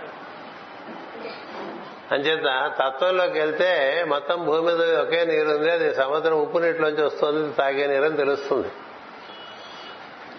[2.12, 5.70] అంచేత తత్వంలోకి వెళ్తే మొత్తం భూమి మీద ఒకే నీరు ఉంది.
[5.70, 8.68] అది సముద్రం ఉప్పు నీటిలోంచి వస్తుంది తాగే నీరు అని తెలుస్తుంది.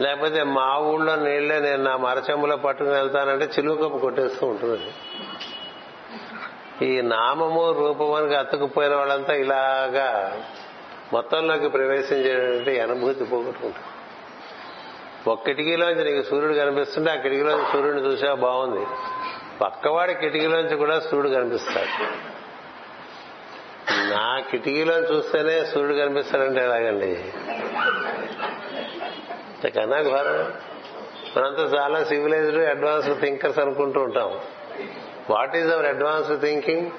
[0.02, 4.92] లేకపోతే మా ఊళ్ళో నీళ్ళే నేను నా మరచెంబులో పట్టుకుని వెళ్తానంటే చిలువ కప్పు కొట్టేస్తూ ఉంటుంది
[6.86, 10.42] ఈ నామము రూపమునికి అతుకుపోయిన వాళ్ళంతా ఇలాగా
[11.14, 13.84] మొత్తంలోకి ప్రవేశించేటువంటి అనుభూతి పోగొట్టుకుంటాం.
[15.28, 18.86] ఒక కిటికీలోంచి నీకు సూర్యుడు కనిపిస్తుంటే ఆ కిటికీలోంచి సూర్యుడిని చూసా బాగుంది.
[19.62, 22.04] పక్కవాడి కిటికీలోంచి కూడా సూర్యుడు కనిపిస్తాడు.
[24.14, 27.16] నా కిటికీలో చూస్తేనే సూర్యుడు కనిపిస్తాడంటే ఎలాగండి?
[29.70, 30.54] కన్నా ఘోరం.
[31.38, 34.40] మనంతా చాలా సివిలైజ్డ్ అడ్వాన్స్డ్ థింకర్స్ అనుకుంటూ ఉంటాం.
[35.30, 36.92] What is our advanced thinking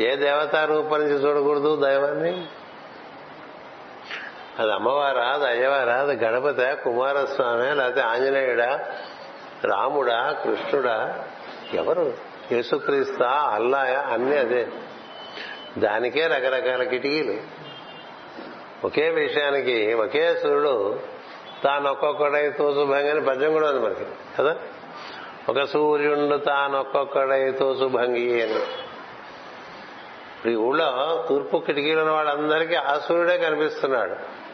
[0.00, 2.46] ఏ దేవతా రూపం నుంచి చూడకూడదు దైవాన్ని?
[4.58, 8.84] అది అమ్మవారా అది అయ్యవారా అది గణపత కుమారస్వామి లేకపోతే ఆంజనేయుడా
[9.64, 11.24] రాముడా కృష్ణుడా?
[11.74, 12.12] ఎవరు?
[12.52, 14.68] యేసుక్రీస్తా అల్లాయా అన్నీ అదే.
[15.78, 17.34] దానికే రకరకాల కిటికీలు.
[18.86, 21.00] ఒకే విషయానికి ఒకే సూర్యుడు
[21.64, 24.06] తాను ఒక్కొక్కడై తోసు భంగి అని పద్యం కూడా ఉంది మనకి
[24.38, 24.56] కదా?
[25.48, 28.54] ఒక సూర్యుడు తాను ఒక్కొక్కడై తోసు భంగి అని.
[30.36, 34.45] ఇప్పుడు ఈ ఊళ్ళో తూర్పు కిటికీలు ఉన్న వాళ్ళందరికీ ఆ సూర్యుడే కనిపిస్తున్నాడు.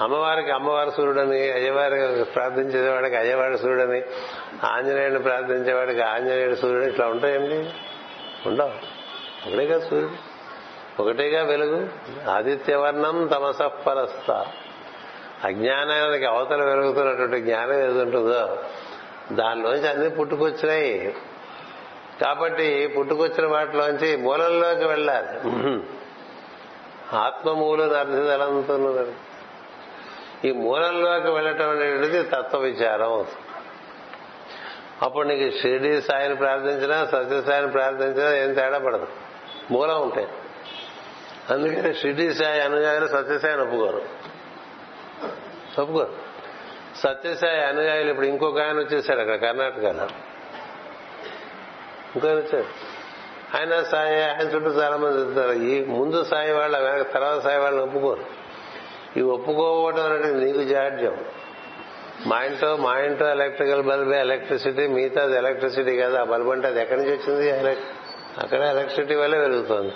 [0.00, 4.02] అమ్మవారికి అమ్మవారి సూర్యుడని అయ్యవారి ప్రార్థించేవాడికి అయ్యవారి సూర్యుడని
[4.64, 7.70] ఆంజనేయుడిని ప్రార్థించేవాడికి ఆంజనేయుడు సూర్యుడు ఇట్లా ఉంటాయండి
[8.48, 8.70] ఉండవు.
[9.48, 10.30] ఒకటేగా సూర్యుడు.
[11.02, 11.88] ఒకటేగా వెలుగు.
[12.30, 14.46] ఆదిత్యవర్ణం తమసపరస్త
[15.44, 18.58] అజ్ఞానానికి అవతల వెలుగుతున్నటువంటి జ్ఞానం ఏది ఉంటుందో
[19.32, 21.14] దానిలోంచి అన్ని పుట్టుకొచ్చినాయి.
[22.22, 25.50] కాబట్టి పుట్టుకొచ్చిన వాటిలోంచి మూలంలోకి వెళ్ళాలి.
[27.16, 29.12] ఆత్మమూలు నర్సిదలంతున్నది
[30.44, 33.26] ఈ మూలంలోకి వెళ్ళటం అనేది తత్వ విచారం
[35.02, 39.06] అప్పుడు నీకు షిరిడి సాయిని ప్రార్థించినా సత్యసాయిని ప్రార్థించినా ఏం తేడా పడదు.
[39.70, 40.28] మూలం ఉంటాయి.
[41.50, 44.02] అందుకని షిరిడి సాయి అనుగాయలు సత్యసాయిని ఒప్పుకోరు.
[45.80, 46.14] ఒప్పుకోరు.
[46.96, 50.08] సత్యసాయి అనుగాయలు ఇప్పుడు ఇంకొక ఆయన వచ్చేసాడు అక్కడ కర్ణాటకలో.
[52.14, 52.64] ఇంకో వచ్చాడు.
[53.56, 58.39] ఆయన సాయి ఆయన చుట్టూ చాలా మంది ఈ ముందు సాయి వాళ్ళ వెనక తర్వాత సాయి వాళ్ళని ఒప్పుకోరు.
[59.16, 61.24] ఈ ఒప్పుకోవటం అనేది నీకు జాడ్యం.
[62.26, 66.20] మా ఇంట్లో మా ఇంట్లో ఎలక్ట్రికల్ బల్బే ఎలక్ట్రిసిటీ మిగతాది ఎలక్ట్రిసిటీ కదా.
[66.20, 67.70] ఆ బల్బ్ అంటే అది ఎక్కడి నుంచి వచ్చింది?
[68.38, 69.92] అక్కడ ఎలక్ట్రిసిటీ వల్లే వెలుగుతోంది.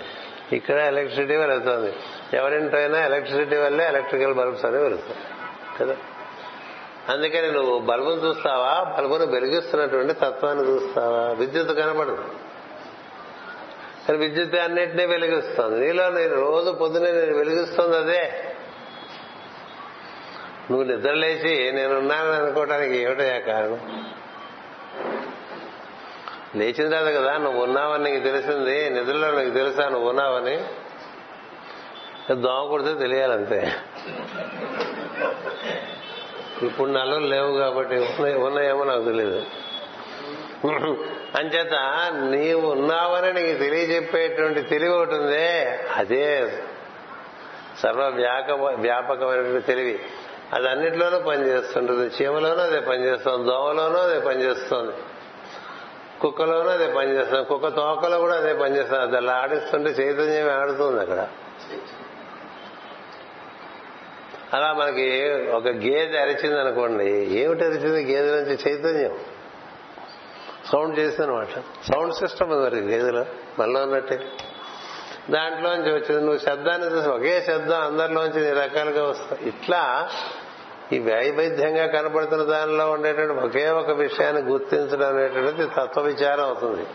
[0.55, 1.93] ఇక్కడ ఎలక్ట్రిసిటీ వెలుగుతోంది.
[2.37, 5.17] ఎవరింటో అయినా ఎలక్ట్రిసిటీ వల్లే ఎలక్ట్రికల్ బల్బ్స్ అనేవి వెలుగుతాయి.
[5.79, 5.97] కదా?
[7.09, 8.95] అందుకని నువ్వు బల్బును చూస్తావా?
[8.97, 11.31] బల్బును వెలిగిస్తున్నటువంటి తత్వాన్ని చూస్తావా?
[11.31, 12.25] విద్యుత్ కనపడదు.
[14.07, 15.85] కానీ విద్యుత్ అన్నింటినీ వెలిగిస్తుంది.
[15.85, 18.54] నీలో నేను రోజు పొద్దునే నేను వెలిగిస్తుంది అదే.
[20.71, 23.81] నువ్వు నిద్రలేచి నేనున్నానని అనుకోవటానికి ఏమిటయా కారణం?
[26.55, 30.55] లేచిన తర్వాత కదా నువ్వు ఉన్నావని నీకు తెలిసింది నిద్రలో నీకు తెలుసా నువ్వు ఉన్నావని?
[32.35, 33.59] దోమ కొడితే తెలియాలంతే.
[36.61, 37.95] ఇప్పుడు నల్లలు లేవు కాబట్టి
[38.33, 39.45] ఉన్నాయేమో నాకు తెలియదు
[41.37, 41.75] అంచేత
[42.29, 46.27] నీవు ఉన్నావని నీకు తెలియజెప్పేటువంటి తెలివి ఒకటి ఉందే అదే
[47.79, 48.03] సర్వ
[48.75, 49.99] వ్యాపకమైనటువంటి తెలివి.
[50.55, 52.11] అది అన్నిట్లోనూ పనిచేస్తుంటుంది.
[52.21, 53.49] చీమలోనూ అదే పనిచేస్తుంది.
[53.49, 54.91] దోమలోనూ అదే పనిచేస్తుంది.
[56.21, 57.45] కుక్కలోనూ అదే పనిచేస్తుంది.
[57.45, 59.01] కుక్క తోకలో కూడా అదే పనిచేస్తుంది.
[59.01, 61.27] అది అలా ఆడిస్తుంటే చైతన్యం ఆడుతుంది అక్కడ.
[64.53, 68.13] అలా మనకి ఒక గేదె అరిచింది అనుకోండి ఏమిటి అరిచింది?
[68.13, 69.19] గేదె నుంచి చైతన్యం.
[70.71, 71.47] సౌండ్ చేసిందనమాట
[71.93, 73.25] సౌండ్ సిస్టమ్ మరి గేదెలో
[73.59, 74.19] మనలో ఉన్నట్టే.
[75.31, 76.21] దాంట్లోంచి వచ్చింది.
[76.21, 79.47] నువ్వు శబ్దాన్ని చూసి ఒకే శబ్దం అందరిలోంచి నీ రకాలుగా వస్తాయి.
[79.47, 80.09] ఇట్లా
[80.93, 86.85] ఈ వైవిధ్యంగా కనపడుతున్న దానిలో ఉండేటువంటి ఒకే ఒక విషయాన్ని గుర్తించడం అనేటువంటిది తత్వ విచారం అవుతుంది.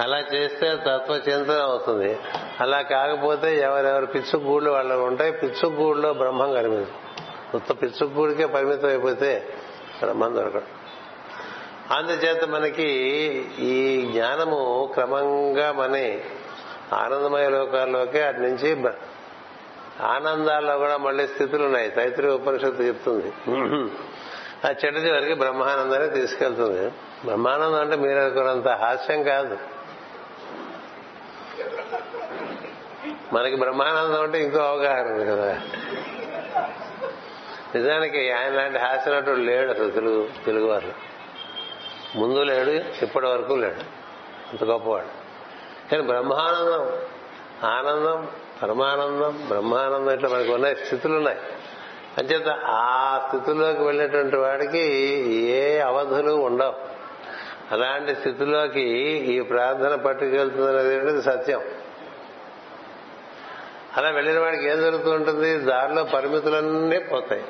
[0.00, 2.18] అలా చేస్తే తత్వ చింతన అవుతుంది.
[2.60, 6.90] అలా కాకపోతే ఎవరెవరు పిచ్చుగూళ్ళు వాళ్ళు ఉంటాయి పిచ్చుగూళ్ళలో బ్రహ్మం కనిపిస్తుంది
[7.54, 9.48] మొత్తం పిచ్చుగూడికే పరిమితం అయిపోతే
[10.02, 10.62] బ్రహ్మం దొరకడం
[11.96, 12.88] అందుచేత మనకి
[13.58, 15.96] ఈ జ్ఞానము క్రమంగా మన
[16.92, 18.76] ఆనందమయ లోకాల్లోకి అటు నుంచి
[20.00, 23.32] ఆనందాల్లో కూడా మళ్ళీ స్థితులు ఉన్నాయి తైత్రి ఉపనిషత్తు చెప్తుంది.
[24.66, 26.88] ఆ చెట్టుది వరకు బ్రహ్మానందాన్ని తీసుకెళ్తుంది.
[27.24, 29.58] బ్రహ్మానందం అంటే మీరు అనుకున్నంత హాస్యం కాదు.
[33.32, 35.60] మనకి బ్రహ్మానందం అంటే ఇంకో అవగాహన కదా.
[37.74, 40.92] నిజానికి ఆయన లాంటి హాస్యనటుడు లేడు అసలు తెలుగు తెలుగువారు
[42.18, 42.70] ముందు లేడు
[43.04, 43.80] ఇప్పటి వరకు లేడు.
[44.50, 45.08] అంత గొప్పవాడు.
[45.90, 46.82] కానీ బ్రహ్మానందం
[47.68, 48.28] ఆనందం
[48.62, 51.38] పరమానందం బ్రహ్మానందం ఇట్లా మనకు ఉన్నాయి స్థితులు ఉన్నాయి
[52.18, 54.78] అంచేత ఆ స్థితిలోకి వెళ్ళినటువంటి వాడికి
[55.34, 56.74] ఏ అవధులు ఉండవు.
[57.70, 61.60] అలాంటి స్థితిలోకి ఈ ప్రార్థన పట్టుకెళ్తుంది సత్యం.
[63.96, 65.58] అలా వెళ్ళిన వాడికి ఏం జరుగుతూ ఉంటుంది?
[65.58, 67.44] దారిలో పరిమితులన్నీ పోతాయి.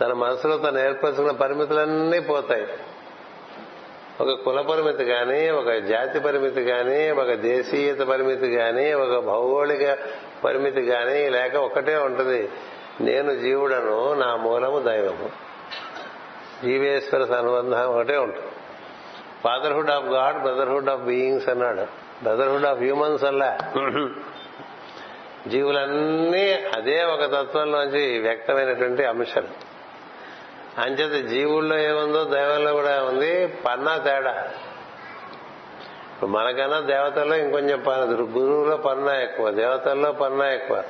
[0.00, 2.66] తన మనసులో తను ఏర్పరచుకున్న పరిమితులన్నీ పోతాయి.
[4.20, 9.98] ఒక కుల పరిమితి కానీ ఒక జాతి పరిమితి కానీ ఒక దేశీయత పరిమితి కానీ ఒక భౌగోళిక
[10.44, 12.48] పరిమితి కానీ లేక ఒకటే ఉంటుంది.
[13.00, 15.30] నేను జీవుడను నా మూలము దైవము.
[16.64, 18.46] జీవేశ్వర అనుబంధం ఒకటే ఉంటుంది.
[19.44, 21.82] Fatherhood of God brotherhood of beings అన్నాడు.
[22.22, 23.58] బ్రదర్హుడ్ ఆఫ్ హ్యూమన్స్ అల్లా
[25.48, 29.69] జీవులన్నీ అదే ఒక తత్వంలోంచి వ్యక్తమైనటువంటి అంశాలు.
[30.80, 34.48] అంచేత జీవుల్లో ఏముందో దైవంలో కూడా ఉంది పన్నా తేడా.
[36.22, 37.84] మనకన్నా దేవతల్లో ఇంకొంచెం
[38.36, 40.82] గురువులో పన్నా ఎక్కువ దేవతల్లో పన్నా ఎక్కువ.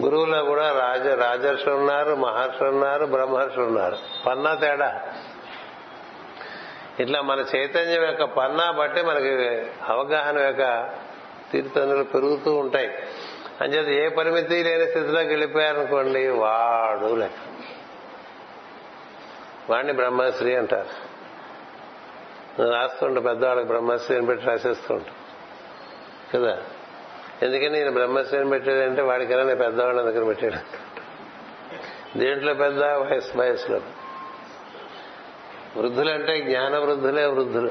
[0.00, 3.96] గురువులో కూడా రాజ రాజర్షి ఉన్నారు మహర్షి ఉన్నారు బ్రహ్మర్షి ఉన్నారు.
[4.26, 5.00] పన్నా తేడా.
[7.00, 9.30] ఇట్లా మన చైతన్యం యొక్క పన్నా బట్టి మనకి
[9.88, 10.90] అవగాహన యొక్క
[11.52, 12.90] తీర్థనులు పెరుగుతూ ఉంటాయి.
[13.60, 17.51] అంచేత ఏ పరిమితి లేని స్థితిలోకి వెళ్ళిపోయారనుకోండి వాడు లెక్క.
[19.70, 21.12] వాడిని బ్రహ్మశ్రీ అంటారు.
[22.70, 25.14] రాస్తుంటా పెద్దవాళ్ళకి బ్రహ్మశ్రీ అని పెట్టి రాసేస్తూ ఉంటాం
[26.34, 26.62] కదా?
[27.42, 30.82] ఎందుకని నేను బ్రహ్మశ్రీ అని పెట్టాడంటే వాడికైనా నేను పెద్దవాళ్ళ దగ్గర పెట్టాడు.
[32.18, 32.84] దేంట్లో పెద్ద?
[32.84, 33.80] వయసు వయసులో
[35.76, 37.70] వృద్ధులంటే జ్ఞాన వృద్ధులే వృద్ధులు.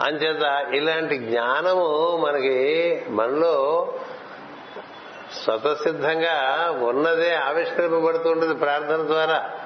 [0.00, 3.92] అంచేత ఇలాంటి జ్ఞానము మనకి మనలో
[5.44, 9.59] స్వతసిద్ధంగా ఉన్నదే ఆవిష్కరింపబడుతూ ఉంటుంది ప్రార్థన ద్వారా.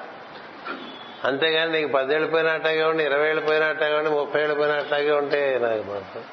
[1.25, 6.23] అంతేగాని నీకు పదేళ్ళు పోయినా ఉండి ఇరవై ఏళ్ళు పోయినా ఉండి ముప్పై ఏళ్ళు పోయినట్లాగే ఉంటే నాకు మాత్రం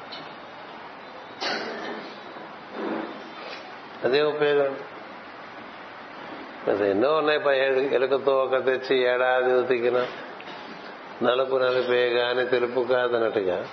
[4.03, 4.77] అదే ఉపయోగం.
[6.67, 10.05] అది ఎన్నో ఉన్నాయి పదిహేడు ఎలుకతో ఒక తెచ్చి ఏడాది ఉతికిన
[11.23, 13.67] నలుపు నలిపే గాని తెలుపు కాదన్నట్టుగా.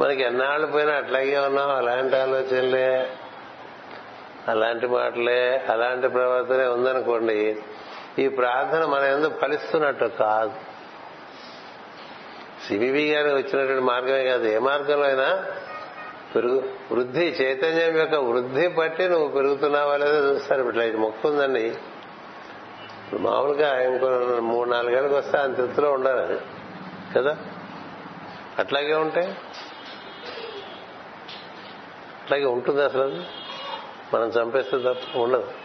[0.00, 1.70] మనకి ఎన్నాళ్ళు పోయినా అట్లాగే ఉన్నాం.
[1.70, 3.10] అలాంటి ఆలోచనలే
[4.48, 7.56] అలాంటి మాటలే అలాంటి ప్రవర్తనే ఉందనుకోండి
[8.18, 10.52] ఈ ప్రార్థన మన ఎందుకు ఫలిస్తున్నట్టు కాదు.
[12.68, 14.46] సివివి గారు వచ్చినటువంటి మార్గమే కాదు.
[14.46, 15.44] ఏ మార్గంలో అయినా
[16.34, 20.68] పెరుగు వృద్ధి చైతన్యం యొక్క వృద్ధి బట్టి నువ్వు పెరుగుతున్నావా లేదో చూస్తారు.
[20.68, 21.76] ఇట్లా ఇది మొక్కు ఉందండి.
[23.12, 24.06] మామూలుగా ఇంకో
[24.40, 26.40] మూడు నాలుగేళ్ళకి వస్తే అంత ఎత్తులో ఉండాలి అది.
[27.16, 27.36] కదా?
[28.58, 29.36] అట్లాగే ఉంటే?
[32.22, 33.20] అట్లాగే ఉంటుంది అసలు అది?
[34.14, 35.63] మనం చంపేస్తే తప్ప ఉండదు.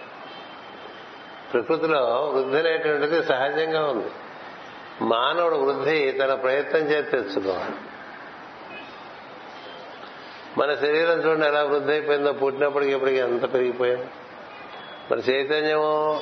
[1.53, 4.07] ప్రకృతిలో వృద్ధి అనేటువంటిది సహజంగా ఉంది.
[5.01, 7.75] మానవుడు వృద్ధి తన ప్రయత్నం చేసి తెచ్చుకోవాలి.
[10.57, 14.07] మన శరీరం చూడండి ఎలా వృద్ధి అయిపోయిందో పుట్టినప్పటికి ఇప్పటికి ఎంత పెరిగిపోయాం?
[15.11, 16.21] మన చైతన్యము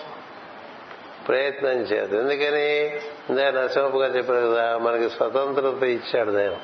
[1.27, 2.85] ప్రయత్నం చేయదు ఎందుకని?
[3.29, 6.59] ఇందా నరసింహపు గారు చెప్పారు కదా మనకి స్వతంత్రత ఇచ్చాడు దైవం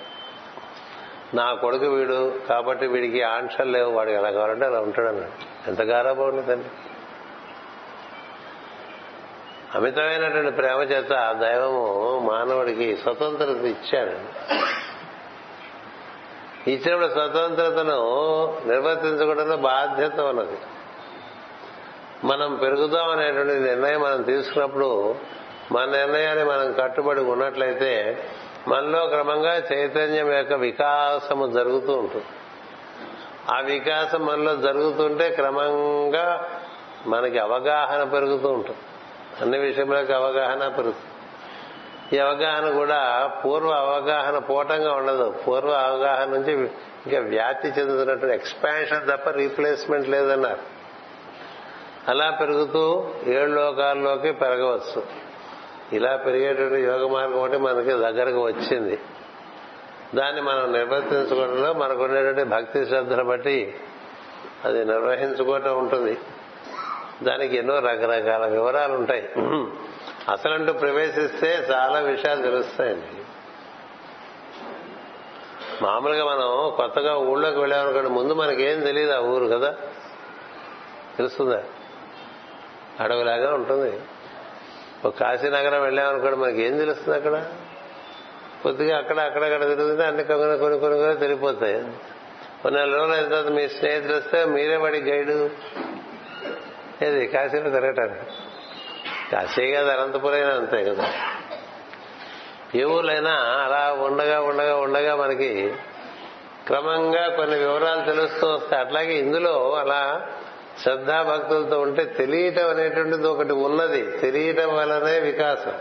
[1.34, 6.68] నా కొడుకు వీడు కాబట్టి వీడికి ఆంక్షలు లేవు వాడికి ఎలా కావాలంటే అలా ఉంటాడన్నాడు ఎంత గారాబం ఉండదండి
[9.76, 11.10] అమితమైనటువంటి ప్రేమ చేత
[11.42, 14.12] దైవము మానవుడికి స్వతంత్రత ఇచ్చాడు.
[16.70, 18.00] ఇచ్చినప్పుడు స్వతంత్రతను
[18.66, 20.58] నిర్వర్తించకూడదు బాధ్యత ఉన్నది.
[22.24, 25.16] మనం పెరుగుదాం అనేటువంటి నిర్ణయం మనం తీసుకున్నప్పుడు
[25.72, 28.24] మన నిర్ణయాన్ని మనం కట్టుబడి ఉన్నట్లయితే
[28.68, 32.26] మనలో క్రమంగా చైతన్యం యొక్క వికాసము జరుగుతూ ఉంటుంది.
[33.54, 36.50] ఆ వికాసం మనలో జరుగుతుంటే క్రమంగా
[37.08, 38.78] మనకి అవగాహన పెరుగుతూ ఉంటుంది.
[39.42, 41.10] అన్ని విషయంలోకి అవగాహన పెరుగుతుంది.
[42.16, 45.36] ఈ అవగాహన కూడా పూర్వ అవగాహన పూటంగా ఉండదు.
[45.48, 46.54] పూర్వ అవగాహన నుంచి
[47.06, 50.60] ఇంకా వ్యాప్తి చెందుతున్నట్టు ఎక్స్పాన్షన్ తప్ప రీప్లేస్మెంట్ లేదన్నారు.
[52.08, 55.04] అలా పెరుగుతూ ఏడు లోకాల్లోకి పెరగవచ్చు.
[55.94, 59.00] ఇలా పెరిగేటువంటి యోగ మార్గం ఒకటి మనకి దగ్గరకు వచ్చింది.
[60.16, 63.76] దాన్ని మనం నిర్వర్తించుకోవడంలో మనకు ఉండేటువంటి భక్తి శ్రద్ధను బట్టి
[64.66, 66.18] అది నిర్వహించుకోవటం ఉంటుంది.
[67.24, 69.30] దానికి ఎన్నో రకరకాల వివరాలు ఉంటాయి
[70.32, 73.24] అసలంటూ ప్రవేశిస్తే చాలా విషయాలు తెలుస్తాయండి.
[75.84, 79.76] మామూలుగా మనం కొత్తగా ఊళ్ళోకి వెళ్ళామనుకోండి ముందు మనకేం తెలియదు ఆ ఊరు కదా?
[81.18, 81.64] తెలుస్తుందా?
[83.00, 84.00] అడవిలాగా ఉంటుంది.
[85.06, 87.46] ఒక కాశీనగరం వెళ్ళామనుకోండి మనకి ఏం తెలుస్తుంది అక్కడ?
[88.64, 91.92] కొద్దిగా అక్కడ అక్కడక్కడ తిరుగుతుంటే అన్ని కొన్ని కొన్ని కొన్ని కూడా తెలిసిపోతాయి
[92.64, 95.50] కొన్ని నెల రోజులు అయిన తర్వాత మీ స్నేహితులు వస్తే మీరే వాడి గైడు.
[97.02, 98.32] ఏది కాశీలో తిరగటానికి?
[99.32, 101.14] కాశీ గారి అనంతపురం అయినా అంతే కదా.
[102.76, 105.74] ఏ ఊర్లైనా అలా ఉండగా ఉండగా ఉండగా మనకి
[106.68, 108.84] క్రమంగా కొన్ని వివరాలు తెలుస్తూ వస్తాయి.
[108.84, 110.28] అట్లాగే ఇందులో అలా
[110.82, 114.18] శ్రద్ధాభక్తులతో ఉంటే తెలియటం అనేటువంటిది ఒకటి ఉన్నది.
[114.18, 115.74] తెలియటం వల్లనే వికాసం.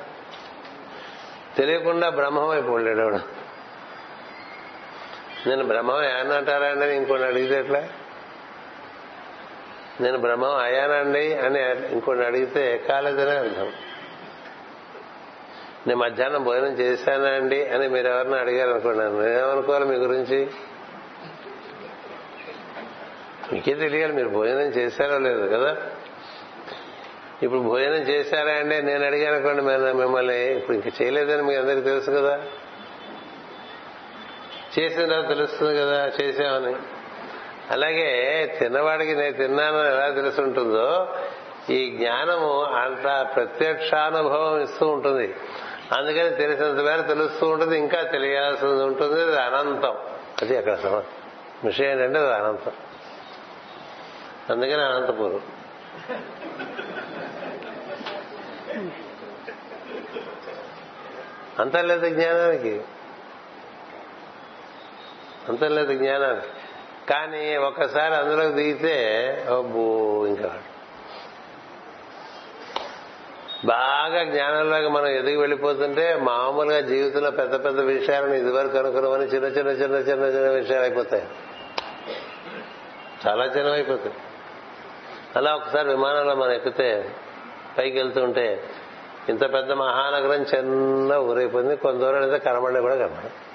[1.57, 3.43] తెలియకుండా బ్రహ్మమైపు వైపు
[5.49, 7.89] నేను బ్రహ్మం అయ్యానంటారా అని ఇంకొని అడిగితే ఎట్లా?
[10.01, 13.73] నేను బ్రహ్మం అయ్యానండి అని ఇంకోటి అడిగితే కాలేదనే అర్థం.
[15.87, 20.51] నేను మధ్యాహ్నం భోజనం చేశానా అండి అని మీరు ఎవరిని అడిగారు అనుకున్నాను నేనేమనుకోవాలి మీ గురించి?
[23.53, 25.77] మీకే తెలియాలి మీరు భోజనం చేశారో లేదు కదా?
[27.43, 28.83] ఇప్పుడు భోజనం చేశారా అండి?
[28.83, 29.63] నేను అడిగాను అనుకోండి
[29.93, 32.43] మిమ్మల్ని ఇప్పుడు ఇంక చేయలేదని మీ అందరికీ తెలుసు కదా?
[34.79, 36.75] చేసిన తర్వాత తెలుస్తుంది కదా చేసామని
[37.73, 41.17] అలాగే తిన్నవాడికి నేను తిన్నానని ఎలా తెలుసుంటుందో
[41.71, 45.35] ఈ జ్ఞానము అంత ప్రత్యక్షానుభవం ఇస్తూ ఉంటుంది.
[45.99, 49.97] అందుకని తెలిసినంత మేర తెలుస్తూ ఉంటుంది ఇంకా తెలియాల్సింది ఉంటుంది అది అనంతం.
[50.43, 51.03] అది అక్కడ సమ
[51.65, 52.73] విషయం ఏంటంటే అది అనంతం.
[54.51, 55.41] అందుకని అనంతపురం.
[61.59, 62.83] అంతర్లేదు జ్ఞానానికి.
[65.49, 66.47] అంతర్లేదు జ్ఞానానికి.
[67.11, 68.97] కానీ ఒక్కసారి అందులోకి దిగితే
[69.59, 70.59] అబ్బో ఇంకా.
[73.65, 79.97] బాగా జ్ఞానంలోకి మనం ఎదిగి వెళ్ళిపోతుంటే మామూలుగా జీవితంలో పెద్ద పెద్ద విషయాలను ఇదివరకు అనుకున్నామని చిన్న చిన్న చిన్న
[79.97, 81.27] చిన్న చిన్న విషయాలు అయిపోతాయి.
[83.27, 84.15] చాలా చిన్నవైపోతాయి
[85.37, 87.11] అలా ఒకసారి విమానంలో మనం ఎక్కితే
[87.79, 88.63] పైకి వెళ్తుంటే
[89.29, 91.77] ఇంత పెద్ద మహానగరం చిన్న ఊరైపోయింది.
[91.77, 93.52] కొంత దూరం అయితే కనబడే కూడా కనబడదు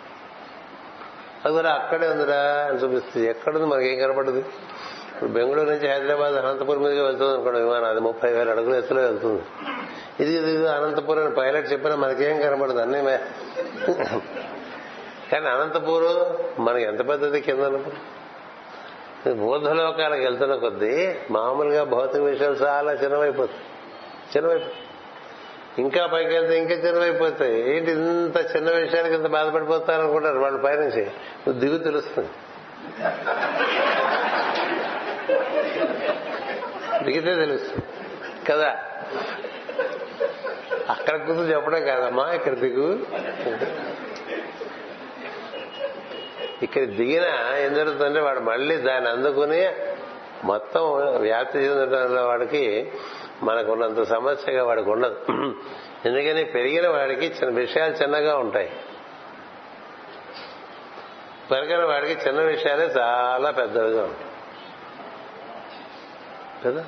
[1.47, 3.27] అది కూడా అక్కడే ఉందిరా అని చూపిస్తుంది.
[3.29, 4.41] ఎక్కడుంది మనకేం కనపడదు.
[5.11, 7.59] ఇప్పుడు బెంగళూరు నుంచి హైదరాబాద్ అనంతపురం మీదకి వెళ్తుంది అనుకోండి.
[7.59, 9.43] విమానం అది ముప్పై వేల అడుగుల ఎత్తులో వెళ్తుంది.
[10.23, 12.99] ఇది ఇది అనంతపురం పైలట్ చెప్పినా మనకేం కనబడదు అన్నీ
[15.31, 16.17] కానీ అనంతపురం
[16.63, 17.63] మనకి ఎంత పెద్దది కింద
[19.39, 23.63] బోధలోకాలకు వెళ్తున్న కొద్దీ మామూలుగా భౌతిక విషయాలు చాలా చిన్నవైపోతుంది
[24.35, 24.69] చిన్నవైపు
[25.77, 27.77] ఇంకా పైకి వెళ్తే ఇంకా చిన్నవైపోతాయి.
[27.77, 31.07] ఏంటి ఇంత చిన్న విషయానికి ఇంత బాధపడిపోతారు అనుకుంటారు వాళ్ళ పైనుంచి.
[31.51, 32.29] దిగు తెలుస్తుంది.
[37.03, 37.83] దిగితే తెలుస్తుంది.
[38.49, 38.77] కదా?
[40.89, 43.05] అక్కడ కూర్చొని చెప్పడం కాదమ్మా ఇక్కడ దిగు.
[46.63, 49.69] ఇక్కడ దిగిన ఏం జరుగుతుందంటే వాడు మళ్ళీ దాన్ని అందుకుని
[50.43, 50.81] మొత్తం
[51.17, 52.91] వ్యాప్తి చెందడంలో వాడికి
[53.43, 55.25] మనకున్నంత సమస్యగా వాడికి ఉండదు
[56.05, 58.71] ఎందుకని పెరిగిన వాడికి చిన్న విషయాలు చిన్నగా ఉంటాయి.
[61.51, 64.27] పెరిగిన వాడికి చిన్న విషయాలే చాలా పెద్దవిగా ఉంటాయి.
[66.65, 66.85] కదా?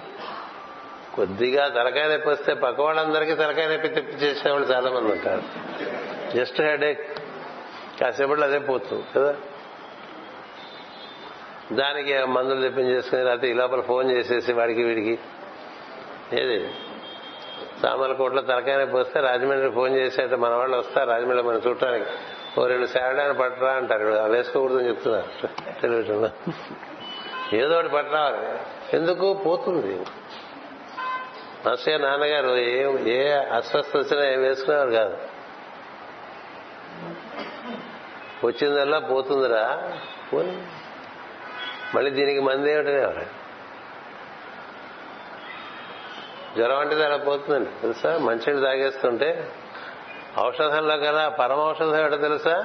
[1.15, 5.43] కొద్దిగా తలకాయ నొప్పి వస్తే పక్క వాళ్ళందరికీ తలకాయ నొప్పి తెప్పి చేసేవాళ్ళు చాలా మంది ఉంటారు.
[6.37, 7.19] జస్ట్ హెడేక్
[8.01, 9.35] కాసేపట్లో అదే పోతుంది కదా?
[11.71, 15.19] దానికి మందులు తెప్పించేసుకుని లేకపోతే ఈ లోపల ఫోన్ చేసేసి వాడికి వీడికి
[16.33, 16.71] ఏది?
[17.81, 22.09] సామర్లకోట్లో తలకాయ నొప్పి వస్తే రాజమండ్రి ఫోన్ చేసేట మన వాళ్ళు వస్తారు రాజమండ్రి మన చూడటానికి.
[22.59, 24.05] ఓ రెండు శారడాన్ని పట్టరా అంటారు.
[24.05, 25.47] అవి వేసుకోకూడదని చెప్తున్నారు.
[25.81, 26.29] టెలివిజన్లో.
[27.53, 28.59] ఏదో ఒకటి పట్టరావాలి.
[28.97, 29.33] ఎందుకు?
[29.33, 30.05] పోతుంది.
[31.65, 35.17] మాస్టర్ నాన్నగారు ఏ ఏ అస్వస్థ వచ్చినా ఏం వేసుకునేవారు కాదు.
[38.45, 39.91] వచ్చిందల్లా పోతుందిరా.
[41.95, 43.38] మళ్ళీ దీనికి మంది ఏమిటనేవారు
[46.57, 48.17] జ్వరం అంటే అలా పోతుందండి తెలుసా?
[48.17, 49.29] మంచినీళ్ళు తాగేస్తుంటే
[50.39, 51.29] ఔషధంలో కదా?
[51.29, 52.55] పరమౌషధం ఏమిటో తెలుసా?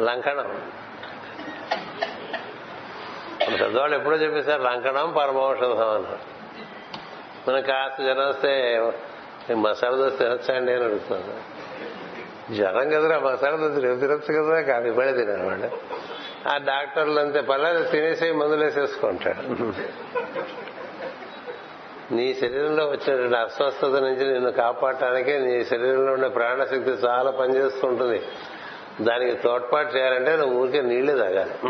[0.00, 0.48] లంకణం.
[3.60, 6.22] పెద్దవాళ్ళు ఎప్పుడో చెప్పేశారు లంకణం పరమౌషధం అన్నారు.
[7.48, 8.52] మనం కాస్త జ్వరం వస్తే
[9.54, 11.34] మసాలా దోశ తినచ్చండి అని అడుగుతున్నాను
[12.54, 14.60] జ్వరం కదరా మసాలా దోశ రేపు తినొచ్చు కదా?
[14.62, 15.70] కాదు ఇప్పుడే తినమాట
[16.48, 19.72] ఆ డాక్టర్లు అంతే పర్లేదు తినేసి మందులు వేసేసుకుంటాడు
[22.12, 28.22] నీ శరీరంలో వచ్చినటువంటి అస్వస్థత నుంచి నిన్ను కాపాడటానికి నీ శరీరంలో ఉండే ప్రాణశక్తి చాలా పనిచేస్తుంటుంది.
[29.00, 31.68] దానికి తోడ్పాటు చేయాలంటే నువ్వు ఊరికే నీళ్ళు తాగాలి.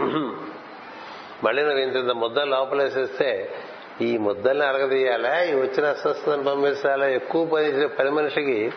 [1.44, 3.50] మళ్ళీ నువ్వు ఇంత ముద్ద లోపలేసేస్తే
[4.00, 5.42] ఈ ముద్దల్ని అరగదీయాలా?
[5.42, 7.06] ఈ వచ్చిన అస్వస్థతను పంపించాలా?
[7.06, 8.72] ఎక్కువ పని చేసే పని మనిషికి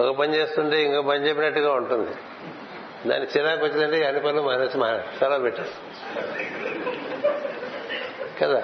[0.00, 2.10] ఒక పని చేస్తుంటే ఇంకో పని చెప్పినట్టుగా ఉంటుంది.
[3.08, 5.68] దాని చిరాకు వచ్చిందంటే అన్ని పనులు మానేసి మా సెలవు పెట్టారు
[8.40, 8.62] కదా?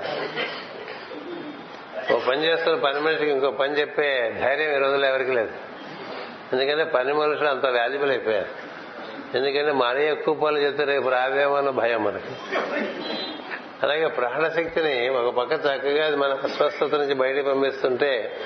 [2.11, 5.51] ఓ పని చేస్తున్న పని మనిషికి ఇంకో పని చెప్పే ధైర్యం ఈ రోజుల్లో ఎవరికి లేదు.
[6.53, 8.73] ఎందుకంటే పని మనుషులు అంత వాల్యుబుల్ అయిపోయారు.
[9.37, 12.59] ఎందుకంటే మరీ ఎక్కువ పనులు చెప్తే రేపు రావేమో భయం మనకి.
[13.83, 18.37] అలాగే ప్రాణశక్తిని ఒక పక్క చక్కగా అది మన అస్వస్థత నుంచి బయటికి పంపిస్తుంటే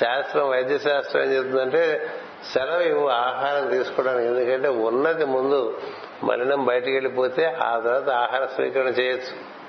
[0.00, 2.10] శాస్త్రం వైద్య శాస్త్రం ఏం చెప్తుందంటే
[2.52, 4.26] సెలవు ఇవ్వు ఆహారం తీసుకోవడానికి.
[4.26, 5.80] ఎందుకంటే ఉన్నది ముందు
[6.24, 9.63] మలినం బయటికి వెళ్ళిపోతే ఆ తర్వాత ఆహార స్వీకరణ చేయొచ్చు.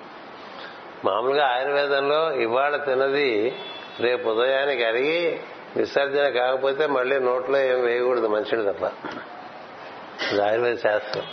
[1.05, 3.55] మామూలుగా ఆయుర్వేదంలో ఇవాళ తిన్నది
[3.99, 5.39] రేపు ఉదయానికి అరిగి
[5.77, 8.85] విసర్జన కాకపోతే మళ్ళీ నోట్లో ఏం వేయకూడదు మంచిది తప్ప.
[10.31, 11.23] అది ఆయుర్వేద శాస్త్రం.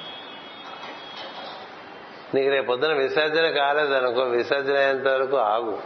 [2.35, 5.79] నీకు రేపు పొద్దున విసర్జన కాలేదనుకో విసర్జన అయ్యేంత వరకు ఆగు.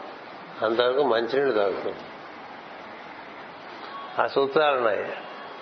[0.63, 1.95] అంతవరకు మంచినీళ్ళు తాగుతాం
[4.19, 5.07] ఆ సూత్రాలు ఉన్నాయి.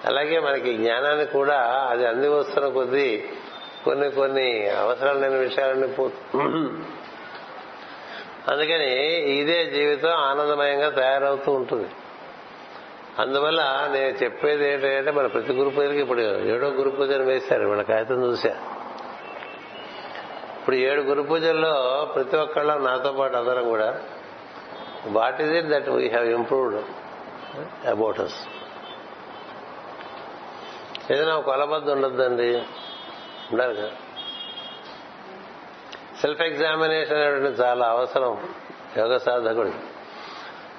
[0.05, 1.61] అలాగే మనకి జ్ఞానాన్ని కూడా
[1.91, 3.24] అది అంది వస్తున్న కొద్దీ
[3.85, 6.39] కొన్ని కొన్ని అవసరాలు లేని విషయాలన్నీ పోతు
[8.49, 11.89] అందుకని ఇదే జీవితం ఆనందమయంగా తయారవుతూ ఉంటుంది.
[13.19, 18.25] అందువల్ల నేను చెప్పేది ఏంటంటే మన ప్రతి గురు పూజలకి ఇప్పుడు ఏడో గురు పూజను వేశారు మన కాగితం
[18.25, 18.57] చూశా
[20.61, 24.01] ఇప్పుడు ఏడు గురు పూజల్లో ప్రతి ఒక్కళ్ళ నాతో పాటు అందరం కూడా
[25.07, 26.85] what is it that we have improved
[27.87, 28.49] about us
[31.12, 31.49] ఏదైనా ఒక
[31.89, 32.62] ఉండద్దండి.
[33.53, 33.91] ఉండాలి కదా?
[36.24, 38.48] సెల్ఫ్ ఎగ్జామినేషన్ అనేటువంటి చాలా అవసరం
[38.98, 39.72] యోగ సాధకుడు.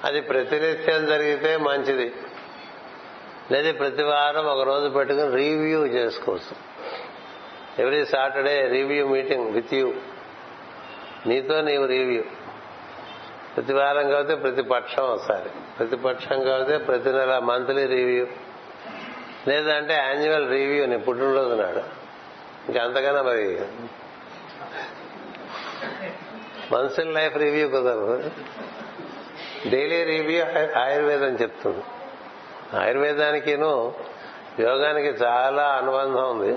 [0.04, 2.14] అది ప్రతినిత్యం జరిగితే మంచిది.
[3.50, 6.56] లేదా ప్రతి వారం ఒక రోజు పెట్టుకుని రివ్యూ చేసుకోవచ్చు.
[7.82, 9.94] Every Saturday review meeting with you.
[11.26, 12.22] నీతో నీవు రివ్యూ.
[13.56, 15.50] ప్రతి వారం కాకపోతే ప్రతి పక్షం ఒకసారి.
[15.78, 18.26] ప్రతి పక్షం కాకపోతే ప్రతి నెల మంత్లీ రివ్యూ.
[19.48, 21.80] లేదంటే యాన్యువల్ రివ్యూ నీ పుట్టినరోజు నాడు.
[22.68, 23.60] ఇంకా అంతకన్నా మరి
[26.72, 28.30] వన్స్ ఇన్ లైఫ్ రివ్యూ కుదరదు.
[29.66, 30.44] డైలీ రివ్యూ
[30.78, 31.84] ఆయుర్వేదం చెప్తుంది.
[32.76, 33.94] ఆయుర్వేదానికిను
[34.60, 36.50] యోగానికి చాలా అనుబంధం ఉంది.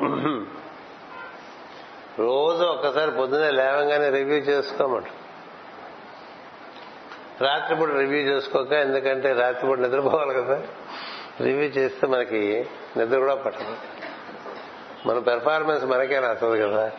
[2.22, 5.06] రోజు ఒక్కసారి పొద్దున్నే లేవంగానే రివ్యూ చేసుకోమంట.
[7.44, 10.62] రాత్రిపూట రివ్యూ చేసుకోక ఎందుకంటే రాత్రిపూట నిద్రపోవాలి కదా.
[11.42, 12.66] రివ్యూ చేస్తే మనకి
[12.98, 13.76] నిద్ర కూడా పట్టదు.
[15.06, 16.92] మన పెర్ఫార్మెన్స్ మనకే నచ్చదు కదా.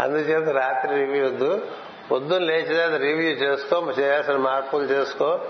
[0.00, 1.66] అందుచేత రాత్రి రివ్యూ వద్దు.
[2.10, 5.40] పొద్దున్న లేచితే రివ్యూ చేసుకో చేయాల్సిన మార్పులు చేసుకో.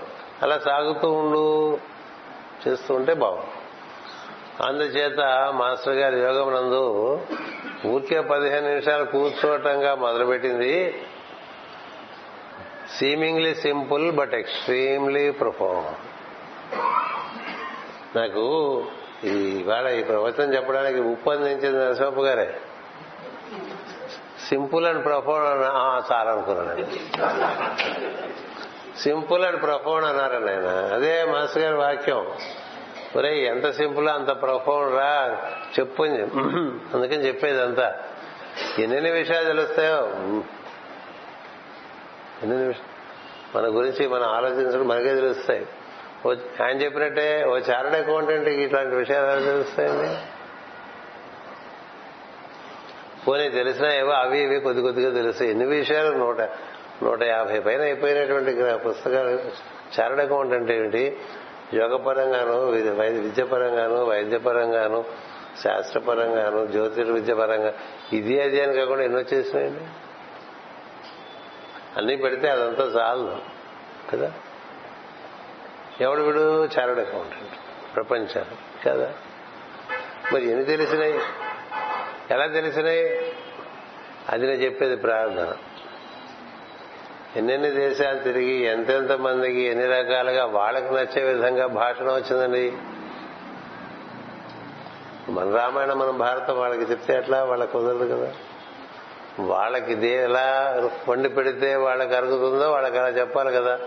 [0.41, 1.77] అలా సాగుతూ ఉండు.
[2.67, 3.47] చేస్తూ ఉంటే బాగుంది
[4.65, 5.19] అందుచేత
[5.53, 7.21] మాస్టర్ గారి యోగం నందు
[7.85, 11.01] ఊరికే పదిహేను నిమిషాలు కూర్చోవటంగా మొదలుపెట్టింది
[12.99, 15.87] seemingly simple but extremely profound
[18.17, 18.85] నాకు
[19.23, 22.57] ఇవాళ ఈ ప్రవచనం చెప్పడానికి ఉప్పందించింది నరసింహప్ప గారే.
[24.49, 25.45] సింపుల్ అండ్ ప్రఫోన్
[26.11, 26.85] చాలా అనుకున్నాను
[28.99, 32.25] సింపుల్ అండ్ ప్రఫోన్ అన్నారని ఆయన అదే మాస్టర్ గారి వాక్యం.
[33.15, 35.37] ఒరే ఎంత సింపుల్ అంత ప్రఫోన్ రా.
[35.79, 37.95] చెప్పు అందుకని చెప్పేది అంతా.
[38.79, 39.99] ఎన్నెన్ని విషయాలు తెలుస్తాయో?
[42.43, 42.73] ఎన్ని
[43.55, 45.65] మన గురించి మనం ఆలోచించడం మనకే తెలుస్తాయి.
[46.63, 50.17] ఆయన చెప్పినట్టే ఓ చార్డ్ అకౌంటెంట్ ఇట్లాంటి విషయాలు ఎలా తెలుస్తాయండి?
[53.27, 55.51] పోనీ తెలిసినా ఏవో అవి ఇవి కొద్ది కొద్దిగా తెలుస్తాయి.
[55.51, 56.17] ఎన్ని విషయాలు?
[56.17, 56.41] నూట
[57.03, 58.51] నూట యాభై పైన అయిపోయినటువంటి
[58.87, 59.29] పుస్తకాలు.
[59.99, 61.17] చార్డ్ అకౌంట్ అంటే ఏమిటి?
[61.73, 62.65] యోగపరంగాను
[63.21, 65.05] విద్యపరంగాను వైద్యపరంగాను
[65.63, 67.73] శాస్త్రపరంగాను జ్యోతిర్విద్య పరంగా
[68.13, 69.83] ఇది అది అని కాకుండా ఎన్నో చేసినాయండి?
[71.97, 73.37] అన్నీ పెడితే అదంతా చాలు
[74.11, 74.33] కదా?
[76.01, 76.65] ఎవడు వీడు?
[76.65, 77.55] చారుడు అకౌంటెంట్.
[77.95, 79.13] ప్రపంచాలు కదా?
[80.33, 81.19] మరి ఎన్ని తెలిసినాయి?
[82.31, 83.33] ఎలా తెలిసినాయి?
[84.29, 85.53] అది నేను చెప్పేది ప్రార్థన.
[87.35, 92.73] ఎన్నెన్ని దేశాలు తిరిగి ఎంతెంత మందికి ఎన్ని రకాలుగా వాళ్ళకి నచ్చే విధంగా భాషణ వచ్చిందండి?
[95.29, 97.43] మన రామాయణం మన భారతం వాళ్ళకి చెప్తే ఎట్లా?
[97.43, 98.33] వాళ్ళకి కుదరదు కదా.
[99.39, 103.79] వాళ్ళకి ఇది ఎలా వండి పెడితే వాళ్ళకి అరుగుతుందో వాళ్ళకి అలా చెప్పాలి కదా.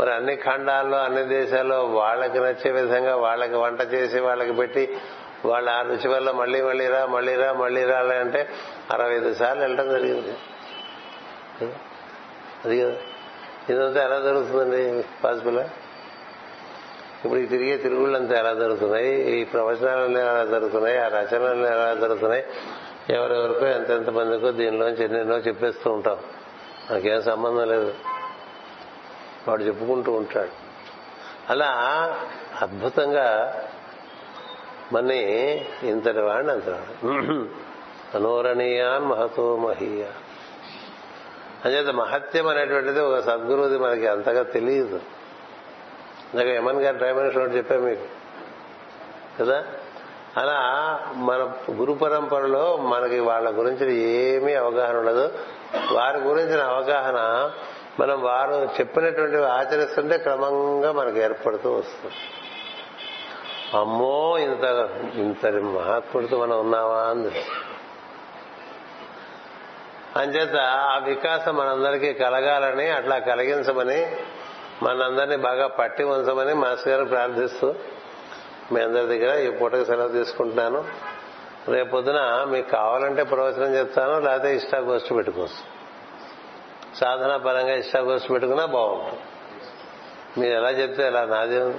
[0.00, 4.96] మరి అన్ని ఖండాల్లో అన్ని దేశాల్లో వాళ్ళకి నచ్చే విధంగా వాళ్ళకి వంట చేసి వాళ్ళకి పెట్టి
[5.44, 8.48] వాళ్ళ ఆ రుచి వల్ల మళ్ళీ మళ్ళీ రా మళ్ళీ రా మళ్ళీ రాలే అంటే
[8.90, 10.36] అరవై ఐదు సార్లు వెళ్ళడం జరిగింది.
[12.64, 12.94] అది కదా.
[13.70, 15.58] ఇదంతా ఎలా జరుగుతుందండి పాసిబుల్?
[17.24, 19.40] ఇప్పుడు ఈ తిరిగే తిరుగుళ్ళు అంతా ఎలా జరుగుతున్నాయి?
[19.40, 20.98] ఈ ప్రవచనాలన్నీ ఎలా జరుగుతున్నాయి?
[20.98, 22.44] ఆ రచనలు ఎలా జరుగుతున్నాయి?
[23.10, 26.16] ఎవరెవరికో ఎంతెంత మందికో దీనిలోంచి ఎన్నెన్నో చెప్పేస్తూ ఉంటాం.
[26.90, 27.94] నాకేం సంబంధం లేదు.
[29.50, 30.48] వాడు చెప్పుకుంటూ ఉంటాడు.
[31.50, 31.68] అలా
[32.62, 33.56] అద్భుతంగా
[34.92, 37.06] మన్ని ఇంతటి వాడిని అంతవాడు
[38.16, 40.04] మనోరణీయాన్ మహతో మహీయ.
[41.64, 45.00] అంచేత మహత్యం అనేటువంటిది ఒక సద్గురువుది మనకి అంతగా తెలియదు.
[46.34, 48.06] ఇందాక యమన్ గారు డ్రైవర్ ఒకటి చెప్పాను మీకు.
[49.40, 49.64] కదా?
[50.36, 55.38] అలా మన గురు పరంపరలో మనకి వాళ్ళ గురించి ఏమీ అవగాహన ఉండదు.
[55.92, 57.50] వారి గురించిన అవగాహన
[57.98, 62.14] మనం వారు చెప్పినటువంటి ఆచరిస్తుంటే క్రమంగా మనకు ఏర్పడుతూ వస్తుంది.
[63.78, 67.42] అమ్మో ఇంత ఇంతటి మహాత్ముడితో మనం ఉన్నావా అంది
[70.16, 74.16] అంచేత ఆ వికాసం మనందరికీ కలగాలని అట్లా కలిగించమని
[74.82, 77.74] మనందరినీ బాగా పట్టి ఉంచమని మాస్టర్ గారు ప్రార్థిస్తూ
[78.72, 80.84] మీ అందరి దగ్గర ఈ పూటకు సెలవు తీసుకుంటున్నాను.
[81.68, 85.79] రేపొద్దున మీకు కావాలంటే ప్రవచనం చెప్తాను లేకపోతే ఇష్టాగోష్ఠి పెట్టుకోవచ్చు.
[86.96, 89.20] సాధన పరంగా ఇష్టాగోస్ పెట్టుకున్నా బాగుంటుంది.
[90.40, 91.74] మీరు ఎలా చెప్తే ఎలా నాదే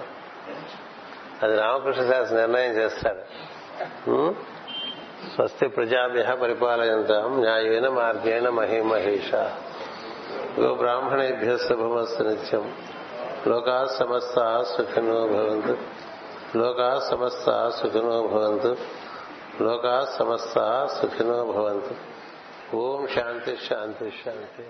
[1.44, 3.22] అది రామకృష్ణ శాస్త్రి నిర్ణయం చేస్తాడు.
[5.36, 9.36] స్వస్తి ప్రజాభ్య పరిపాలయంతం న్యాయేన మార్గేణ మహిమహేష.
[10.60, 12.76] గో బ్రాహ్మణేభ్య శుభమస్తు నిత్యం.
[13.48, 15.78] లోకా సమస్త సుఖినో భవంతు.
[16.58, 18.78] లోకా సమస్త సుఖినో భవంతు.
[19.62, 21.96] లోకా సమస్త సుఖినో భవంతు.
[22.76, 24.64] ఓం శాంతి శాంతి శాంతి.